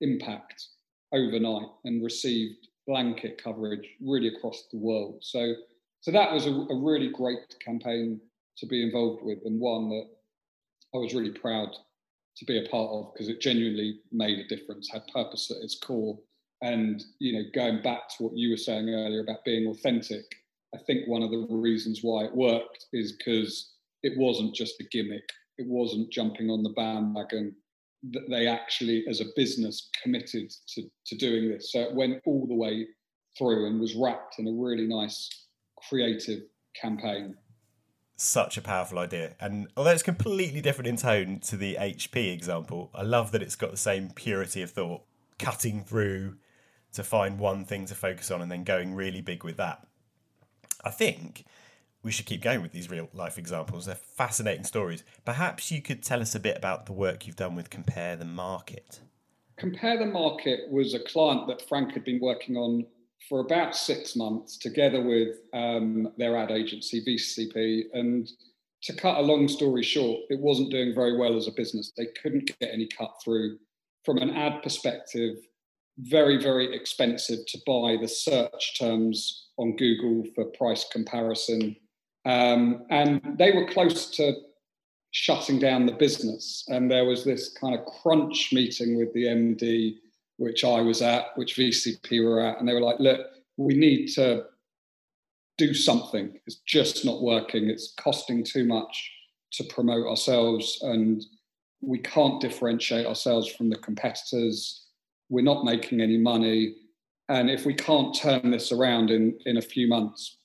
impact 0.00 0.68
overnight 1.12 1.68
and 1.84 2.02
received 2.02 2.66
blanket 2.86 3.42
coverage 3.42 3.86
really 4.00 4.28
across 4.28 4.64
the 4.72 4.78
world. 4.78 5.18
So, 5.20 5.52
so 6.00 6.10
that 6.12 6.32
was 6.32 6.46
a, 6.46 6.50
a 6.50 6.80
really 6.80 7.10
great 7.10 7.56
campaign 7.62 8.18
to 8.56 8.66
be 8.66 8.82
involved 8.82 9.22
with 9.22 9.38
and 9.44 9.60
one 9.60 9.90
that 9.90 10.06
I 10.94 10.98
was 10.98 11.12
really 11.12 11.30
proud 11.30 11.76
to 12.38 12.44
be 12.46 12.58
a 12.58 12.68
part 12.70 12.90
of 12.90 13.12
because 13.12 13.28
it 13.28 13.42
genuinely 13.42 14.00
made 14.10 14.38
a 14.38 14.48
difference, 14.48 14.88
had 14.90 15.06
purpose 15.08 15.50
at 15.50 15.62
its 15.62 15.78
core. 15.78 16.18
And 16.62 17.04
you 17.18 17.34
know, 17.34 17.42
going 17.54 17.82
back 17.82 18.08
to 18.16 18.22
what 18.22 18.36
you 18.36 18.50
were 18.50 18.56
saying 18.56 18.88
earlier 18.88 19.20
about 19.20 19.44
being 19.44 19.66
authentic, 19.68 20.24
I 20.74 20.78
think 20.78 21.06
one 21.06 21.22
of 21.22 21.30
the 21.30 21.46
reasons 21.50 22.00
why 22.02 22.24
it 22.24 22.34
worked 22.34 22.86
is 22.92 23.12
because 23.12 23.72
it 24.02 24.16
wasn't 24.16 24.54
just 24.54 24.80
a 24.80 24.84
gimmick. 24.84 25.28
It 25.58 25.66
wasn't 25.68 26.10
jumping 26.10 26.50
on 26.50 26.62
the 26.62 26.70
bandwagon. 26.70 27.54
That 28.10 28.28
they 28.28 28.48
actually, 28.48 29.04
as 29.08 29.20
a 29.20 29.26
business, 29.36 29.88
committed 30.02 30.50
to, 30.74 30.82
to 31.06 31.16
doing 31.16 31.48
this. 31.48 31.70
So 31.70 31.80
it 31.80 31.94
went 31.94 32.20
all 32.26 32.46
the 32.48 32.54
way 32.54 32.86
through 33.38 33.66
and 33.66 33.80
was 33.80 33.94
wrapped 33.94 34.38
in 34.38 34.48
a 34.48 34.52
really 34.52 34.86
nice, 34.86 35.28
creative 35.88 36.40
campaign 36.80 37.36
such 38.22 38.56
a 38.56 38.62
powerful 38.62 38.98
idea. 38.98 39.34
And 39.40 39.68
although 39.76 39.90
it's 39.90 40.02
completely 40.02 40.60
different 40.60 40.88
in 40.88 40.96
tone 40.96 41.40
to 41.40 41.56
the 41.56 41.74
HP 41.74 42.32
example, 42.32 42.90
I 42.94 43.02
love 43.02 43.32
that 43.32 43.42
it's 43.42 43.56
got 43.56 43.70
the 43.70 43.76
same 43.76 44.10
purity 44.10 44.62
of 44.62 44.70
thought, 44.70 45.02
cutting 45.38 45.84
through 45.84 46.36
to 46.92 47.02
find 47.02 47.38
one 47.38 47.64
thing 47.64 47.86
to 47.86 47.94
focus 47.94 48.30
on 48.30 48.40
and 48.40 48.50
then 48.50 48.64
going 48.64 48.94
really 48.94 49.20
big 49.20 49.44
with 49.44 49.56
that. 49.56 49.86
I 50.84 50.90
think 50.90 51.44
we 52.02 52.10
should 52.10 52.26
keep 52.26 52.42
going 52.42 52.62
with 52.62 52.72
these 52.72 52.90
real 52.90 53.08
life 53.12 53.38
examples. 53.38 53.86
They're 53.86 53.94
fascinating 53.94 54.64
stories. 54.64 55.04
Perhaps 55.24 55.70
you 55.70 55.80
could 55.80 56.02
tell 56.02 56.20
us 56.20 56.34
a 56.34 56.40
bit 56.40 56.56
about 56.56 56.86
the 56.86 56.92
work 56.92 57.26
you've 57.26 57.36
done 57.36 57.54
with 57.54 57.70
Compare 57.70 58.16
the 58.16 58.24
Market. 58.24 59.00
Compare 59.56 59.98
the 59.98 60.06
Market 60.06 60.70
was 60.70 60.94
a 60.94 60.98
client 60.98 61.46
that 61.46 61.66
Frank 61.68 61.92
had 61.92 62.04
been 62.04 62.20
working 62.20 62.56
on 62.56 62.86
for 63.28 63.40
about 63.40 63.76
six 63.76 64.16
months 64.16 64.56
together 64.56 65.00
with 65.00 65.36
um, 65.52 66.12
their 66.16 66.36
ad 66.36 66.50
agency, 66.50 67.04
VCCP. 67.04 67.84
And 67.92 68.28
to 68.82 68.92
cut 68.94 69.18
a 69.18 69.22
long 69.22 69.46
story 69.46 69.84
short, 69.84 70.22
it 70.28 70.40
wasn't 70.40 70.70
doing 70.70 70.92
very 70.94 71.16
well 71.16 71.36
as 71.36 71.46
a 71.46 71.52
business. 71.52 71.92
They 71.96 72.08
couldn't 72.20 72.50
get 72.60 72.70
any 72.72 72.88
cut 72.88 73.14
through. 73.22 73.58
From 74.04 74.18
an 74.18 74.30
ad 74.30 74.64
perspective, 74.64 75.36
very, 75.98 76.42
very 76.42 76.74
expensive 76.74 77.40
to 77.46 77.58
buy 77.66 77.96
the 78.00 78.08
search 78.08 78.78
terms 78.78 79.48
on 79.58 79.76
Google 79.76 80.24
for 80.34 80.46
price 80.46 80.86
comparison. 80.90 81.76
Um, 82.24 82.84
and 82.90 83.20
they 83.38 83.52
were 83.52 83.66
close 83.66 84.10
to 84.16 84.34
shutting 85.10 85.58
down 85.58 85.86
the 85.86 85.92
business. 85.92 86.64
And 86.68 86.90
there 86.90 87.04
was 87.04 87.24
this 87.24 87.52
kind 87.52 87.74
of 87.74 87.84
crunch 87.84 88.50
meeting 88.52 88.96
with 88.96 89.12
the 89.12 89.24
MD 89.24 89.96
which 90.38 90.64
I 90.64 90.80
was 90.80 91.02
at, 91.02 91.26
which 91.36 91.56
VCCP 91.56 92.24
were 92.24 92.40
at, 92.40 92.58
and 92.58 92.68
they 92.68 92.74
were 92.74 92.80
like, 92.80 92.98
look, 92.98 93.20
we 93.56 93.74
need 93.74 94.08
to 94.14 94.44
do 95.58 95.74
something. 95.74 96.38
It's 96.46 96.60
just 96.66 97.04
not 97.04 97.22
working. 97.22 97.68
It's 97.68 97.94
costing 97.96 98.42
too 98.42 98.64
much 98.64 99.12
to 99.52 99.64
promote 99.64 100.06
ourselves, 100.06 100.78
and 100.82 101.24
we 101.80 101.98
can't 101.98 102.40
differentiate 102.40 103.06
ourselves 103.06 103.48
from 103.48 103.68
the 103.68 103.76
competitors. 103.76 104.81
We're 105.32 105.42
not 105.42 105.64
making 105.64 106.02
any 106.02 106.18
money. 106.18 106.74
And 107.30 107.48
if 107.48 107.64
we 107.64 107.72
can't 107.72 108.14
turn 108.14 108.50
this 108.50 108.70
around 108.70 109.10
in, 109.10 109.38
in 109.46 109.56
a 109.56 109.62
few 109.62 109.88
months, 109.88 110.36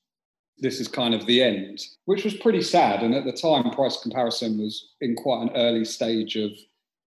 this 0.59 0.79
is 0.79 0.87
kind 0.87 1.13
of 1.13 1.25
the 1.25 1.43
end, 1.43 1.81
which 2.05 2.23
was 2.23 2.35
pretty 2.35 2.61
sad. 2.61 3.03
And 3.03 3.13
at 3.13 3.25
the 3.25 3.33
time, 3.33 3.69
price 3.71 4.01
comparison 4.01 4.57
was 4.57 4.93
in 5.01 5.15
quite 5.15 5.41
an 5.41 5.55
early 5.55 5.83
stage 5.83 6.37
of 6.37 6.51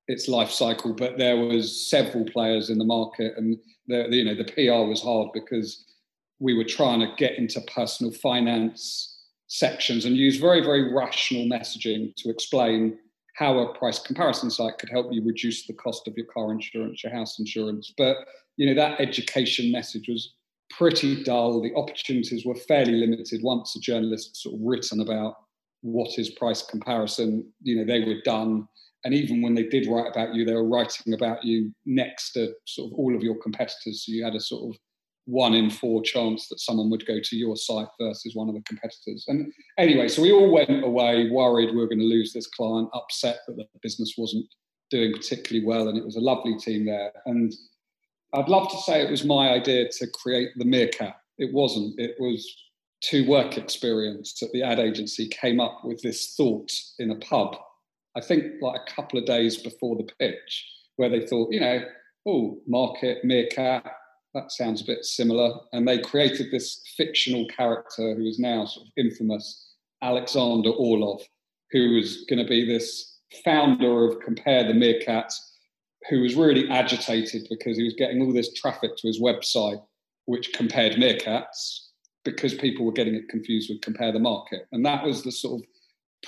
its 0.09 0.29
life 0.29 0.51
cycle, 0.51 0.93
but 0.93 1.17
there 1.17 1.39
was 1.39 1.89
several 1.89 2.25
players 2.27 2.69
in 2.69 2.79
the 2.79 2.85
market, 2.85 3.33
and 3.39 3.57
the, 3.87 4.09
you 4.11 4.25
know 4.25 4.35
the 4.35 4.45
PR 4.45 4.87
was 4.89 5.03
hard 5.03 5.31
because 5.33 5.85
we 6.39 6.55
were 6.55 6.65
trying 6.65 7.01
to 7.01 7.15
get 7.17 7.39
into 7.39 7.61
personal 7.63 8.13
finance 8.13 9.19
sections 9.47 10.05
and 10.05 10.17
use 10.17 10.37
very 10.37 10.61
very 10.61 10.93
rational 10.93 11.45
messaging 11.45 12.15
to 12.17 12.29
explain 12.29 12.99
how 13.41 13.59
a 13.59 13.73
price 13.73 13.99
comparison 13.99 14.51
site 14.51 14.77
could 14.79 14.91
help 14.91 15.07
you 15.11 15.25
reduce 15.25 15.67
the 15.67 15.73
cost 15.73 16.07
of 16.07 16.15
your 16.15 16.27
car 16.27 16.53
insurance, 16.53 17.03
your 17.03 17.13
house 17.13 17.39
insurance. 17.39 17.93
But 17.97 18.19
you 18.59 18.67
know 18.67 18.75
that 18.75 19.01
education 19.01 19.73
message 19.73 20.09
was 20.09 20.35
pretty 20.77 21.25
dull. 21.25 21.63
The 21.63 21.75
opportunities 21.75 22.45
were 22.45 22.55
fairly 22.55 22.93
limited. 22.93 23.43
Once 23.43 23.75
a 23.75 23.81
journalist 23.81 24.37
sort 24.37 24.57
of 24.57 24.61
written 24.63 25.01
about 25.01 25.37
what 25.81 26.19
is 26.19 26.29
price 26.29 26.63
comparison, 26.63 27.51
you 27.63 27.77
know 27.77 27.85
they 27.85 28.05
were 28.05 28.21
done. 28.25 28.69
And 29.05 29.15
even 29.15 29.41
when 29.41 29.55
they 29.55 29.63
did 29.63 29.89
write 29.89 30.11
about 30.11 30.35
you, 30.35 30.45
they 30.45 30.53
were 30.53 30.69
writing 30.69 31.15
about 31.15 31.43
you 31.43 31.73
next 31.87 32.33
to 32.33 32.53
sort 32.67 32.93
of 32.93 32.99
all 32.99 33.17
of 33.17 33.23
your 33.23 33.37
competitors. 33.37 34.05
So 34.05 34.13
you 34.13 34.23
had 34.23 34.35
a 34.35 34.41
sort 34.41 34.69
of 34.69 34.79
one 35.27 35.55
in 35.55 35.71
four 35.71 36.03
chance 36.03 36.49
that 36.49 36.61
someone 36.61 36.91
would 36.91 37.07
go 37.07 37.19
to 37.23 37.37
your 37.37 37.57
site 37.57 37.89
versus 38.01 38.35
one 38.35 38.49
of 38.49 38.55
the 38.55 38.63
competitors. 38.63 39.25
And 39.29 39.53
anyway, 39.79 40.09
so 40.09 40.23
we 40.23 40.33
all 40.33 40.51
went 40.51 40.85
away 40.85 41.31
worried 41.31 41.71
we 41.71 41.77
were 41.77 41.87
going 41.87 42.01
to 42.01 42.05
lose 42.05 42.33
this 42.33 42.47
client, 42.47 42.89
upset 42.95 43.39
that 43.47 43.57
the 43.57 43.67
business 43.83 44.15
wasn't 44.17 44.47
doing 44.91 45.13
particularly 45.13 45.65
well, 45.65 45.89
and 45.89 45.97
it 45.97 46.05
was 46.05 46.17
a 46.17 46.21
lovely 46.21 46.57
team 46.57 46.87
there. 46.87 47.13
And 47.27 47.53
I'd 48.35 48.49
love 48.49 48.71
to 48.71 48.79
say 48.79 49.03
it 49.03 49.11
was 49.11 49.25
my 49.25 49.51
idea 49.51 49.89
to 49.89 50.07
create 50.23 50.51
the 50.57 50.65
Meerkat. 50.65 51.17
It 51.39 51.53
wasn't. 51.53 51.99
It 51.99 52.17
was 52.19 52.47
two 53.03 53.27
work 53.27 53.57
experience 53.57 54.39
that 54.41 54.51
the 54.53 54.63
ad 54.63 54.79
agency 54.79 55.29
came 55.29 55.61
up 55.61 55.81
with 55.85 56.03
this 56.03 56.35
thought 56.37 56.71
in 56.99 57.11
a 57.11 57.17
pub. 57.17 57.57
I 58.17 58.21
think 58.21 58.45
like 58.61 58.81
a 58.81 58.93
couple 58.93 59.19
of 59.19 59.27
days 59.27 59.57
before 59.57 59.97
the 59.97 60.09
pitch, 60.19 60.67
where 60.97 61.09
they 61.09 61.27
thought, 61.27 61.53
you 61.53 61.61
know, 61.61 61.83
oh, 62.27 62.59
market, 62.67 63.25
Meerkat, 63.25 63.85
that 64.35 64.53
sounds 64.53 64.83
a 64.83 64.87
bit 64.87 65.05
similar. 65.05 65.59
And 65.73 65.87
they 65.87 65.99
created 65.99 66.51
this 66.51 66.83
fictional 66.97 67.47
character 67.49 68.15
who 68.15 68.27
is 68.27 68.39
now 68.39 68.65
sort 68.65 68.87
of 68.87 68.93
infamous, 68.97 69.75
Alexander 70.03 70.71
Orlov, 70.71 71.23
who 71.73 71.95
was 71.95 72.25
going 72.29 72.43
to 72.43 72.49
be 72.49 72.67
this 72.67 73.19
founder 73.45 74.05
of 74.05 74.21
Compare 74.21 74.65
the 74.65 74.75
Meerkat, 74.75 75.33
who 76.09 76.21
was 76.21 76.35
really 76.35 76.69
agitated 76.69 77.47
because 77.51 77.77
he 77.77 77.85
was 77.85 77.95
getting 77.95 78.23
all 78.23 78.33
this 78.33 78.53
traffic 78.55 78.97
to 78.97 79.07
his 79.07 79.21
website, 79.21 79.83
which 80.27 80.53
compared 80.53 80.95
meerkats, 80.95 81.89
because 82.25 82.55
people 82.55 82.87
were 82.87 82.93
getting 82.93 83.15
it 83.15 83.29
confused 83.29 83.71
with 83.71 83.83
Compare 83.83 84.13
the 84.13 84.19
Market. 84.19 84.67
And 84.73 84.85
that 84.87 85.05
was 85.05 85.23
the 85.23 85.33
sort 85.33 85.61
of 85.61 85.67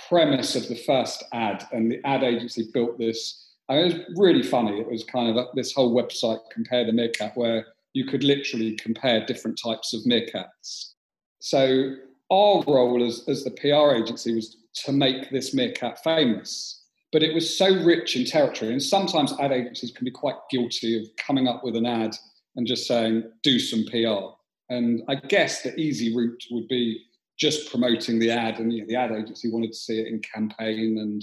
premise 0.09 0.57
of 0.57 0.69
the 0.69 0.77
first 0.77 1.25
ad. 1.33 1.67
And 1.73 1.91
the 1.91 2.01
ad 2.07 2.23
agency 2.23 2.69
built 2.73 2.99
this. 2.99 3.51
I 3.69 3.77
mean, 3.77 3.91
it 3.91 3.95
was 3.95 4.17
really 4.17 4.43
funny. 4.43 4.81
It 4.81 4.91
was 4.91 5.05
kind 5.05 5.37
of 5.37 5.47
this 5.55 5.73
whole 5.73 5.95
website, 5.95 6.41
Compare 6.53 6.87
the 6.87 6.93
Meerkat, 6.93 7.37
where 7.37 7.67
you 7.93 8.07
could 8.07 8.25
literally 8.25 8.75
compare 8.77 9.25
different 9.27 9.61
types 9.63 9.93
of 9.93 10.03
meerkats. 10.03 10.93
So 11.41 11.95
our 12.31 12.63
role 12.67 13.05
as, 13.07 13.25
as 13.29 13.45
the 13.45 13.51
PR 13.51 13.97
agency 13.97 14.35
was 14.35 14.57
to 14.85 14.93
make 14.93 15.31
this 15.31 15.53
meerkat 15.53 16.03
famous. 16.03 16.81
But 17.13 17.23
it 17.23 17.35
was 17.35 17.59
so 17.59 17.69
rich 17.85 18.17
in 18.17 18.25
territory, 18.25 18.73
and 18.73 18.83
sometimes 18.83 19.35
ad 19.39 19.53
agencies 19.53 19.93
can 19.93 20.07
be 20.07 20.11
quite 20.11 20.37
guilty 20.51 20.99
of 20.99 21.05
coming 21.19 21.47
up 21.47 21.63
with 21.63 21.77
an 21.77 21.85
ad 21.85 22.17
and 22.57 22.67
just 22.67 22.87
saying, 22.87 23.25
do 23.43 23.59
some 23.59 23.85
PR. 23.91 24.35
And 24.71 25.03
I 25.09 25.17
guess 25.17 25.63
the 25.63 25.79
easy 25.79 26.17
route 26.17 26.43
would 26.51 26.69
be 26.69 27.03
just 27.39 27.71
promoting 27.71 28.19
the 28.19 28.31
ad, 28.31 28.61
and 28.61 28.73
you 28.73 28.81
know, 28.81 28.87
the 28.89 28.97
ad 28.97 29.13
agency 29.13 29.51
wanted 29.51 29.73
to 29.73 29.79
see 29.79 30.01
it 30.01 30.07
in 30.07 30.21
campaign 30.21 30.99
and 30.99 31.23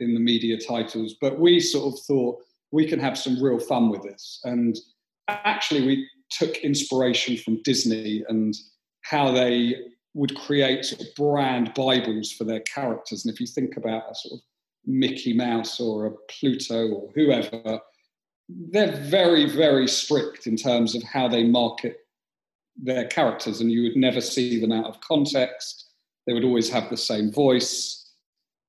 in 0.00 0.14
the 0.14 0.20
media 0.20 0.58
titles. 0.58 1.16
But 1.20 1.38
we 1.38 1.60
sort 1.60 1.92
of 1.92 2.00
thought 2.04 2.38
we 2.72 2.86
can 2.86 2.98
have 2.98 3.18
some 3.18 3.42
real 3.42 3.58
fun 3.58 3.90
with 3.90 4.02
this. 4.02 4.40
And 4.44 4.78
actually 5.28 5.86
we 5.86 6.08
took 6.30 6.56
inspiration 6.58 7.36
from 7.36 7.62
Disney 7.62 8.24
and 8.28 8.54
how 9.02 9.30
they 9.30 9.76
would 10.14 10.36
create 10.36 10.84
sort 10.84 11.02
of 11.02 11.14
brand 11.14 11.74
Bibles 11.74 12.32
for 12.32 12.44
their 12.44 12.60
characters. 12.60 13.24
And 13.24 13.32
if 13.32 13.40
you 13.40 13.46
think 13.46 13.76
about 13.76 14.10
a 14.10 14.14
sort 14.14 14.34
of 14.34 14.40
Mickey 14.86 15.32
Mouse 15.32 15.78
or 15.78 16.06
a 16.06 16.12
Pluto 16.28 16.88
or 16.88 17.10
whoever, 17.14 17.80
they're 18.48 18.96
very, 18.96 19.48
very 19.48 19.88
strict 19.88 20.46
in 20.46 20.56
terms 20.56 20.94
of 20.94 21.02
how 21.02 21.28
they 21.28 21.44
market 21.44 21.98
their 22.76 23.06
characters, 23.06 23.60
and 23.60 23.72
you 23.72 23.82
would 23.82 23.96
never 23.96 24.20
see 24.20 24.60
them 24.60 24.70
out 24.70 24.84
of 24.84 25.00
context. 25.00 25.90
They 26.26 26.32
would 26.32 26.44
always 26.44 26.70
have 26.70 26.90
the 26.90 26.96
same 26.96 27.32
voice, 27.32 28.10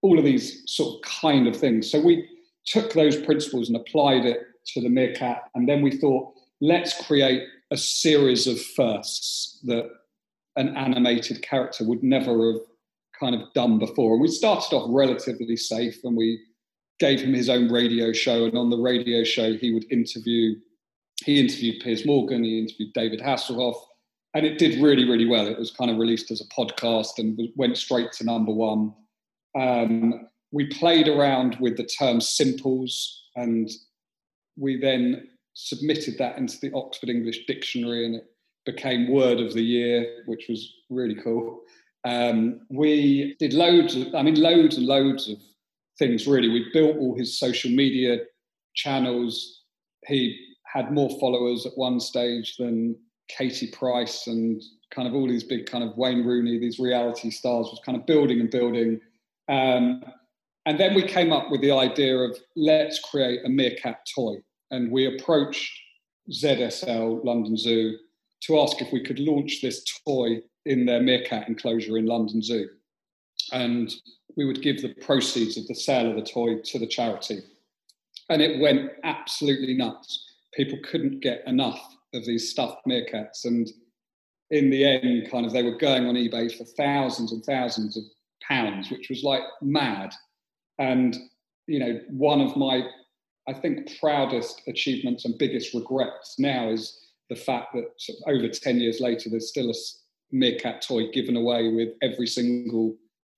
all 0.01 0.17
of 0.17 0.25
these 0.25 0.63
sort 0.65 0.95
of 0.95 1.01
kind 1.09 1.47
of 1.47 1.55
things. 1.55 1.91
So 1.91 1.99
we 1.99 2.27
took 2.65 2.93
those 2.93 3.17
principles 3.17 3.67
and 3.67 3.77
applied 3.77 4.25
it 4.25 4.39
to 4.73 4.81
the 4.81 4.89
meerkat, 4.89 5.43
and 5.55 5.67
then 5.67 5.81
we 5.81 5.97
thought, 5.97 6.33
let's 6.61 7.05
create 7.05 7.43
a 7.71 7.77
series 7.77 8.47
of 8.47 8.61
firsts 8.61 9.59
that 9.63 9.89
an 10.55 10.75
animated 10.75 11.41
character 11.41 11.83
would 11.83 12.03
never 12.03 12.53
have 12.53 12.61
kind 13.19 13.35
of 13.35 13.53
done 13.53 13.79
before. 13.79 14.13
And 14.13 14.21
we 14.21 14.27
started 14.27 14.75
off 14.75 14.87
relatively 14.89 15.55
safe 15.55 16.03
and 16.03 16.15
we 16.15 16.39
gave 16.99 17.19
him 17.19 17.33
his 17.33 17.49
own 17.49 17.71
radio 17.71 18.11
show. 18.11 18.45
And 18.45 18.57
on 18.57 18.69
the 18.69 18.77
radio 18.77 19.23
show, 19.23 19.53
he 19.53 19.73
would 19.73 19.91
interview, 19.91 20.55
he 21.23 21.39
interviewed 21.39 21.83
Piers 21.83 22.05
Morgan, 22.05 22.43
he 22.43 22.59
interviewed 22.59 22.93
David 22.93 23.19
Hasselhoff. 23.19 23.79
And 24.33 24.45
it 24.45 24.57
did 24.57 24.81
really, 24.81 25.07
really 25.07 25.25
well. 25.25 25.47
It 25.47 25.57
was 25.57 25.71
kind 25.71 25.89
of 25.89 25.97
released 25.97 26.31
as 26.31 26.41
a 26.41 26.45
podcast 26.45 27.17
and 27.17 27.39
went 27.55 27.77
straight 27.77 28.11
to 28.13 28.23
number 28.23 28.51
one. 28.51 28.93
Um, 29.57 30.27
we 30.51 30.67
played 30.67 31.07
around 31.07 31.57
with 31.59 31.77
the 31.77 31.85
term 31.85 32.21
simples 32.21 33.23
and 33.35 33.69
we 34.57 34.79
then 34.79 35.27
submitted 35.59 36.19
that 36.19 36.37
into 36.37 36.55
the 36.61 36.71
Oxford 36.73 37.09
English 37.09 37.47
Dictionary 37.47 38.05
and 38.05 38.15
it 38.15 38.25
became 38.63 39.11
Word 39.11 39.39
of 39.39 39.53
the 39.53 39.63
Year, 39.63 40.21
which 40.27 40.45
was 40.47 40.71
really 40.91 41.15
cool. 41.15 41.61
Um, 42.05 42.61
we 42.69 43.35
did 43.39 43.53
loads 43.53 43.95
of, 43.95 44.13
I 44.13 44.21
mean, 44.21 44.39
loads 44.39 44.77
and 44.77 44.85
loads 44.85 45.27
of 45.27 45.37
things 45.97 46.27
really. 46.27 46.47
We 46.47 46.69
built 46.73 46.97
all 46.97 47.17
his 47.17 47.39
social 47.39 47.71
media 47.71 48.19
channels. 48.75 49.63
He 50.05 50.39
had 50.67 50.93
more 50.93 51.09
followers 51.19 51.65
at 51.65 51.75
one 51.75 51.99
stage 51.99 52.55
than 52.57 52.95
Katie 53.27 53.71
Price 53.71 54.27
and 54.27 54.61
kind 54.91 55.07
of 55.07 55.15
all 55.15 55.27
these 55.27 55.43
big 55.43 55.65
kind 55.65 55.83
of 55.83 55.97
Wayne 55.97 56.23
Rooney, 56.23 56.59
these 56.59 56.77
reality 56.77 57.31
stars 57.31 57.65
was 57.71 57.81
kind 57.83 57.97
of 57.97 58.05
building 58.05 58.39
and 58.41 58.51
building. 58.51 59.01
Um, 59.49 60.03
and 60.67 60.79
then 60.79 60.93
we 60.93 61.01
came 61.01 61.33
up 61.33 61.49
with 61.49 61.61
the 61.61 61.71
idea 61.71 62.15
of 62.15 62.37
let's 62.55 62.99
create 62.99 63.39
a 63.43 63.49
meerkat 63.49 64.05
toy 64.13 64.35
and 64.71 64.91
we 64.91 65.05
approached 65.05 65.71
ZSL 66.31 67.23
London 67.23 67.57
Zoo 67.57 67.97
to 68.41 68.59
ask 68.59 68.81
if 68.81 68.91
we 68.91 69.03
could 69.03 69.19
launch 69.19 69.61
this 69.61 69.83
toy 70.05 70.41
in 70.65 70.85
their 70.85 71.01
meerkat 71.01 71.47
enclosure 71.47 71.97
in 71.97 72.05
London 72.05 72.41
Zoo. 72.41 72.67
And 73.51 73.93
we 74.35 74.45
would 74.45 74.61
give 74.61 74.81
the 74.81 74.93
proceeds 75.01 75.57
of 75.57 75.67
the 75.67 75.75
sale 75.75 76.09
of 76.09 76.15
the 76.15 76.29
toy 76.29 76.59
to 76.59 76.79
the 76.79 76.87
charity. 76.87 77.39
And 78.29 78.41
it 78.41 78.59
went 78.59 78.91
absolutely 79.03 79.73
nuts. 79.73 80.25
People 80.53 80.79
couldn't 80.83 81.21
get 81.21 81.43
enough 81.47 81.81
of 82.13 82.25
these 82.25 82.49
stuffed 82.49 82.85
meerkats. 82.87 83.45
And 83.45 83.69
in 84.51 84.69
the 84.69 84.85
end, 84.85 85.31
kind 85.31 85.45
of, 85.45 85.53
they 85.53 85.63
were 85.63 85.77
going 85.77 86.05
on 86.05 86.15
eBay 86.15 86.55
for 86.55 86.65
thousands 86.65 87.31
and 87.31 87.43
thousands 87.43 87.97
of 87.97 88.03
pounds, 88.47 88.91
which 88.91 89.09
was 89.09 89.23
like 89.23 89.43
mad. 89.61 90.13
And, 90.77 91.17
you 91.67 91.79
know, 91.79 91.99
one 92.09 92.41
of 92.41 92.55
my 92.55 92.83
I 93.47 93.53
think, 93.53 93.99
proudest 93.99 94.61
achievements 94.67 95.25
and 95.25 95.37
biggest 95.37 95.73
regrets 95.73 96.35
now 96.37 96.69
is 96.69 96.99
the 97.29 97.35
fact 97.35 97.73
that 97.73 97.85
sort 97.97 98.19
of 98.19 98.35
over 98.35 98.47
10 98.47 98.79
years 98.79 98.99
later, 98.99 99.29
there's 99.29 99.49
still 99.49 99.69
a 99.69 99.73
meerkat 100.31 100.81
toy 100.81 101.09
given 101.11 101.35
away 101.37 101.69
with 101.69 101.89
every 102.01 102.27
single 102.27 102.95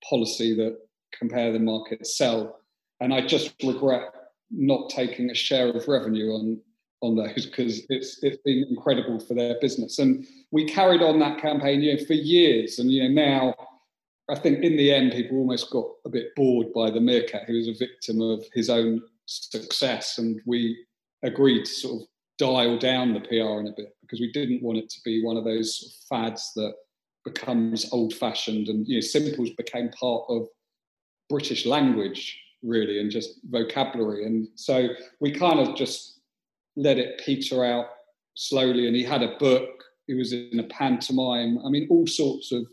policy 0.07 0.55
that 0.55 0.77
compare 1.17 1.51
the 1.51 1.59
market 1.59 2.05
sell. 2.07 2.59
And 2.99 3.13
I 3.13 3.25
just 3.25 3.53
regret 3.63 4.13
not 4.51 4.89
taking 4.89 5.29
a 5.29 5.35
share 5.35 5.69
of 5.69 5.87
revenue 5.87 6.31
on 6.31 6.61
on 7.01 7.15
those 7.15 7.45
because 7.45 7.85
it's 7.87 8.21
it's 8.23 8.41
been 8.43 8.65
incredible 8.69 9.19
for 9.19 9.33
their 9.33 9.55
business. 9.61 9.99
And 9.99 10.25
we 10.51 10.65
carried 10.65 11.01
on 11.01 11.19
that 11.19 11.39
campaign 11.39 11.81
you 11.81 11.95
know, 11.95 12.03
for 12.03 12.13
years. 12.13 12.79
And 12.79 12.91
you 12.91 13.03
know 13.03 13.09
now 13.09 13.55
I 14.29 14.37
think 14.37 14.63
in 14.63 14.75
the 14.75 14.93
end 14.93 15.13
people 15.13 15.37
almost 15.37 15.69
got 15.71 15.85
a 16.05 16.09
bit 16.09 16.35
bored 16.35 16.73
by 16.73 16.89
the 16.89 16.99
meerkat 16.99 17.45
who 17.45 17.55
was 17.55 17.67
a 17.67 17.73
victim 17.73 18.21
of 18.21 18.43
his 18.53 18.69
own 18.69 19.01
success, 19.29 20.17
and 20.17 20.41
we 20.45 20.77
agreed 21.23 21.65
to 21.65 21.71
sort 21.71 22.01
of 22.01 22.07
dial 22.37 22.77
down 22.77 23.13
the 23.13 23.19
PR 23.19 23.59
in 23.59 23.67
a 23.67 23.73
bit 23.75 23.95
because 24.01 24.19
we 24.19 24.31
didn't 24.31 24.63
want 24.63 24.77
it 24.77 24.89
to 24.89 24.99
be 25.03 25.23
one 25.23 25.37
of 25.37 25.43
those 25.43 25.79
sort 25.79 25.91
of 25.91 26.31
fads 26.31 26.51
that 26.55 26.73
becomes 27.25 27.91
old-fashioned 27.91 28.69
and 28.69 28.87
you 28.87 28.95
know 28.95 29.01
simples 29.01 29.49
became 29.57 29.89
part 29.89 30.23
of 30.29 30.47
British 31.29 31.65
language 31.65 32.39
really 32.63 32.99
and 32.99 33.11
just 33.11 33.39
vocabulary, 33.49 34.25
and 34.25 34.47
so 34.55 34.87
we 35.19 35.31
kind 35.31 35.59
of 35.59 35.75
just 35.75 36.19
let 36.75 36.97
it 36.97 37.21
peter 37.25 37.65
out 37.65 37.87
slowly. 38.35 38.87
And 38.87 38.95
he 38.95 39.03
had 39.03 39.21
a 39.21 39.37
book. 39.37 39.83
He 40.07 40.13
was 40.13 40.33
in 40.33 40.59
a 40.59 40.63
pantomime. 40.63 41.59
I 41.65 41.69
mean, 41.69 41.87
all 41.89 42.07
sorts 42.07 42.51
of 42.51 42.65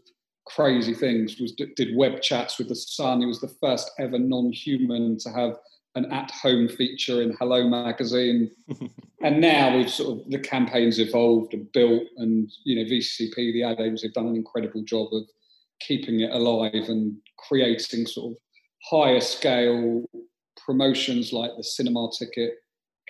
crazy 0.46 0.94
things. 0.94 1.38
Was 1.40 1.52
did 1.52 1.96
web 1.96 2.22
chats 2.22 2.58
with 2.58 2.68
the 2.68 2.76
Sun. 2.76 3.20
He 3.20 3.26
was 3.26 3.40
the 3.40 3.54
first 3.60 3.90
ever 3.98 4.18
non-human 4.18 5.18
to 5.18 5.30
have 5.30 5.58
an 5.96 6.12
at-home 6.12 6.68
feature 6.68 7.22
in 7.22 7.34
Hello 7.38 7.68
magazine. 7.68 8.50
and 9.22 9.40
now 9.40 9.76
we've 9.76 9.90
sort 9.90 10.20
of 10.20 10.30
the 10.30 10.38
campaign's 10.38 11.00
evolved 11.00 11.54
and 11.54 11.70
built, 11.72 12.04
and 12.18 12.50
you 12.64 12.76
know 12.76 12.88
VCCP, 12.88 13.34
the 13.34 13.64
ad 13.64 13.80
agency, 13.80 14.06
have 14.06 14.14
done 14.14 14.28
an 14.28 14.36
incredible 14.36 14.82
job 14.84 15.08
of 15.12 15.24
keeping 15.80 16.20
it 16.20 16.30
alive 16.30 16.88
and 16.88 17.16
creating 17.38 18.06
sort 18.06 18.32
of 18.32 18.38
higher 18.88 19.20
scale 19.20 20.04
promotions 20.64 21.32
like 21.32 21.50
the 21.56 21.64
cinema 21.64 22.08
ticket 22.18 22.54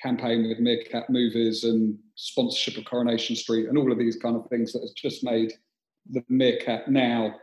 campaign 0.01 0.49
with 0.49 0.59
Meerkat 0.59 1.09
Movies 1.11 1.65
and 1.65 1.99
sponsorship 2.15 2.77
of 2.77 2.85
Coronation 2.85 3.35
Street 3.35 3.69
and 3.69 3.79
all 3.79 3.91
of 3.91 3.99
these 3.99 4.17
kind 4.17 4.37
of 4.37 4.47
things 4.49 4.73
that 4.73 4.81
has 4.81 4.93
just 4.93 5.25
made 5.25 5.53
the 6.11 6.23
Meerkat 6.29 6.89
now 6.89 7.35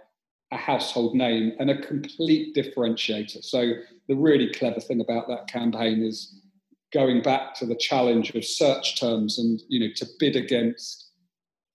a 0.51 0.57
household 0.57 1.15
name 1.15 1.53
and 1.59 1.71
a 1.71 1.81
complete 1.81 2.55
differentiator. 2.55 3.43
So 3.43 3.73
the 4.07 4.15
really 4.15 4.51
clever 4.53 4.79
thing 4.79 5.01
about 5.01 5.27
that 5.27 5.47
campaign 5.47 6.03
is 6.03 6.39
going 6.93 7.21
back 7.21 7.55
to 7.55 7.65
the 7.65 7.75
challenge 7.75 8.31
of 8.31 8.45
search 8.45 8.99
terms 8.99 9.39
and 9.39 9.61
you 9.67 9.79
know 9.79 9.91
to 9.95 10.05
bid 10.19 10.35
against 10.35 11.03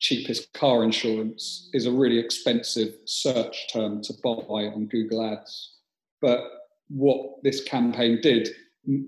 cheapest 0.01 0.53
car 0.53 0.85
insurance 0.85 1.69
is 1.73 1.87
a 1.87 1.91
really 1.91 2.19
expensive 2.19 2.95
search 3.05 3.73
term 3.73 4.03
to 4.03 4.13
buy 4.23 4.67
on 4.67 4.87
Google 4.87 5.25
Ads. 5.25 5.75
But 6.21 6.41
what 6.89 7.43
this 7.43 7.63
campaign 7.65 8.21
did 8.23 8.49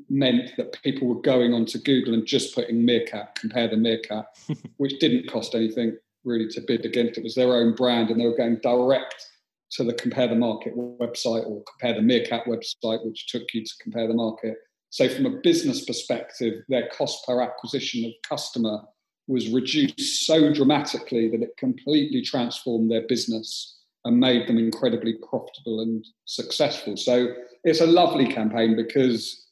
meant 0.09 0.51
that 0.57 0.83
people 0.83 1.09
were 1.09 1.23
going 1.23 1.55
onto 1.55 1.79
Google 1.79 2.15
and 2.15 2.27
just 2.27 2.55
putting 2.55 2.85
Meerkat, 2.85 3.37
compare 3.37 3.69
the 3.69 3.77
Meerkat, 3.77 4.27
which 4.77 4.99
didn't 4.99 5.31
cost 5.31 5.55
anything 5.55 5.97
really 6.25 6.49
to 6.49 6.61
bid 6.61 6.85
against. 6.85 7.19
It 7.19 7.25
was 7.25 7.35
their 7.35 7.55
own 7.55 7.75
brand, 7.75 8.11
and 8.11 8.21
they 8.21 8.27
were 8.27 8.37
going 8.37 8.57
direct 8.57 9.30
to 9.73 9.85
the 9.85 9.95
Compare 9.95 10.29
the 10.29 10.35
Market 10.35 10.77
website 10.77 11.47
or 11.47 11.63
Compare 11.65 11.95
the 11.95 12.03
Meerkat 12.03 12.45
website, 12.47 13.05
which 13.07 13.27
took 13.29 13.55
you 13.55 13.65
to 13.65 13.73
Compare 13.81 14.09
the 14.09 14.15
Market. 14.15 14.57
So, 14.91 15.09
from 15.09 15.27
a 15.27 15.41
business 15.43 15.85
perspective, 15.85 16.63
their 16.69 16.89
cost 16.89 17.25
per 17.27 17.41
acquisition 17.41 18.05
of 18.05 18.13
customer 18.29 18.81
was 19.29 19.51
reduced 19.51 20.27
so 20.27 20.53
dramatically 20.53 21.29
that 21.29 21.43
it 21.43 21.57
completely 21.57 22.23
transformed 22.23 22.91
their 22.91 23.07
business 23.07 23.79
and 24.05 24.19
made 24.19 24.49
them 24.49 24.59
incredibly 24.59 25.15
profitable 25.29 25.81
and 25.81 26.05
successful. 26.25 26.97
So, 26.97 27.35
it's 27.63 27.81
a 27.81 27.87
lovely 27.87 28.27
campaign 28.27 28.75
because, 28.75 29.47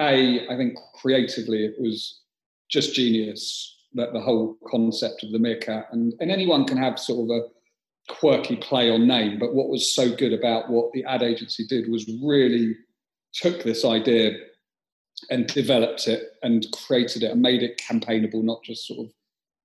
A, 0.00 0.48
I 0.48 0.56
think 0.56 0.78
creatively 0.94 1.66
it 1.66 1.74
was 1.78 2.20
just 2.70 2.94
genius 2.94 3.74
that 3.94 4.12
the 4.12 4.20
whole 4.20 4.56
concept 4.70 5.22
of 5.22 5.32
the 5.32 5.38
meerkat 5.38 5.88
and, 5.92 6.14
and 6.20 6.30
anyone 6.30 6.66
can 6.66 6.76
have 6.76 6.98
sort 6.98 7.24
of 7.24 7.36
a 7.36 7.57
quirky 8.08 8.56
play 8.56 8.90
on 8.90 9.06
name. 9.06 9.38
But 9.38 9.54
what 9.54 9.68
was 9.68 9.94
so 9.94 10.14
good 10.14 10.32
about 10.32 10.70
what 10.70 10.92
the 10.92 11.04
ad 11.04 11.22
agency 11.22 11.66
did 11.66 11.90
was 11.90 12.10
really 12.22 12.76
took 13.32 13.62
this 13.62 13.84
idea 13.84 14.32
and 15.30 15.46
developed 15.48 16.08
it 16.08 16.30
and 16.42 16.66
created 16.72 17.22
it 17.22 17.32
and 17.32 17.42
made 17.42 17.62
it 17.62 17.78
campaignable, 17.78 18.42
not 18.42 18.62
just 18.64 18.86
sort 18.86 19.06
of 19.06 19.12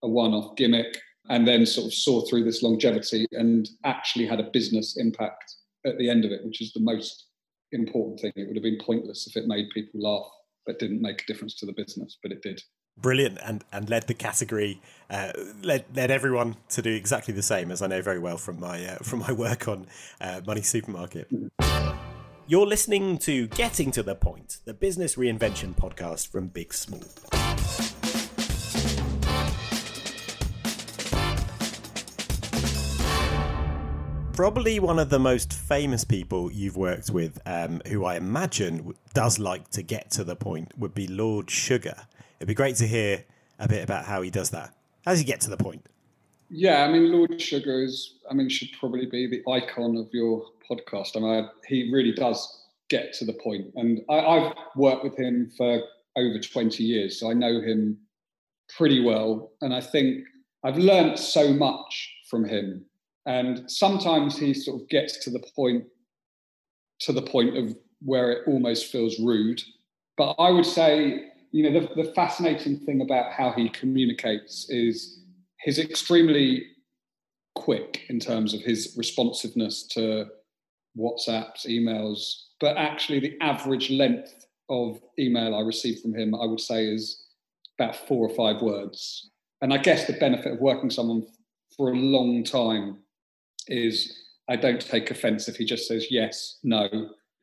a 0.04 0.08
one 0.08 0.34
off 0.34 0.56
gimmick, 0.56 0.98
and 1.30 1.48
then 1.48 1.66
sort 1.66 1.88
of 1.88 1.94
saw 1.94 2.26
through 2.26 2.44
this 2.44 2.62
longevity 2.62 3.26
and 3.32 3.70
actually 3.86 4.26
had 4.26 4.40
a 4.40 4.50
business 4.52 4.98
impact 4.98 5.56
at 5.86 5.98
the 5.98 6.10
end 6.10 6.26
of 6.26 6.32
it, 6.32 6.44
which 6.46 6.62
is 6.62 6.74
the 6.74 6.80
most 6.80 7.28
important 7.72 8.20
thing. 8.20 8.34
It 8.36 8.48
would 8.48 8.56
have 8.56 8.64
been 8.64 8.80
pointless 8.84 9.28
if 9.28 9.38
it 9.38 9.48
made 9.48 9.70
people 9.74 10.02
laugh 10.02 10.30
but 10.66 10.80
didn't 10.80 11.02
make 11.02 11.22
a 11.22 11.26
difference 11.26 11.56
to 11.56 11.66
the 11.66 11.74
business, 11.74 12.18
but 12.22 12.32
it 12.32 12.42
did 12.42 12.62
brilliant 12.98 13.38
and 13.44 13.64
and 13.72 13.90
led 13.90 14.08
the 14.08 14.14
category 14.14 14.82
uh, 15.10 15.32
led 15.62 15.86
led 15.96 16.12
everyone 16.12 16.56
to 16.70 16.82
do 16.82 16.92
exactly 16.92 17.34
the 17.34 17.44
same 17.44 17.72
as 17.72 17.82
I 17.82 17.88
know 17.88 18.02
very 18.02 18.20
well 18.20 18.38
from 18.38 18.60
my 18.60 18.86
uh, 18.86 18.96
from 18.98 19.20
my 19.20 19.32
work 19.32 19.68
on 19.68 19.88
uh, 20.22 20.42
Money 20.46 20.62
Supermarket. 20.62 21.28
You're 22.46 22.68
listening 22.68 23.20
to 23.20 23.48
Getting 23.48 23.90
to 23.92 24.04
the 24.04 24.16
Point, 24.16 24.58
the 24.66 24.74
business 24.74 25.16
reinvention 25.16 25.74
podcast 25.76 26.28
from 26.28 26.48
Big 26.48 26.74
Small. 26.74 27.04
Probably 34.34 34.80
one 34.80 35.00
of 35.00 35.10
the 35.10 35.20
most 35.20 35.54
famous 35.54 36.04
people 36.04 36.52
you've 36.52 36.76
worked 36.76 37.12
with, 37.12 37.40
um, 37.46 37.82
who 37.88 38.04
I 38.04 38.16
imagine 38.16 38.94
does 39.14 39.40
like 39.40 39.70
to 39.70 39.82
get 39.82 40.12
to 40.12 40.24
the 40.24 40.36
point, 40.36 40.78
would 40.78 40.94
be 40.94 41.08
Lord 41.08 41.50
Sugar. 41.50 42.08
It'd 42.44 42.50
be 42.50 42.56
great 42.56 42.76
to 42.76 42.88
hear 42.88 43.24
a 43.58 43.70
bit 43.70 43.86
about 43.86 44.04
how 44.04 44.22
he 44.22 44.30
does 44.30 44.50
that. 44.50 44.76
How 45.06 45.12
does 45.12 45.20
he 45.20 45.26
get 45.26 45.40
to 45.42 45.50
the 45.50 45.56
point? 45.56 45.88
Yeah, 46.50 46.84
I 46.84 46.92
mean, 46.92 47.10
Lord 47.10 47.42
Sugar 47.42 47.82
is, 47.82 48.16
I 48.30 48.34
mean, 48.34 48.50
should 48.50 48.68
probably 48.78 49.06
be 49.06 49.28
the 49.28 49.50
icon 49.50 49.96
of 49.96 50.10
your 50.12 50.44
podcast. 50.70 51.16
I 51.16 51.22
mean, 51.22 51.50
he 51.66 51.90
really 51.94 52.12
does 52.12 52.66
get 52.90 53.14
to 53.14 53.26
the 53.26 53.32
point. 53.32 53.68
And 53.76 54.02
I, 54.10 54.40
have 54.40 54.58
worked 54.76 55.06
with 55.06 55.18
him 55.18 55.54
for 55.56 55.84
over 56.18 56.38
20 56.38 56.84
years, 56.84 57.18
so 57.18 57.32
I 57.32 57.34
know 57.34 57.62
him 57.62 57.98
pretty 58.76 59.02
well. 59.02 59.54
And 59.62 59.74
I 59.74 59.80
think 59.80 60.26
I've 60.66 60.78
learned 60.78 61.18
so 61.18 61.54
much 61.54 62.14
from 62.30 62.44
him. 62.44 62.84
And 63.26 63.72
sometimes 63.72 64.38
he 64.38 64.54
sort 64.54 64.82
of 64.82 64.90
gets 64.90 65.24
to 65.24 65.30
the 65.30 65.42
point, 65.56 65.86
to 67.00 67.14
the 67.14 67.22
point 67.22 67.58
of 67.58 67.74
where 68.02 68.34
it 68.34 68.48
almost 68.48 68.92
feels 68.92 69.18
rude. 69.18 69.62
But 70.18 70.34
I 70.40 70.52
would 70.52 70.66
say 70.66 71.30
you 71.54 71.70
know, 71.70 71.80
the, 71.80 72.04
the 72.04 72.12
fascinating 72.14 72.80
thing 72.80 73.02
about 73.02 73.32
how 73.32 73.52
he 73.52 73.70
communicates 73.70 74.66
is 74.70 75.20
he's 75.62 75.78
extremely 75.78 76.66
quick 77.54 78.02
in 78.10 78.20
terms 78.20 78.56
of 78.56 78.62
his 78.62 78.96
responsiveness 78.98 79.84
to 79.84 80.26
WhatsApps, 80.98 81.68
emails, 81.68 82.46
but 82.60 82.76
actually 82.76 83.20
the 83.20 83.38
average 83.40 83.92
length 83.92 84.48
of 84.68 85.00
email 85.20 85.54
I 85.54 85.62
receive 85.62 86.00
from 86.00 86.16
him, 86.16 86.34
I 86.34 86.46
would 86.46 86.60
say, 86.60 86.88
is 86.88 87.24
about 87.78 87.96
four 87.96 88.28
or 88.28 88.34
five 88.34 88.64
words. 88.64 89.30
And 89.62 89.72
I 89.72 89.78
guess 89.78 90.08
the 90.08 90.14
benefit 90.14 90.54
of 90.54 90.60
working 90.60 90.90
someone 90.90 91.24
for 91.78 91.92
a 91.92 91.96
long 91.96 92.44
time 92.44 92.98
is 93.68 94.24
I 94.50 94.56
don't 94.56 94.82
take 94.82 95.12
offense 95.12 95.48
if 95.48 95.56
he 95.56 95.66
just 95.66 95.88
says 95.88 96.08
yes, 96.10 96.58
no, 96.64 96.90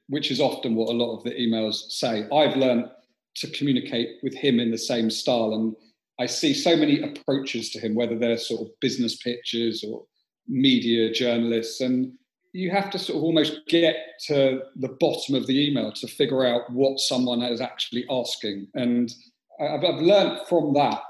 which 0.09 0.33
is 0.33 0.40
often 0.40 0.75
what 0.75 0.88
a 0.88 0.96
lot 0.96 1.16
of 1.16 1.23
the 1.23 1.31
emails 1.31 1.92
say. 1.92 2.27
I've 2.33 2.57
learned 2.57 2.90
to 3.37 3.51
communicate 3.51 4.16
with 4.23 4.35
him 4.35 4.61
in 4.61 4.71
the 4.71 4.79
same 4.79 5.11
style. 5.11 5.55
And 5.55 5.75
I 6.19 6.27
see 6.27 6.53
so 6.53 6.77
many 6.77 7.01
approaches 7.01 7.71
to 7.71 7.81
him, 7.81 7.95
whether 7.95 8.19
they're 8.19 8.37
sort 8.37 8.62
of 8.62 8.81
business 8.81 9.16
pitches 9.16 9.85
or 9.85 10.05
media 10.49 11.12
journalists. 11.12 11.81
And 11.81 12.12
you 12.53 12.71
have 12.71 12.90
to 12.90 12.99
sort 12.99 13.16
of 13.16 13.23
almost 13.23 13.61
get 13.69 13.97
to 14.27 14.62
the 14.77 14.97
bottom 15.01 15.35
of 15.35 15.47
the 15.47 15.69
email 15.69 15.93
to 15.93 16.07
figure 16.07 16.45
out 16.45 16.71
what 16.71 16.99
someone 16.99 17.43
is 17.43 17.61
actually 17.61 18.05
asking. 18.11 18.66
And 18.75 19.12
I've, 19.61 19.85
I've 19.85 20.01
learned 20.01 20.40
from 20.49 20.75
that 20.75 21.01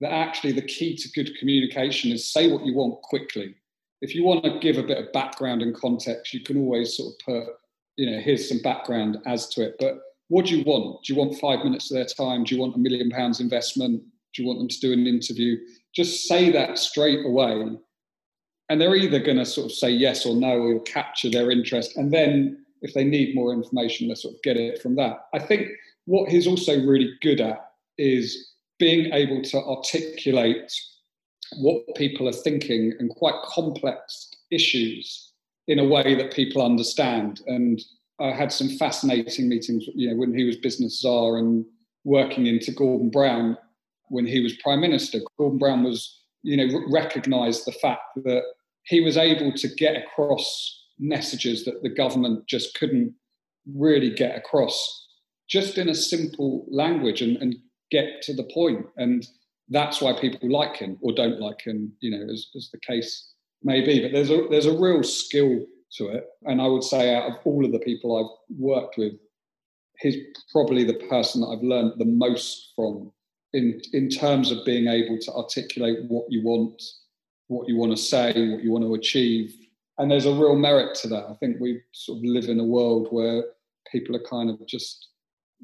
that 0.00 0.12
actually 0.12 0.52
the 0.52 0.62
key 0.62 0.96
to 0.96 1.08
good 1.10 1.36
communication 1.38 2.12
is 2.12 2.30
say 2.30 2.50
what 2.50 2.64
you 2.64 2.74
want 2.74 3.02
quickly. 3.02 3.54
If 4.00 4.14
you 4.14 4.24
want 4.24 4.44
to 4.44 4.58
give 4.60 4.78
a 4.78 4.82
bit 4.82 4.98
of 4.98 5.12
background 5.12 5.62
and 5.62 5.74
context, 5.74 6.32
you 6.32 6.40
can 6.40 6.58
always 6.58 6.96
sort 6.96 7.14
of 7.14 7.18
put, 7.24 7.54
you 7.96 8.08
know, 8.08 8.20
here's 8.20 8.48
some 8.48 8.60
background 8.62 9.18
as 9.26 9.48
to 9.50 9.62
it. 9.62 9.74
But 9.80 9.98
what 10.28 10.46
do 10.46 10.56
you 10.56 10.64
want? 10.64 11.04
Do 11.04 11.12
you 11.12 11.18
want 11.18 11.38
five 11.38 11.64
minutes 11.64 11.90
of 11.90 11.96
their 11.96 12.06
time? 12.06 12.44
Do 12.44 12.54
you 12.54 12.60
want 12.60 12.76
a 12.76 12.78
million 12.78 13.10
pounds 13.10 13.40
investment? 13.40 14.02
Do 14.34 14.42
you 14.42 14.48
want 14.48 14.60
them 14.60 14.68
to 14.68 14.80
do 14.80 14.92
an 14.92 15.06
interview? 15.06 15.56
Just 15.94 16.28
say 16.28 16.50
that 16.50 16.78
straight 16.78 17.24
away. 17.24 17.76
And 18.68 18.80
they're 18.80 18.94
either 18.94 19.18
going 19.18 19.38
to 19.38 19.46
sort 19.46 19.66
of 19.66 19.72
say 19.72 19.90
yes 19.90 20.26
or 20.26 20.36
no, 20.36 20.50
or 20.50 20.68
you'll 20.68 20.80
capture 20.80 21.30
their 21.30 21.50
interest. 21.50 21.96
And 21.96 22.12
then 22.12 22.64
if 22.82 22.92
they 22.92 23.04
need 23.04 23.34
more 23.34 23.52
information, 23.52 24.06
they'll 24.06 24.16
sort 24.16 24.34
of 24.34 24.42
get 24.42 24.58
it 24.58 24.82
from 24.82 24.96
that. 24.96 25.26
I 25.32 25.38
think 25.38 25.68
what 26.04 26.28
he's 26.28 26.46
also 26.46 26.78
really 26.86 27.12
good 27.22 27.40
at 27.40 27.72
is 27.96 28.52
being 28.78 29.12
able 29.12 29.42
to 29.42 29.58
articulate 29.64 30.72
what 31.56 31.82
people 31.96 32.28
are 32.28 32.32
thinking 32.32 32.92
and 32.98 33.10
quite 33.10 33.34
complex 33.44 34.30
issues 34.50 35.32
in 35.66 35.78
a 35.78 35.84
way 35.84 36.14
that 36.14 36.32
people 36.32 36.62
understand. 36.62 37.40
And 37.46 37.80
I 38.20 38.32
had 38.32 38.52
some 38.52 38.68
fascinating 38.68 39.48
meetings, 39.48 39.86
you 39.94 40.10
know, 40.10 40.16
when 40.16 40.36
he 40.36 40.44
was 40.44 40.56
business 40.56 41.00
czar 41.00 41.36
and 41.36 41.64
working 42.04 42.46
into 42.46 42.72
Gordon 42.72 43.10
Brown 43.10 43.56
when 44.08 44.26
he 44.26 44.40
was 44.40 44.56
prime 44.62 44.80
minister. 44.80 45.20
Gordon 45.36 45.58
Brown 45.58 45.84
was, 45.84 46.20
you 46.42 46.56
know, 46.56 46.80
recognised 46.90 47.64
the 47.66 47.72
fact 47.72 48.02
that 48.24 48.42
he 48.84 49.00
was 49.00 49.16
able 49.16 49.52
to 49.52 49.68
get 49.68 49.96
across 49.96 50.86
messages 50.98 51.64
that 51.64 51.82
the 51.82 51.88
government 51.88 52.46
just 52.46 52.74
couldn't 52.78 53.14
really 53.74 54.10
get 54.10 54.36
across, 54.36 55.06
just 55.48 55.78
in 55.78 55.88
a 55.88 55.94
simple 55.94 56.64
language 56.70 57.20
and, 57.22 57.36
and 57.36 57.56
get 57.90 58.22
to 58.22 58.34
the 58.34 58.48
point. 58.54 58.86
And 58.96 59.26
that's 59.68 60.00
why 60.00 60.18
people 60.18 60.50
like 60.50 60.76
him 60.76 60.98
or 61.02 61.12
don't 61.12 61.40
like 61.40 61.60
him, 61.60 61.92
you 62.00 62.10
know, 62.10 62.32
as, 62.32 62.48
as 62.56 62.70
the 62.72 62.80
case 62.80 63.32
may 63.62 63.84
be. 63.84 64.00
But 64.00 64.12
there's 64.12 64.30
a 64.30 64.46
there's 64.50 64.66
a 64.66 64.78
real 64.78 65.02
skill 65.02 65.66
to 65.96 66.08
it. 66.08 66.26
And 66.44 66.60
I 66.60 66.66
would 66.66 66.84
say, 66.84 67.14
out 67.14 67.30
of 67.30 67.34
all 67.44 67.64
of 67.64 67.72
the 67.72 67.78
people 67.78 68.16
I've 68.16 68.58
worked 68.58 68.98
with, 68.98 69.14
he's 70.00 70.16
probably 70.52 70.84
the 70.84 71.06
person 71.08 71.40
that 71.40 71.48
I've 71.48 71.62
learned 71.62 71.94
the 71.98 72.04
most 72.04 72.72
from 72.76 73.12
in 73.52 73.80
in 73.92 74.08
terms 74.08 74.50
of 74.50 74.64
being 74.64 74.88
able 74.88 75.18
to 75.18 75.32
articulate 75.32 75.98
what 76.08 76.26
you 76.28 76.42
want, 76.42 76.82
what 77.46 77.68
you 77.68 77.76
want 77.76 77.92
to 77.92 78.02
say, 78.02 78.28
what 78.50 78.62
you 78.62 78.70
want 78.70 78.84
to 78.84 78.94
achieve. 78.94 79.54
And 79.98 80.10
there's 80.10 80.26
a 80.26 80.32
real 80.32 80.54
merit 80.54 80.94
to 80.96 81.08
that. 81.08 81.26
I 81.28 81.34
think 81.40 81.58
we 81.58 81.80
sort 81.92 82.18
of 82.18 82.24
live 82.24 82.44
in 82.44 82.60
a 82.60 82.64
world 82.64 83.08
where 83.10 83.44
people 83.90 84.14
are 84.14 84.22
kind 84.30 84.50
of 84.50 84.64
just 84.66 85.08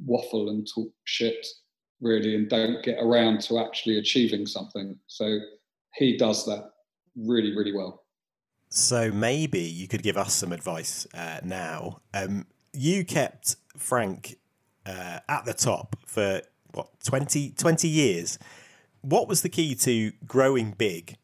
waffle 0.04 0.48
and 0.48 0.66
talk 0.66 0.90
shit 1.04 1.46
really 2.00 2.34
and 2.34 2.48
don't 2.48 2.82
get 2.82 2.98
around 3.00 3.40
to 3.42 3.58
actually 3.58 3.98
achieving 3.98 4.46
something. 4.46 4.98
So 5.06 5.38
he 5.94 6.16
does 6.16 6.44
that 6.46 6.70
really, 7.16 7.56
really 7.56 7.72
well. 7.72 8.03
So 8.68 9.10
maybe 9.12 9.60
you 9.60 9.86
could 9.86 10.02
give 10.02 10.16
us 10.16 10.34
some 10.34 10.52
advice 10.52 11.06
uh, 11.14 11.40
now. 11.44 12.00
Um, 12.12 12.46
you 12.72 13.04
kept 13.04 13.56
Frank 13.76 14.36
uh, 14.86 15.20
at 15.28 15.44
the 15.44 15.54
top 15.54 15.96
for 16.06 16.42
what 16.72 16.88
20, 17.04 17.50
20 17.50 17.88
years. 17.88 18.38
What 19.00 19.28
was 19.28 19.42
the 19.42 19.48
key 19.48 19.74
to 19.76 20.12
growing 20.26 20.72
big 20.72 21.16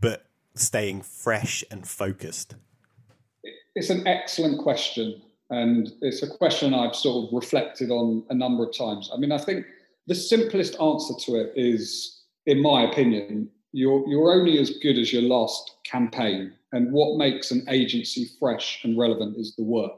but 0.00 0.26
staying 0.54 1.02
fresh 1.02 1.62
and 1.70 1.86
focused? 1.86 2.56
It's 3.74 3.90
an 3.90 4.06
excellent 4.06 4.62
question. 4.62 5.22
And 5.50 5.92
it's 6.00 6.22
a 6.22 6.36
question 6.36 6.74
I've 6.74 6.96
sort 6.96 7.28
of 7.28 7.34
reflected 7.34 7.90
on 7.90 8.24
a 8.30 8.34
number 8.34 8.64
of 8.64 8.76
times. 8.76 9.10
I 9.14 9.16
mean, 9.16 9.30
I 9.30 9.38
think 9.38 9.64
the 10.06 10.14
simplest 10.14 10.80
answer 10.80 11.14
to 11.26 11.36
it 11.36 11.52
is, 11.54 12.22
in 12.46 12.60
my 12.60 12.82
opinion, 12.82 13.48
you're, 13.72 14.06
you're 14.08 14.32
only 14.32 14.58
as 14.58 14.70
good 14.82 14.98
as 14.98 15.12
your 15.12 15.22
last 15.22 15.76
campaign. 15.84 16.52
And 16.72 16.92
what 16.92 17.18
makes 17.18 17.50
an 17.50 17.64
agency 17.68 18.28
fresh 18.38 18.80
and 18.84 18.98
relevant 18.98 19.36
is 19.38 19.54
the 19.56 19.64
work. 19.64 19.92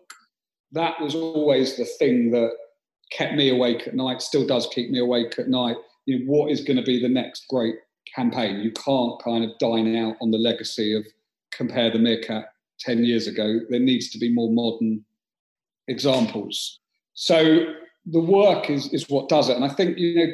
That 0.72 1.00
was 1.00 1.14
always 1.14 1.76
the 1.76 1.84
thing 1.84 2.30
that 2.32 2.52
kept 3.10 3.34
me 3.34 3.48
awake 3.48 3.86
at 3.86 3.94
night, 3.94 4.20
still 4.20 4.46
does 4.46 4.68
keep 4.72 4.90
me 4.90 4.98
awake 4.98 5.38
at 5.38 5.48
night. 5.48 5.76
You 6.06 6.18
know, 6.18 6.24
what 6.26 6.50
is 6.50 6.62
going 6.62 6.76
to 6.76 6.82
be 6.82 7.00
the 7.00 7.08
next 7.08 7.46
great 7.48 7.76
campaign? 8.14 8.60
You 8.60 8.72
can't 8.72 9.22
kind 9.22 9.44
of 9.44 9.58
dine 9.58 9.96
out 9.96 10.16
on 10.20 10.30
the 10.30 10.38
legacy 10.38 10.94
of 10.94 11.06
compare 11.52 11.90
the 11.90 11.98
meerkat 11.98 12.52
10 12.80 13.04
years 13.04 13.26
ago. 13.26 13.60
There 13.70 13.80
needs 13.80 14.10
to 14.10 14.18
be 14.18 14.32
more 14.32 14.50
modern 14.50 15.04
examples. 15.88 16.80
So 17.14 17.74
the 18.06 18.20
work 18.20 18.70
is, 18.70 18.92
is 18.92 19.08
what 19.08 19.28
does 19.28 19.48
it. 19.48 19.56
And 19.56 19.64
I 19.64 19.68
think, 19.68 19.98
you 19.98 20.14
know, 20.14 20.32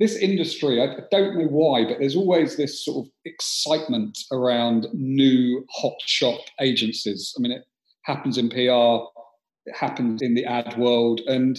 this 0.00 0.16
industry, 0.16 0.82
I 0.82 0.96
don't 1.10 1.36
know 1.36 1.46
why, 1.46 1.84
but 1.84 1.98
there's 1.98 2.16
always 2.16 2.56
this 2.56 2.82
sort 2.82 3.06
of 3.06 3.12
excitement 3.26 4.18
around 4.32 4.86
new 4.94 5.64
hot 5.70 6.00
shop 6.06 6.40
agencies. 6.58 7.34
I 7.36 7.42
mean, 7.42 7.52
it 7.52 7.66
happens 8.04 8.38
in 8.38 8.48
PR, 8.48 9.04
it 9.66 9.76
happens 9.76 10.22
in 10.22 10.34
the 10.34 10.46
ad 10.46 10.78
world. 10.78 11.20
And, 11.26 11.58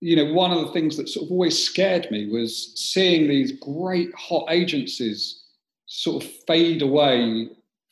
you 0.00 0.14
know, 0.14 0.32
one 0.32 0.52
of 0.52 0.64
the 0.64 0.72
things 0.72 0.96
that 0.96 1.08
sort 1.08 1.26
of 1.26 1.32
always 1.32 1.60
scared 1.60 2.08
me 2.12 2.30
was 2.30 2.72
seeing 2.76 3.28
these 3.28 3.58
great 3.58 4.14
hot 4.14 4.46
agencies 4.48 5.42
sort 5.86 6.22
of 6.22 6.30
fade 6.46 6.82
away 6.82 7.48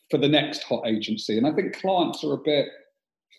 for 0.08 0.18
the 0.18 0.28
next 0.28 0.62
hot 0.62 0.86
agency. 0.86 1.36
And 1.36 1.48
I 1.48 1.52
think 1.52 1.74
clients 1.74 2.22
are 2.22 2.34
a 2.34 2.38
bit 2.38 2.68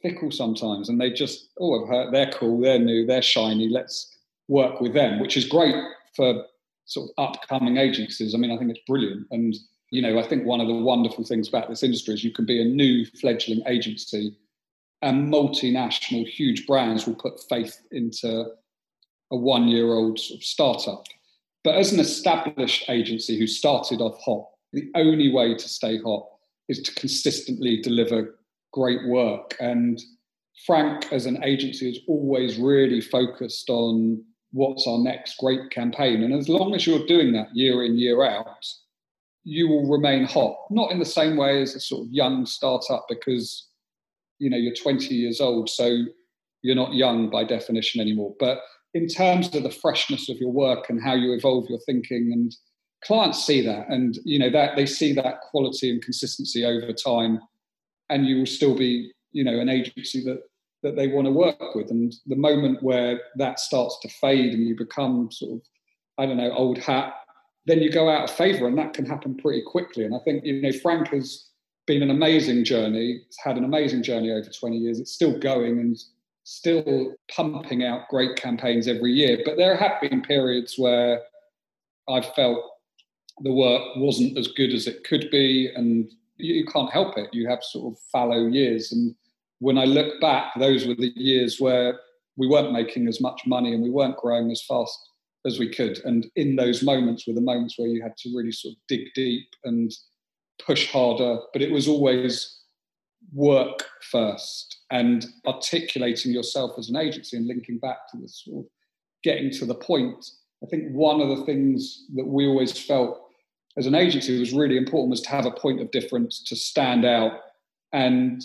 fickle 0.01 0.31
sometimes 0.31 0.89
and 0.89 0.99
they 0.99 1.11
just, 1.11 1.47
oh, 1.61 1.81
I've 1.81 1.87
heard 1.87 2.13
they're 2.13 2.31
cool, 2.31 2.59
they're 2.59 2.77
new, 2.77 3.05
they're 3.05 3.21
shiny, 3.21 3.69
let's 3.69 4.12
work 4.53 4.79
with 4.79 4.93
them, 4.93 5.19
which 5.19 5.35
is 5.35 5.45
great 5.45 5.75
for 6.15 6.45
sort 6.85 7.09
of 7.09 7.25
upcoming 7.25 7.77
agencies. 7.77 8.35
I 8.35 8.37
mean, 8.37 8.51
I 8.51 8.57
think 8.57 8.69
it's 8.69 8.85
brilliant. 8.85 9.25
And, 9.31 9.55
you 9.89 10.01
know, 10.01 10.19
I 10.19 10.27
think 10.27 10.45
one 10.45 10.61
of 10.61 10.67
the 10.67 10.75
wonderful 10.75 11.23
things 11.23 11.47
about 11.47 11.69
this 11.69 11.81
industry 11.81 12.13
is 12.13 12.23
you 12.23 12.31
can 12.31 12.45
be 12.45 12.61
a 12.61 12.65
new 12.65 13.03
fledgling 13.19 13.63
agency 13.65 14.37
and 15.01 15.33
multinational 15.33 16.25
huge 16.25 16.67
brands 16.67 17.07
will 17.07 17.15
put 17.15 17.41
faith 17.49 17.81
into 17.91 18.45
a 19.31 19.35
one 19.35 19.67
year 19.67 19.87
old 19.93 20.19
sort 20.19 20.39
of 20.39 20.43
startup. 20.43 21.03
But 21.63 21.75
as 21.75 21.91
an 21.91 21.99
established 21.99 22.89
agency 22.89 23.39
who 23.39 23.47
started 23.47 24.01
off 24.01 24.21
hot, 24.21 24.45
the 24.71 24.89
only 24.95 25.31
way 25.31 25.55
to 25.55 25.67
stay 25.67 25.97
hot 25.97 26.27
is 26.69 26.79
to 26.83 26.93
consistently 26.93 27.81
deliver 27.81 28.39
great 28.71 29.07
work. 29.07 29.55
And 29.59 29.99
Frank, 30.65 31.11
as 31.11 31.25
an 31.25 31.43
agency, 31.43 31.89
is 31.89 31.99
always 32.07 32.57
really 32.57 33.01
focused 33.01 33.69
on 33.69 34.23
what's 34.53 34.87
our 34.87 34.99
next 34.99 35.37
great 35.37 35.71
campaign. 35.71 36.23
And 36.23 36.33
as 36.33 36.47
long 36.47 36.73
as 36.73 36.87
you're 36.87 37.05
doing 37.05 37.33
that 37.33 37.49
year 37.53 37.83
in, 37.83 37.97
year 37.97 38.23
out, 38.23 38.65
you 39.43 39.67
will 39.67 39.89
remain 39.89 40.25
hot. 40.25 40.55
Not 40.69 40.91
in 40.91 40.99
the 40.99 41.05
same 41.05 41.35
way 41.35 41.61
as 41.61 41.75
a 41.75 41.79
sort 41.79 42.05
of 42.05 42.11
young 42.11 42.45
startup 42.45 43.05
because 43.09 43.67
you 44.39 44.49
know 44.49 44.57
you're 44.57 44.75
20 44.75 45.13
years 45.13 45.41
old, 45.41 45.69
so 45.69 46.03
you're 46.61 46.75
not 46.75 46.93
young 46.93 47.29
by 47.29 47.43
definition 47.43 47.99
anymore. 47.99 48.33
But 48.39 48.59
in 48.93 49.07
terms 49.07 49.53
of 49.53 49.63
the 49.63 49.71
freshness 49.71 50.29
of 50.29 50.37
your 50.37 50.51
work 50.51 50.89
and 50.89 51.03
how 51.03 51.15
you 51.15 51.33
evolve 51.33 51.65
your 51.67 51.79
thinking 51.79 52.31
and 52.31 52.55
clients 53.03 53.45
see 53.45 53.59
that 53.65 53.89
and 53.89 54.17
you 54.23 54.39
know 54.39 54.49
that 54.49 54.75
they 54.75 54.85
see 54.85 55.13
that 55.13 55.41
quality 55.51 55.89
and 55.89 56.01
consistency 56.01 56.63
over 56.63 56.93
time 56.93 57.39
and 58.09 58.25
you 58.25 58.37
will 58.37 58.45
still 58.45 58.77
be 58.77 59.11
you 59.33 59.43
know 59.43 59.59
an 59.59 59.67
agency 59.67 60.23
that 60.23 60.41
that 60.83 60.95
they 60.95 61.07
want 61.07 61.25
to 61.25 61.31
work 61.31 61.75
with 61.75 61.89
and 61.89 62.13
the 62.27 62.35
moment 62.35 62.83
where 62.83 63.19
that 63.35 63.59
starts 63.59 63.97
to 64.01 64.09
fade 64.09 64.53
and 64.53 64.67
you 64.67 64.75
become 64.75 65.31
sort 65.31 65.53
of 65.53 65.61
i 66.17 66.25
don't 66.25 66.37
know 66.37 66.51
old 66.51 66.77
hat 66.77 67.13
then 67.65 67.79
you 67.79 67.91
go 67.91 68.09
out 68.09 68.29
of 68.29 68.31
favor 68.35 68.67
and 68.67 68.77
that 68.77 68.93
can 68.93 69.05
happen 69.05 69.35
pretty 69.35 69.63
quickly 69.65 70.03
and 70.03 70.15
i 70.15 70.19
think 70.19 70.43
you 70.43 70.61
know 70.61 70.71
frank 70.79 71.07
has 71.09 71.47
been 71.85 72.03
an 72.03 72.11
amazing 72.11 72.63
journey 72.63 73.21
it's 73.25 73.37
had 73.43 73.57
an 73.57 73.63
amazing 73.63 74.03
journey 74.03 74.31
over 74.31 74.49
20 74.49 74.77
years 74.77 74.99
it's 74.99 75.13
still 75.13 75.37
going 75.39 75.79
and 75.79 75.97
still 76.45 77.13
pumping 77.33 77.83
out 77.83 78.07
great 78.09 78.35
campaigns 78.35 78.87
every 78.87 79.11
year 79.11 79.39
but 79.45 79.57
there 79.57 79.75
have 79.75 79.99
been 80.01 80.21
periods 80.21 80.75
where 80.77 81.21
i've 82.09 82.33
felt 82.35 82.59
the 83.41 83.51
work 83.51 83.81
wasn't 83.95 84.37
as 84.37 84.47
good 84.49 84.73
as 84.73 84.87
it 84.87 85.03
could 85.03 85.29
be 85.31 85.71
and 85.75 86.09
you 86.37 86.65
can't 86.65 86.91
help 86.91 87.17
it. 87.17 87.29
You 87.33 87.47
have 87.47 87.63
sort 87.63 87.93
of 87.93 87.99
fallow 88.11 88.47
years. 88.47 88.91
And 88.91 89.15
when 89.63 89.77
I 89.77 89.85
look 89.85 90.19
back, 90.19 90.51
those 90.59 90.85
were 90.85 90.93
the 90.93 91.13
years 91.15 91.57
where 91.57 91.97
we 92.35 92.47
weren't 92.47 92.73
making 92.73 93.07
as 93.07 93.21
much 93.21 93.43
money 93.47 93.73
and 93.73 93.81
we 93.81 93.89
weren't 93.89 94.17
growing 94.17 94.51
as 94.51 94.61
fast 94.61 94.97
as 95.45 95.57
we 95.57 95.69
could. 95.69 95.99
And 96.03 96.27
in 96.35 96.57
those 96.57 96.83
moments 96.83 97.25
were 97.25 97.33
the 97.33 97.39
moments 97.39 97.75
where 97.77 97.87
you 97.87 98.03
had 98.03 98.17
to 98.17 98.35
really 98.35 98.51
sort 98.51 98.73
of 98.73 98.79
dig 98.89 99.13
deep 99.15 99.47
and 99.63 99.89
push 100.65 100.91
harder. 100.91 101.37
But 101.53 101.61
it 101.61 101.71
was 101.71 101.87
always 101.87 102.59
work 103.33 103.85
first 104.11 104.81
and 104.91 105.25
articulating 105.47 106.33
yourself 106.33 106.71
as 106.77 106.89
an 106.89 106.97
agency 106.97 107.37
and 107.37 107.47
linking 107.47 107.77
back 107.77 108.09
to 108.11 108.17
this 108.17 108.41
sort 108.43 108.65
of 108.65 108.71
getting 109.23 109.49
to 109.51 109.65
the 109.65 109.75
point. 109.75 110.25
I 110.61 110.67
think 110.67 110.91
one 110.91 111.21
of 111.21 111.29
the 111.29 111.45
things 111.45 112.05
that 112.15 112.27
we 112.27 112.45
always 112.47 112.77
felt 112.77 113.17
as 113.77 113.85
an 113.85 113.95
agency 113.95 114.37
was 114.37 114.51
really 114.51 114.75
important 114.75 115.11
was 115.11 115.21
to 115.21 115.29
have 115.29 115.45
a 115.45 115.51
point 115.51 115.79
of 115.79 115.89
difference 115.91 116.43
to 116.47 116.55
stand 116.57 117.05
out 117.05 117.39
and 117.93 118.43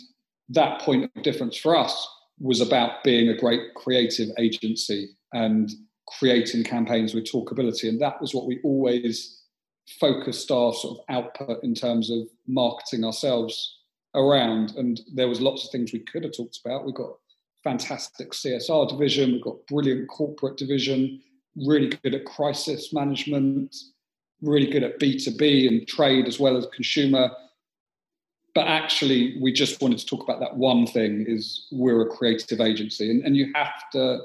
that 0.51 0.80
point 0.80 1.05
of 1.05 1.22
difference 1.22 1.57
for 1.57 1.76
us 1.76 2.09
was 2.40 2.61
about 2.61 3.03
being 3.05 3.28
a 3.28 3.36
great 3.36 3.74
creative 3.74 4.28
agency 4.38 5.11
and 5.32 5.70
creating 6.18 6.64
campaigns 6.64 7.14
with 7.14 7.30
talkability. 7.30 7.88
And 7.88 8.01
that 8.01 8.20
was 8.20 8.34
what 8.34 8.46
we 8.46 8.61
always 8.64 9.42
focused 10.01 10.51
our 10.51 10.72
sort 10.74 10.99
of 10.99 11.05
output 11.14 11.62
in 11.62 11.74
terms 11.74 12.11
of 12.11 12.20
marketing 12.46 13.05
ourselves 13.05 13.76
around. 14.14 14.72
And 14.76 15.01
there 15.14 15.28
was 15.28 15.40
lots 15.40 15.64
of 15.64 15.70
things 15.70 15.92
we 15.92 16.01
could 16.01 16.24
have 16.24 16.32
talked 16.32 16.61
about. 16.64 16.84
We've 16.84 16.94
got 16.94 17.12
fantastic 17.64 18.32
csr 18.32 18.88
division. 18.88 19.32
We've 19.32 19.42
got 19.42 19.66
brilliant 19.66 20.09
corporate 20.09 20.57
division. 20.57 21.20
Really 21.57 21.88
good 22.03 22.14
at 22.14 22.24
crisis 22.24 22.92
management. 22.92 23.74
Really 24.40 24.70
good 24.70 24.84
at 24.84 25.01
B2B 25.01 25.68
and 25.68 25.86
trade 25.88 26.26
as 26.26 26.38
well 26.38 26.57
as 26.57 26.66
consumer. 26.74 27.30
But 28.55 28.66
actually, 28.66 29.38
we 29.40 29.53
just 29.53 29.80
wanted 29.80 29.99
to 29.99 30.07
talk 30.07 30.22
about 30.22 30.40
that 30.40 30.57
one 30.57 30.86
thing 30.86 31.24
is 31.28 31.66
we're 31.70 32.03
a 32.03 32.09
creative 32.09 32.61
agency. 32.61 33.11
And, 33.11 33.22
and 33.24 33.36
you 33.36 33.53
have 33.55 33.90
to 33.92 34.20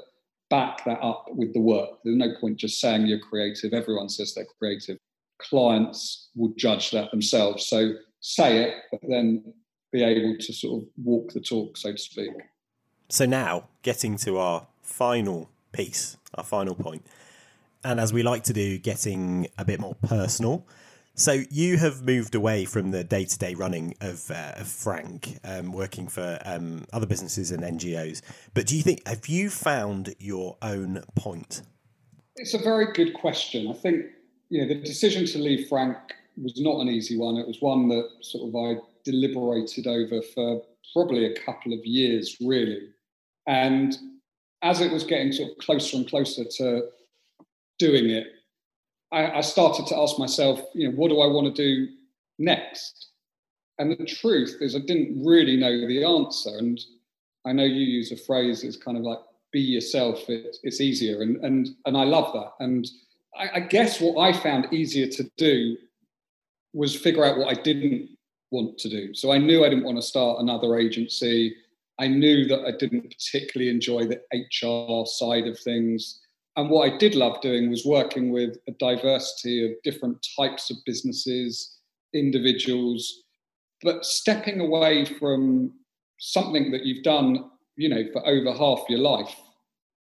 back 0.50 0.84
that 0.84 1.00
up 1.00 1.26
with 1.30 1.52
the 1.52 1.60
work. 1.60 1.90
There's 2.04 2.16
no 2.16 2.32
point 2.40 2.56
just 2.56 2.80
saying 2.80 3.06
you're 3.06 3.18
creative. 3.18 3.72
Everyone 3.72 4.08
says 4.08 4.34
they're 4.34 4.46
creative. 4.58 4.98
Clients 5.38 6.30
will 6.34 6.52
judge 6.56 6.90
that 6.90 7.10
themselves. 7.10 7.66
So 7.66 7.94
say 8.20 8.64
it, 8.64 8.74
but 8.90 9.00
then 9.08 9.54
be 9.92 10.02
able 10.02 10.36
to 10.38 10.52
sort 10.52 10.82
of 10.82 10.88
walk 11.02 11.32
the 11.32 11.40
talk, 11.40 11.76
so 11.76 11.92
to 11.92 11.98
speak. 11.98 12.30
So 13.10 13.26
now, 13.26 13.68
getting 13.82 14.16
to 14.18 14.38
our 14.38 14.66
final 14.82 15.50
piece, 15.72 16.16
our 16.34 16.44
final 16.44 16.74
point 16.74 17.06
and 17.84 18.00
as 18.00 18.12
we 18.12 18.22
like 18.22 18.44
to 18.44 18.52
do, 18.52 18.78
getting 18.78 19.46
a 19.58 19.64
bit 19.64 19.78
more 19.78 19.94
personal. 20.02 20.66
So 21.16 21.44
you 21.48 21.78
have 21.78 22.02
moved 22.02 22.34
away 22.34 22.64
from 22.64 22.90
the 22.90 23.04
day-to-day 23.04 23.54
running 23.54 23.94
of, 24.00 24.28
uh, 24.32 24.54
of 24.56 24.66
Frank, 24.66 25.38
um, 25.44 25.70
working 25.70 26.08
for 26.08 26.40
um, 26.44 26.86
other 26.92 27.06
businesses 27.06 27.52
and 27.52 27.62
NGOs. 27.62 28.20
But 28.52 28.66
do 28.66 28.76
you 28.76 28.82
think 28.82 29.06
have 29.06 29.28
you 29.28 29.48
found 29.48 30.16
your 30.18 30.56
own 30.60 31.04
point? 31.14 31.62
It's 32.34 32.54
a 32.54 32.58
very 32.58 32.92
good 32.92 33.14
question. 33.14 33.68
I 33.70 33.74
think 33.74 34.06
you 34.48 34.60
know 34.60 34.66
the 34.66 34.80
decision 34.80 35.24
to 35.26 35.38
leave 35.38 35.68
Frank 35.68 35.96
was 36.36 36.60
not 36.60 36.80
an 36.80 36.88
easy 36.88 37.16
one. 37.16 37.36
It 37.36 37.46
was 37.46 37.60
one 37.60 37.88
that 37.90 38.08
sort 38.20 38.48
of 38.48 38.56
I 38.56 38.82
deliberated 39.04 39.86
over 39.86 40.20
for 40.34 40.62
probably 40.92 41.26
a 41.26 41.40
couple 41.44 41.72
of 41.72 41.86
years, 41.86 42.36
really. 42.40 42.88
And 43.46 43.96
as 44.62 44.80
it 44.80 44.90
was 44.90 45.04
getting 45.04 45.30
sort 45.30 45.52
of 45.52 45.58
closer 45.58 45.96
and 45.96 46.08
closer 46.08 46.44
to 46.44 46.88
doing 47.78 48.10
it, 48.10 48.26
I, 49.14 49.38
I 49.38 49.40
started 49.40 49.86
to 49.86 49.96
ask 49.96 50.18
myself, 50.18 50.60
you 50.74 50.88
know, 50.88 50.96
what 50.96 51.08
do 51.08 51.20
I 51.20 51.26
want 51.26 51.54
to 51.54 51.62
do 51.62 51.92
next? 52.38 53.10
And 53.78 53.90
the 53.90 54.04
truth 54.04 54.56
is, 54.60 54.74
I 54.74 54.80
didn't 54.80 55.24
really 55.24 55.56
know 55.56 55.86
the 55.86 56.04
answer. 56.04 56.58
And 56.58 56.80
I 57.46 57.52
know 57.52 57.64
you 57.64 57.84
use 57.84 58.10
a 58.12 58.16
phrase 58.16 58.62
that's 58.62 58.76
kind 58.76 58.96
of 58.96 59.04
like 59.04 59.18
"be 59.52 59.60
yourself." 59.60 60.28
It, 60.28 60.56
it's 60.62 60.80
easier, 60.80 61.22
and 61.22 61.36
and 61.44 61.68
and 61.86 61.96
I 61.96 62.04
love 62.04 62.32
that. 62.32 62.52
And 62.64 62.88
I, 63.36 63.50
I 63.56 63.60
guess 63.60 64.00
what 64.00 64.20
I 64.20 64.32
found 64.32 64.72
easier 64.72 65.06
to 65.08 65.30
do 65.36 65.76
was 66.72 66.94
figure 66.96 67.24
out 67.24 67.38
what 67.38 67.56
I 67.56 67.60
didn't 67.60 68.10
want 68.50 68.78
to 68.78 68.88
do. 68.88 69.14
So 69.14 69.32
I 69.32 69.38
knew 69.38 69.64
I 69.64 69.68
didn't 69.68 69.84
want 69.84 69.98
to 69.98 70.02
start 70.02 70.40
another 70.40 70.76
agency. 70.76 71.56
I 72.00 72.08
knew 72.08 72.46
that 72.46 72.64
I 72.64 72.72
didn't 72.72 73.02
particularly 73.02 73.70
enjoy 73.70 74.06
the 74.06 74.20
HR 74.32 75.06
side 75.06 75.46
of 75.46 75.58
things. 75.58 76.20
And 76.56 76.70
what 76.70 76.90
I 76.90 76.96
did 76.96 77.14
love 77.14 77.40
doing 77.40 77.68
was 77.70 77.84
working 77.84 78.30
with 78.30 78.56
a 78.68 78.72
diversity 78.72 79.64
of 79.66 79.72
different 79.82 80.24
types 80.38 80.70
of 80.70 80.76
businesses, 80.86 81.78
individuals, 82.14 83.22
but 83.82 84.04
stepping 84.04 84.60
away 84.60 85.04
from 85.04 85.72
something 86.18 86.70
that 86.70 86.84
you've 86.84 87.02
done, 87.02 87.50
you 87.76 87.88
know, 87.88 88.04
for 88.12 88.26
over 88.26 88.52
half 88.52 88.88
your 88.88 89.00
life 89.00 89.34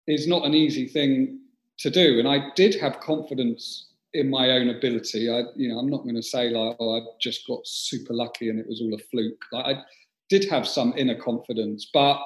is 0.06 0.28
not 0.28 0.44
an 0.44 0.54
easy 0.54 0.86
thing 0.86 1.40
to 1.78 1.90
do. 1.90 2.18
And 2.18 2.28
I 2.28 2.50
did 2.54 2.74
have 2.80 3.00
confidence 3.00 3.88
in 4.14 4.28
my 4.28 4.50
own 4.50 4.68
ability. 4.68 5.30
I, 5.30 5.44
you 5.56 5.68
know, 5.68 5.78
I'm 5.78 5.88
not 5.88 6.02
going 6.02 6.16
to 6.16 6.22
say 6.22 6.50
like, 6.50 6.76
oh, 6.78 6.98
I 6.98 7.00
just 7.20 7.46
got 7.46 7.66
super 7.66 8.12
lucky 8.12 8.50
and 8.50 8.58
it 8.58 8.66
was 8.68 8.80
all 8.82 8.94
a 8.94 8.98
fluke. 9.10 9.42
Like, 9.52 9.76
I 9.76 9.82
did 10.28 10.48
have 10.50 10.68
some 10.68 10.92
inner 10.96 11.18
confidence, 11.18 11.90
but 11.92 12.20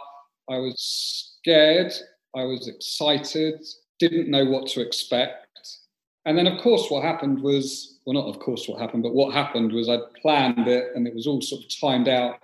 I 0.51 0.59
was 0.59 1.39
scared. 1.41 1.93
I 2.35 2.45
was 2.45 2.69
excited. 2.69 3.65
Didn't 3.99 4.31
know 4.31 4.45
what 4.45 4.67
to 4.69 4.81
expect. 4.81 5.43
And 6.27 6.37
then, 6.37 6.47
of 6.47 6.61
course, 6.61 6.91
what 6.91 7.05
happened 7.05 7.41
was, 7.41 7.99
well, 8.05 8.15
not 8.15 8.29
of 8.29 8.41
course 8.41 8.69
what 8.69 8.81
happened, 8.81 9.05
but 9.05 9.15
what 9.15 9.33
happened 9.33 9.73
was 9.73 9.89
I'd 9.89 10.01
planned 10.21 10.67
it 10.67 10.89
and 10.95 11.07
it 11.07 11.15
was 11.15 11.27
all 11.27 11.41
sort 11.41 11.63
of 11.63 11.81
timed 11.81 12.09
out. 12.09 12.41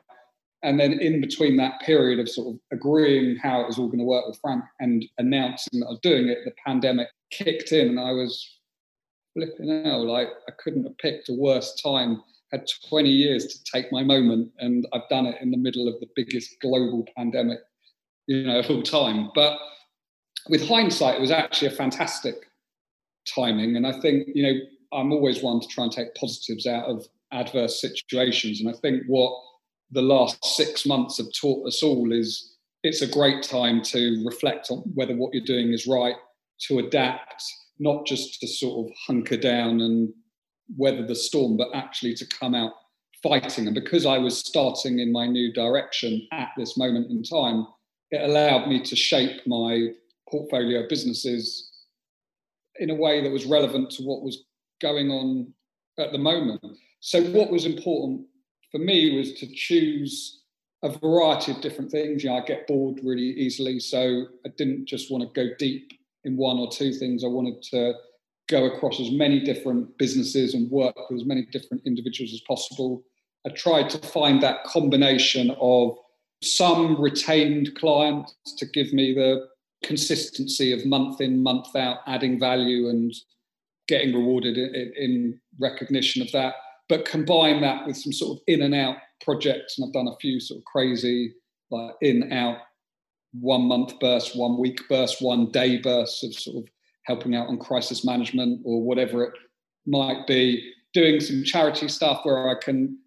And 0.63 0.79
then, 0.79 0.93
in 1.01 1.21
between 1.21 1.57
that 1.57 1.81
period 1.81 2.21
of 2.21 2.29
sort 2.29 2.55
of 2.55 2.61
agreeing 2.71 3.37
how 3.37 3.61
it 3.61 3.67
was 3.67 3.79
all 3.79 3.89
going 3.89 3.99
to 3.99 4.05
work 4.05 4.27
with 4.29 4.39
Frank 4.41 4.63
and 4.79 5.05
announcing 5.19 5.81
that 5.81 5.87
I 5.87 5.91
was 5.91 6.01
doing 6.01 6.29
it, 6.29 6.39
the 6.45 6.53
pandemic 6.65 7.09
kicked 7.33 7.73
in 7.73 7.89
and 7.89 8.01
I 8.01 8.13
was 8.13 8.61
flipping 9.35 9.87
out. 9.87 10.07
Like, 10.07 10.29
I 10.49 10.53
couldn't 10.63 10.85
have 10.85 10.97
picked 10.99 11.29
a 11.29 11.35
worse 11.35 11.81
time. 11.83 12.23
Had 12.53 12.69
20 12.89 13.09
years 13.09 13.47
to 13.47 13.65
take 13.65 13.91
my 13.91 14.05
moment, 14.05 14.53
and 14.59 14.87
I've 14.93 15.09
done 15.09 15.27
it 15.27 15.41
in 15.41 15.51
the 15.51 15.57
middle 15.57 15.89
of 15.89 15.99
the 16.01 16.09
biggest 16.15 16.61
global 16.61 17.05
pandemic, 17.17 17.61
you 18.27 18.45
know, 18.47 18.59
of 18.59 18.71
all 18.71 18.83
time. 18.83 19.31
But 19.35 19.59
with 20.49 20.67
hindsight, 20.67 21.17
it 21.17 21.21
was 21.21 21.31
actually 21.31 21.69
a 21.69 21.77
fantastic 21.77 22.35
timing. 23.35 23.77
And 23.77 23.87
I 23.87 23.93
think, 24.01 24.29
you 24.35 24.43
know, 24.43 24.59
I'm 24.93 25.13
always 25.13 25.43
one 25.43 25.61
to 25.61 25.67
try 25.69 25.85
and 25.85 25.93
take 25.93 26.15
positives 26.15 26.67
out 26.67 26.85
of 26.85 27.07
adverse 27.33 27.81
situations. 27.81 28.61
And 28.61 28.69
I 28.69 28.79
think 28.79 29.05
what 29.07 29.33
the 29.91 30.03
last 30.03 30.45
six 30.45 30.87
months 30.87 31.19
have 31.19 31.33
taught 31.39 31.67
us 31.67 31.83
all 31.83 32.13
is 32.13 32.57
it's 32.83 33.03
a 33.03 33.07
great 33.07 33.43
time 33.43 33.83
to 33.83 34.23
reflect 34.25 34.71
on 34.71 34.79
whether 34.95 35.15
what 35.15 35.33
you're 35.33 35.45
doing 35.45 35.73
is 35.73 35.87
right, 35.87 36.17
to 36.69 36.79
adapt, 36.79 37.43
not 37.79 38.07
just 38.07 38.41
to 38.41 38.49
sort 38.49 38.87
of 38.87 38.97
hunker 39.07 39.37
down 39.37 39.81
and 39.81 40.13
weather 40.77 41.07
the 41.07 41.15
storm, 41.15 41.57
but 41.57 41.69
actually 41.75 42.15
to 42.15 42.27
come 42.27 42.55
out 42.55 42.73
fighting. 43.23 43.67
And 43.67 43.75
because 43.75 44.05
I 44.05 44.19
was 44.19 44.39
starting 44.39 44.99
in 44.99 45.13
my 45.13 45.27
new 45.27 45.53
direction 45.53 46.27
at 46.33 46.49
this 46.57 46.77
moment 46.77 47.11
in 47.11 47.23
time, 47.23 47.67
it 48.11 48.29
allowed 48.29 48.69
me 48.69 48.83
to 48.83 48.97
shape 48.97 49.47
my 49.47 49.89
portfolio 50.33 50.89
businesses 50.89 51.71
in 52.77 52.91
a 52.91 52.95
way 52.95 53.23
that 53.23 53.31
was 53.31 53.45
relevant 53.45 53.91
to 53.91 54.03
what 54.03 54.23
was 54.23 54.45
going 54.81 55.11
on 55.11 55.53
at 55.99 56.11
the 56.11 56.19
moment. 56.19 56.61
So, 57.01 57.23
what 57.31 57.51
was 57.51 57.67
important 57.67 58.23
for 58.73 58.79
me 58.79 59.17
was 59.17 59.35
to 59.35 59.47
choose 59.55 60.43
a 60.83 60.99
variety 60.99 61.53
of 61.53 61.61
different 61.61 61.91
things. 61.91 62.25
You 62.25 62.31
know, 62.31 62.37
I 62.37 62.45
get 62.45 62.67
bored 62.67 63.01
really 63.05 63.31
easily, 63.45 63.79
so 63.79 64.25
I 64.45 64.49
didn't 64.57 64.87
just 64.87 65.13
want 65.13 65.23
to 65.23 65.45
go 65.45 65.55
deep 65.59 65.93
in 66.25 66.37
one 66.37 66.59
or 66.59 66.71
two 66.71 66.93
things. 66.93 67.23
I 67.23 67.29
wanted 67.29 67.63
to 67.71 67.95
go 68.49 68.65
across 68.65 68.99
as 68.99 69.11
many 69.11 69.41
different 69.41 69.97
businesses 69.99 70.55
and 70.55 70.71
work 70.71 70.97
with 71.09 71.21
as 71.21 71.27
many 71.27 71.47
different 71.53 71.83
individuals 71.87 72.33
as 72.33 72.41
possible. 72.41 73.03
I 73.47 73.51
tried 73.51 73.91
to 73.91 73.99
find 73.99 74.43
that 74.43 74.65
combination 74.65 75.55
of 75.61 75.97
some 76.43 77.01
retained 77.01 77.75
clients 77.77 78.35
to 78.59 78.67
give 78.67 78.93
me 78.93 79.15
the 79.15 79.47
consistency 79.83 80.73
of 80.73 80.87
month 80.87 81.21
in, 81.21 81.43
month 81.43 81.75
out, 81.77 81.99
adding 82.07 82.39
value 82.39 82.89
and 82.89 83.13
getting 83.89 84.15
rewarded 84.15 84.57
in, 84.57 85.39
recognition 85.61 86.23
of 86.23 86.33
that. 86.33 86.55
But 86.89 87.05
combine 87.05 87.61
that 87.63 87.87
with 87.87 87.97
some 87.97 88.13
sort 88.13 88.39
of 88.39 88.43
in 88.47 88.63
and 88.63 88.75
out 88.75 88.97
projects, 89.21 89.79
and 89.79 89.87
I've 89.87 89.93
done 89.93 90.09
a 90.09 90.17
few 90.17 90.41
sort 90.41 90.59
of 90.59 90.65
crazy 90.65 91.35
like 91.71 91.95
in 92.01 92.33
out 92.33 92.59
one 93.33 93.63
month 93.63 93.99
bursts, 93.99 94.35
one 94.35 94.59
week 94.59 94.81
bursts, 94.89 95.21
one 95.21 95.51
day 95.51 95.79
bursts 95.79 96.23
of 96.23 96.35
sort 96.35 96.59
of 96.59 96.69
helping 97.05 97.35
out 97.35 97.49
on 97.49 97.59
crisis 97.59 98.05
management 98.05 98.61
or 98.65 98.83
whatever 98.83 99.25
it 99.25 99.33
might 99.87 100.27
be. 100.27 100.73
Doing 100.93 101.21
some 101.21 101.43
charity 101.43 101.89
stuff 101.89 102.21
where 102.25 102.51
I 102.51 102.55
can 102.61 102.99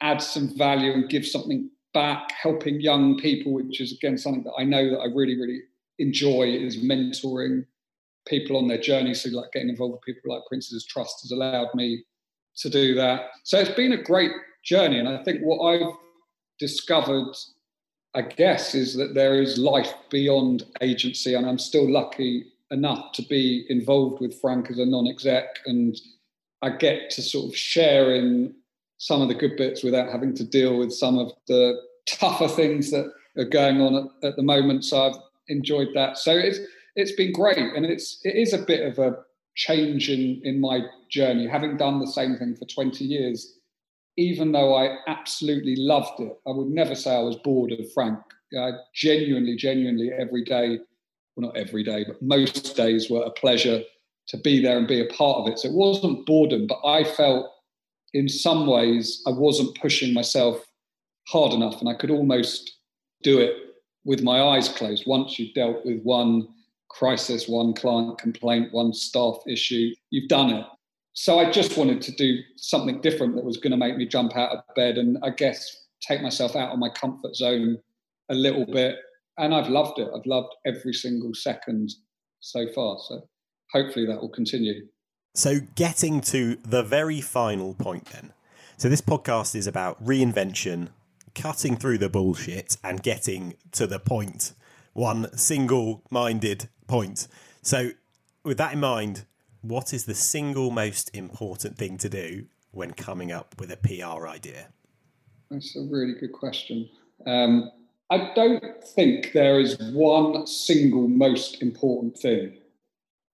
add 0.00 0.22
some 0.22 0.56
value 0.56 0.92
and 0.92 1.10
give 1.10 1.26
something 1.26 1.70
back, 1.92 2.30
helping 2.32 2.80
young 2.80 3.18
people, 3.18 3.52
which 3.52 3.80
is 3.80 3.92
again 3.92 4.16
something 4.16 4.44
that 4.44 4.54
I 4.58 4.64
know 4.64 4.90
that 4.90 4.98
I 4.98 5.06
really, 5.06 5.38
really 5.38 5.60
enjoy 5.98 6.44
is 6.44 6.78
mentoring 6.78 7.64
people 8.26 8.56
on 8.56 8.68
their 8.68 8.80
journey. 8.80 9.14
So, 9.14 9.30
like 9.30 9.52
getting 9.52 9.70
involved 9.70 9.94
with 9.94 10.14
people 10.14 10.34
like 10.34 10.42
Prince's 10.48 10.86
Trust 10.86 11.22
has 11.22 11.30
allowed 11.30 11.74
me 11.74 12.04
to 12.58 12.70
do 12.70 12.94
that. 12.94 13.30
So, 13.44 13.58
it's 13.58 13.70
been 13.70 13.92
a 13.92 14.02
great 14.02 14.32
journey. 14.64 14.98
And 14.98 15.08
I 15.08 15.22
think 15.22 15.40
what 15.40 15.64
I've 15.64 15.94
discovered, 16.58 17.34
I 18.14 18.22
guess, 18.22 18.74
is 18.74 18.94
that 18.96 19.14
there 19.14 19.40
is 19.40 19.58
life 19.58 19.92
beyond 20.10 20.64
agency. 20.80 21.34
And 21.34 21.46
I'm 21.46 21.58
still 21.58 21.90
lucky 21.90 22.46
enough 22.70 23.12
to 23.12 23.22
be 23.22 23.64
involved 23.68 24.20
with 24.20 24.40
Frank 24.40 24.70
as 24.70 24.78
a 24.78 24.86
non 24.86 25.06
exec. 25.06 25.46
And 25.66 25.96
I 26.62 26.70
get 26.70 27.10
to 27.10 27.22
sort 27.22 27.48
of 27.48 27.56
share 27.56 28.14
in 28.14 28.54
some 28.98 29.22
of 29.22 29.28
the 29.28 29.34
good 29.34 29.56
bits 29.56 29.84
without 29.84 30.10
having 30.10 30.34
to 30.34 30.44
deal 30.44 30.76
with 30.76 30.92
some 30.92 31.18
of 31.18 31.32
the 31.46 31.80
tougher 32.06 32.48
things 32.48 32.90
that 32.90 33.10
are 33.36 33.44
going 33.44 33.80
on 33.80 34.10
at, 34.22 34.30
at 34.30 34.36
the 34.36 34.42
moment. 34.42 34.84
So 34.84 35.06
I've 35.06 35.16
enjoyed 35.48 35.88
that. 35.94 36.18
So 36.18 36.32
it's 36.32 36.58
it's 36.96 37.12
been 37.12 37.32
great, 37.32 37.58
and 37.58 37.84
it's 37.86 38.20
it 38.24 38.36
is 38.36 38.52
a 38.52 38.58
bit 38.58 38.86
of 38.86 38.98
a 38.98 39.16
change 39.56 40.10
in 40.10 40.40
in 40.44 40.60
my 40.60 40.80
journey, 41.10 41.46
having 41.46 41.76
done 41.76 42.00
the 42.00 42.06
same 42.06 42.36
thing 42.36 42.56
for 42.56 42.66
twenty 42.66 43.04
years. 43.04 43.54
Even 44.16 44.50
though 44.50 44.74
I 44.74 44.96
absolutely 45.06 45.76
loved 45.76 46.18
it, 46.18 46.36
I 46.44 46.50
would 46.50 46.68
never 46.68 46.96
say 46.96 47.14
I 47.14 47.20
was 47.20 47.36
bored 47.36 47.70
of 47.70 47.92
Frank. 47.92 48.18
I 48.58 48.72
genuinely, 48.92 49.54
genuinely 49.54 50.10
every 50.10 50.42
day, 50.42 50.78
well 51.36 51.46
not 51.46 51.56
every 51.56 51.84
day, 51.84 52.04
but 52.04 52.20
most 52.20 52.76
days 52.76 53.08
were 53.08 53.22
a 53.22 53.30
pleasure 53.30 53.80
to 54.28 54.36
be 54.38 54.60
there 54.60 54.76
and 54.76 54.88
be 54.88 55.00
a 55.00 55.12
part 55.14 55.38
of 55.38 55.48
it. 55.48 55.58
So 55.58 55.68
it 55.68 55.74
wasn't 55.74 56.26
boredom, 56.26 56.66
but 56.66 56.80
I 56.84 57.04
felt 57.04 57.46
in 58.12 58.28
some 58.28 58.66
ways 58.66 59.22
I 59.26 59.30
wasn't 59.30 59.78
pushing 59.80 60.12
myself 60.12 60.64
hard 61.28 61.52
enough, 61.52 61.80
and 61.80 61.88
I 61.88 61.94
could 61.94 62.10
almost 62.10 62.78
do 63.22 63.38
it 63.38 63.67
with 64.04 64.22
my 64.22 64.40
eyes 64.40 64.68
closed. 64.68 65.04
Once 65.06 65.38
you've 65.38 65.54
dealt 65.54 65.84
with 65.84 66.02
one 66.02 66.48
crisis, 66.88 67.48
one 67.48 67.74
client 67.74 68.18
complaint, 68.18 68.72
one 68.72 68.92
staff 68.92 69.36
issue, 69.46 69.94
you've 70.10 70.28
done 70.28 70.50
it. 70.50 70.66
So 71.12 71.38
I 71.38 71.50
just 71.50 71.76
wanted 71.76 72.00
to 72.02 72.12
do 72.12 72.38
something 72.56 73.00
different 73.00 73.34
that 73.34 73.44
was 73.44 73.56
going 73.56 73.72
to 73.72 73.76
make 73.76 73.96
me 73.96 74.06
jump 74.06 74.36
out 74.36 74.52
of 74.52 74.62
bed 74.76 74.98
and 74.98 75.18
I 75.22 75.30
guess 75.30 75.86
take 76.00 76.22
myself 76.22 76.54
out 76.54 76.70
of 76.70 76.78
my 76.78 76.88
comfort 76.88 77.34
zone 77.34 77.78
a 78.28 78.34
little 78.34 78.64
bit. 78.64 78.96
And 79.36 79.54
I've 79.54 79.68
loved 79.68 79.98
it. 79.98 80.08
I've 80.14 80.26
loved 80.26 80.54
every 80.64 80.92
single 80.92 81.34
second 81.34 81.90
so 82.40 82.66
far. 82.72 82.98
So 83.08 83.28
hopefully 83.72 84.06
that 84.06 84.20
will 84.20 84.28
continue. 84.28 84.86
So, 85.34 85.60
getting 85.76 86.20
to 86.22 86.56
the 86.56 86.82
very 86.82 87.20
final 87.20 87.74
point 87.74 88.06
then. 88.06 88.32
So, 88.76 88.88
this 88.88 89.00
podcast 89.00 89.54
is 89.54 89.66
about 89.66 90.04
reinvention, 90.04 90.88
cutting 91.38 91.76
through 91.76 91.98
the 91.98 92.08
bullshit 92.08 92.76
and 92.82 93.02
getting 93.02 93.54
to 93.72 93.86
the 93.86 94.00
point. 94.00 94.52
One 94.92 95.36
single 95.36 96.02
minded 96.10 96.68
point. 96.88 97.28
So, 97.62 97.90
with 98.44 98.58
that 98.58 98.72
in 98.72 98.80
mind, 98.80 99.24
what 99.62 99.92
is 99.92 100.04
the 100.04 100.14
single 100.14 100.70
most 100.70 101.14
important 101.14 101.78
thing 101.78 101.96
to 101.98 102.08
do 102.08 102.46
when 102.72 102.92
coming 102.92 103.30
up 103.30 103.54
with 103.58 103.70
a 103.70 103.76
PR 103.76 104.26
idea? 104.26 104.68
That's 105.50 105.76
a 105.76 105.82
really 105.82 106.14
good 106.14 106.32
question. 106.32 106.88
Um, 107.26 107.70
I 108.10 108.32
don't 108.34 108.82
think 108.84 109.32
there 109.32 109.60
is 109.60 109.78
one 109.92 110.46
single 110.46 111.08
most 111.08 111.62
important 111.62 112.18
thing. 112.18 112.58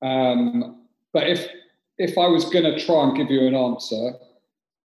Um, 0.02 0.82
but 1.12 1.28
if 1.28 1.48
if 1.96 2.18
I 2.18 2.26
was 2.26 2.44
going 2.46 2.64
to 2.64 2.78
try 2.84 3.05
and 3.05 3.16
give 3.16 3.30
you 3.30 3.46
an 3.46 3.55
answer, 3.55 4.14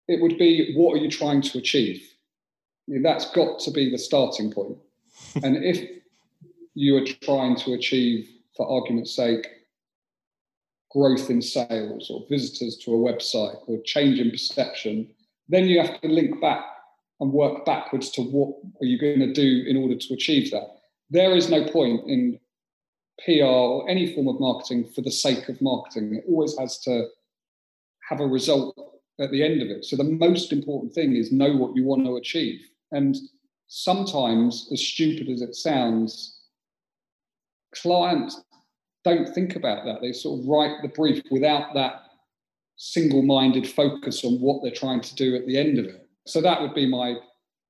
it 0.08 0.20
would 0.20 0.36
be 0.38 0.74
what 0.74 0.94
are 0.94 1.02
you 1.02 1.10
trying 1.10 1.40
to 1.42 1.58
achieve? 1.58 2.15
That's 2.88 3.30
got 3.32 3.58
to 3.60 3.70
be 3.70 3.90
the 3.90 3.98
starting 3.98 4.52
point. 4.52 4.76
and 5.42 5.56
if 5.64 5.88
you 6.74 6.96
are 6.96 7.04
trying 7.04 7.56
to 7.56 7.72
achieve, 7.72 8.28
for 8.56 8.68
argument's 8.70 9.14
sake, 9.14 9.46
growth 10.90 11.28
in 11.28 11.42
sales 11.42 12.10
or 12.10 12.24
visitors 12.28 12.76
to 12.78 12.94
a 12.94 12.98
website 12.98 13.56
or 13.66 13.80
change 13.84 14.18
in 14.18 14.30
perception, 14.30 15.08
then 15.48 15.64
you 15.66 15.80
have 15.80 16.00
to 16.00 16.08
link 16.08 16.40
back 16.40 16.64
and 17.20 17.32
work 17.32 17.64
backwards 17.64 18.10
to 18.10 18.22
what 18.22 18.56
are 18.80 18.86
you 18.86 18.98
going 18.98 19.20
to 19.20 19.32
do 19.32 19.64
in 19.66 19.76
order 19.76 19.96
to 19.96 20.14
achieve 20.14 20.50
that. 20.50 20.66
There 21.10 21.36
is 21.36 21.50
no 21.50 21.64
point 21.64 22.08
in 22.08 22.38
PR 23.24 23.44
or 23.44 23.88
any 23.88 24.14
form 24.14 24.28
of 24.28 24.40
marketing 24.40 24.88
for 24.94 25.02
the 25.02 25.10
sake 25.10 25.48
of 25.48 25.60
marketing. 25.62 26.14
It 26.14 26.24
always 26.28 26.58
has 26.58 26.78
to 26.80 27.08
have 28.08 28.20
a 28.20 28.26
result 28.26 28.76
at 29.20 29.30
the 29.30 29.42
end 29.42 29.62
of 29.62 29.68
it. 29.68 29.84
So 29.84 29.96
the 29.96 30.04
most 30.04 30.52
important 30.52 30.92
thing 30.92 31.16
is 31.16 31.32
know 31.32 31.56
what 31.56 31.74
you 31.74 31.84
want 31.84 32.04
to 32.04 32.16
achieve. 32.16 32.60
And 32.92 33.16
sometimes, 33.66 34.68
as 34.72 34.80
stupid 34.80 35.28
as 35.28 35.42
it 35.42 35.54
sounds, 35.54 36.40
clients 37.74 38.40
don't 39.04 39.32
think 39.34 39.56
about 39.56 39.84
that. 39.84 40.00
They 40.00 40.12
sort 40.12 40.40
of 40.40 40.46
write 40.46 40.82
the 40.82 40.88
brief 40.88 41.22
without 41.30 41.74
that 41.74 42.02
single 42.76 43.22
minded 43.22 43.66
focus 43.66 44.24
on 44.24 44.40
what 44.40 44.62
they're 44.62 44.70
trying 44.70 45.00
to 45.00 45.14
do 45.14 45.34
at 45.34 45.46
the 45.46 45.58
end 45.58 45.78
of 45.78 45.86
it. 45.86 46.08
So 46.26 46.40
that 46.42 46.60
would 46.60 46.74
be 46.74 46.86
my 46.86 47.14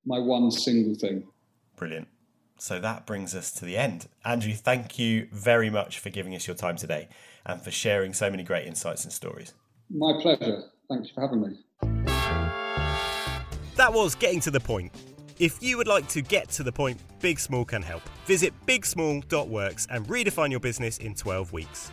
my 0.04 0.18
one 0.18 0.50
single 0.50 0.94
thing. 0.94 1.24
Brilliant. 1.76 2.08
So 2.58 2.80
that 2.80 3.06
brings 3.06 3.34
us 3.34 3.52
to 3.52 3.64
the 3.64 3.76
end. 3.76 4.08
Andrew, 4.24 4.54
thank 4.54 4.98
you 4.98 5.28
very 5.30 5.68
much 5.68 5.98
for 5.98 6.10
giving 6.10 6.34
us 6.34 6.46
your 6.46 6.56
time 6.56 6.76
today 6.76 7.08
and 7.44 7.60
for 7.60 7.70
sharing 7.70 8.14
so 8.14 8.30
many 8.30 8.44
great 8.44 8.66
insights 8.66 9.04
and 9.04 9.12
stories. 9.12 9.52
My 9.90 10.18
pleasure. 10.22 10.62
Thank 10.88 11.08
you 11.08 11.12
for 11.14 11.20
having 11.20 11.42
me. 11.42 12.15
That 13.86 13.94
was 13.94 14.16
getting 14.16 14.40
to 14.40 14.50
the 14.50 14.58
point. 14.58 14.92
If 15.38 15.62
you 15.62 15.76
would 15.76 15.86
like 15.86 16.08
to 16.08 16.20
get 16.20 16.48
to 16.48 16.64
the 16.64 16.72
point, 16.72 16.98
Big 17.20 17.38
Small 17.38 17.64
can 17.64 17.82
help. 17.82 18.02
Visit 18.24 18.52
bigsmall.works 18.66 19.86
and 19.88 20.04
redefine 20.08 20.50
your 20.50 20.58
business 20.58 20.98
in 20.98 21.14
12 21.14 21.52
weeks. 21.52 21.92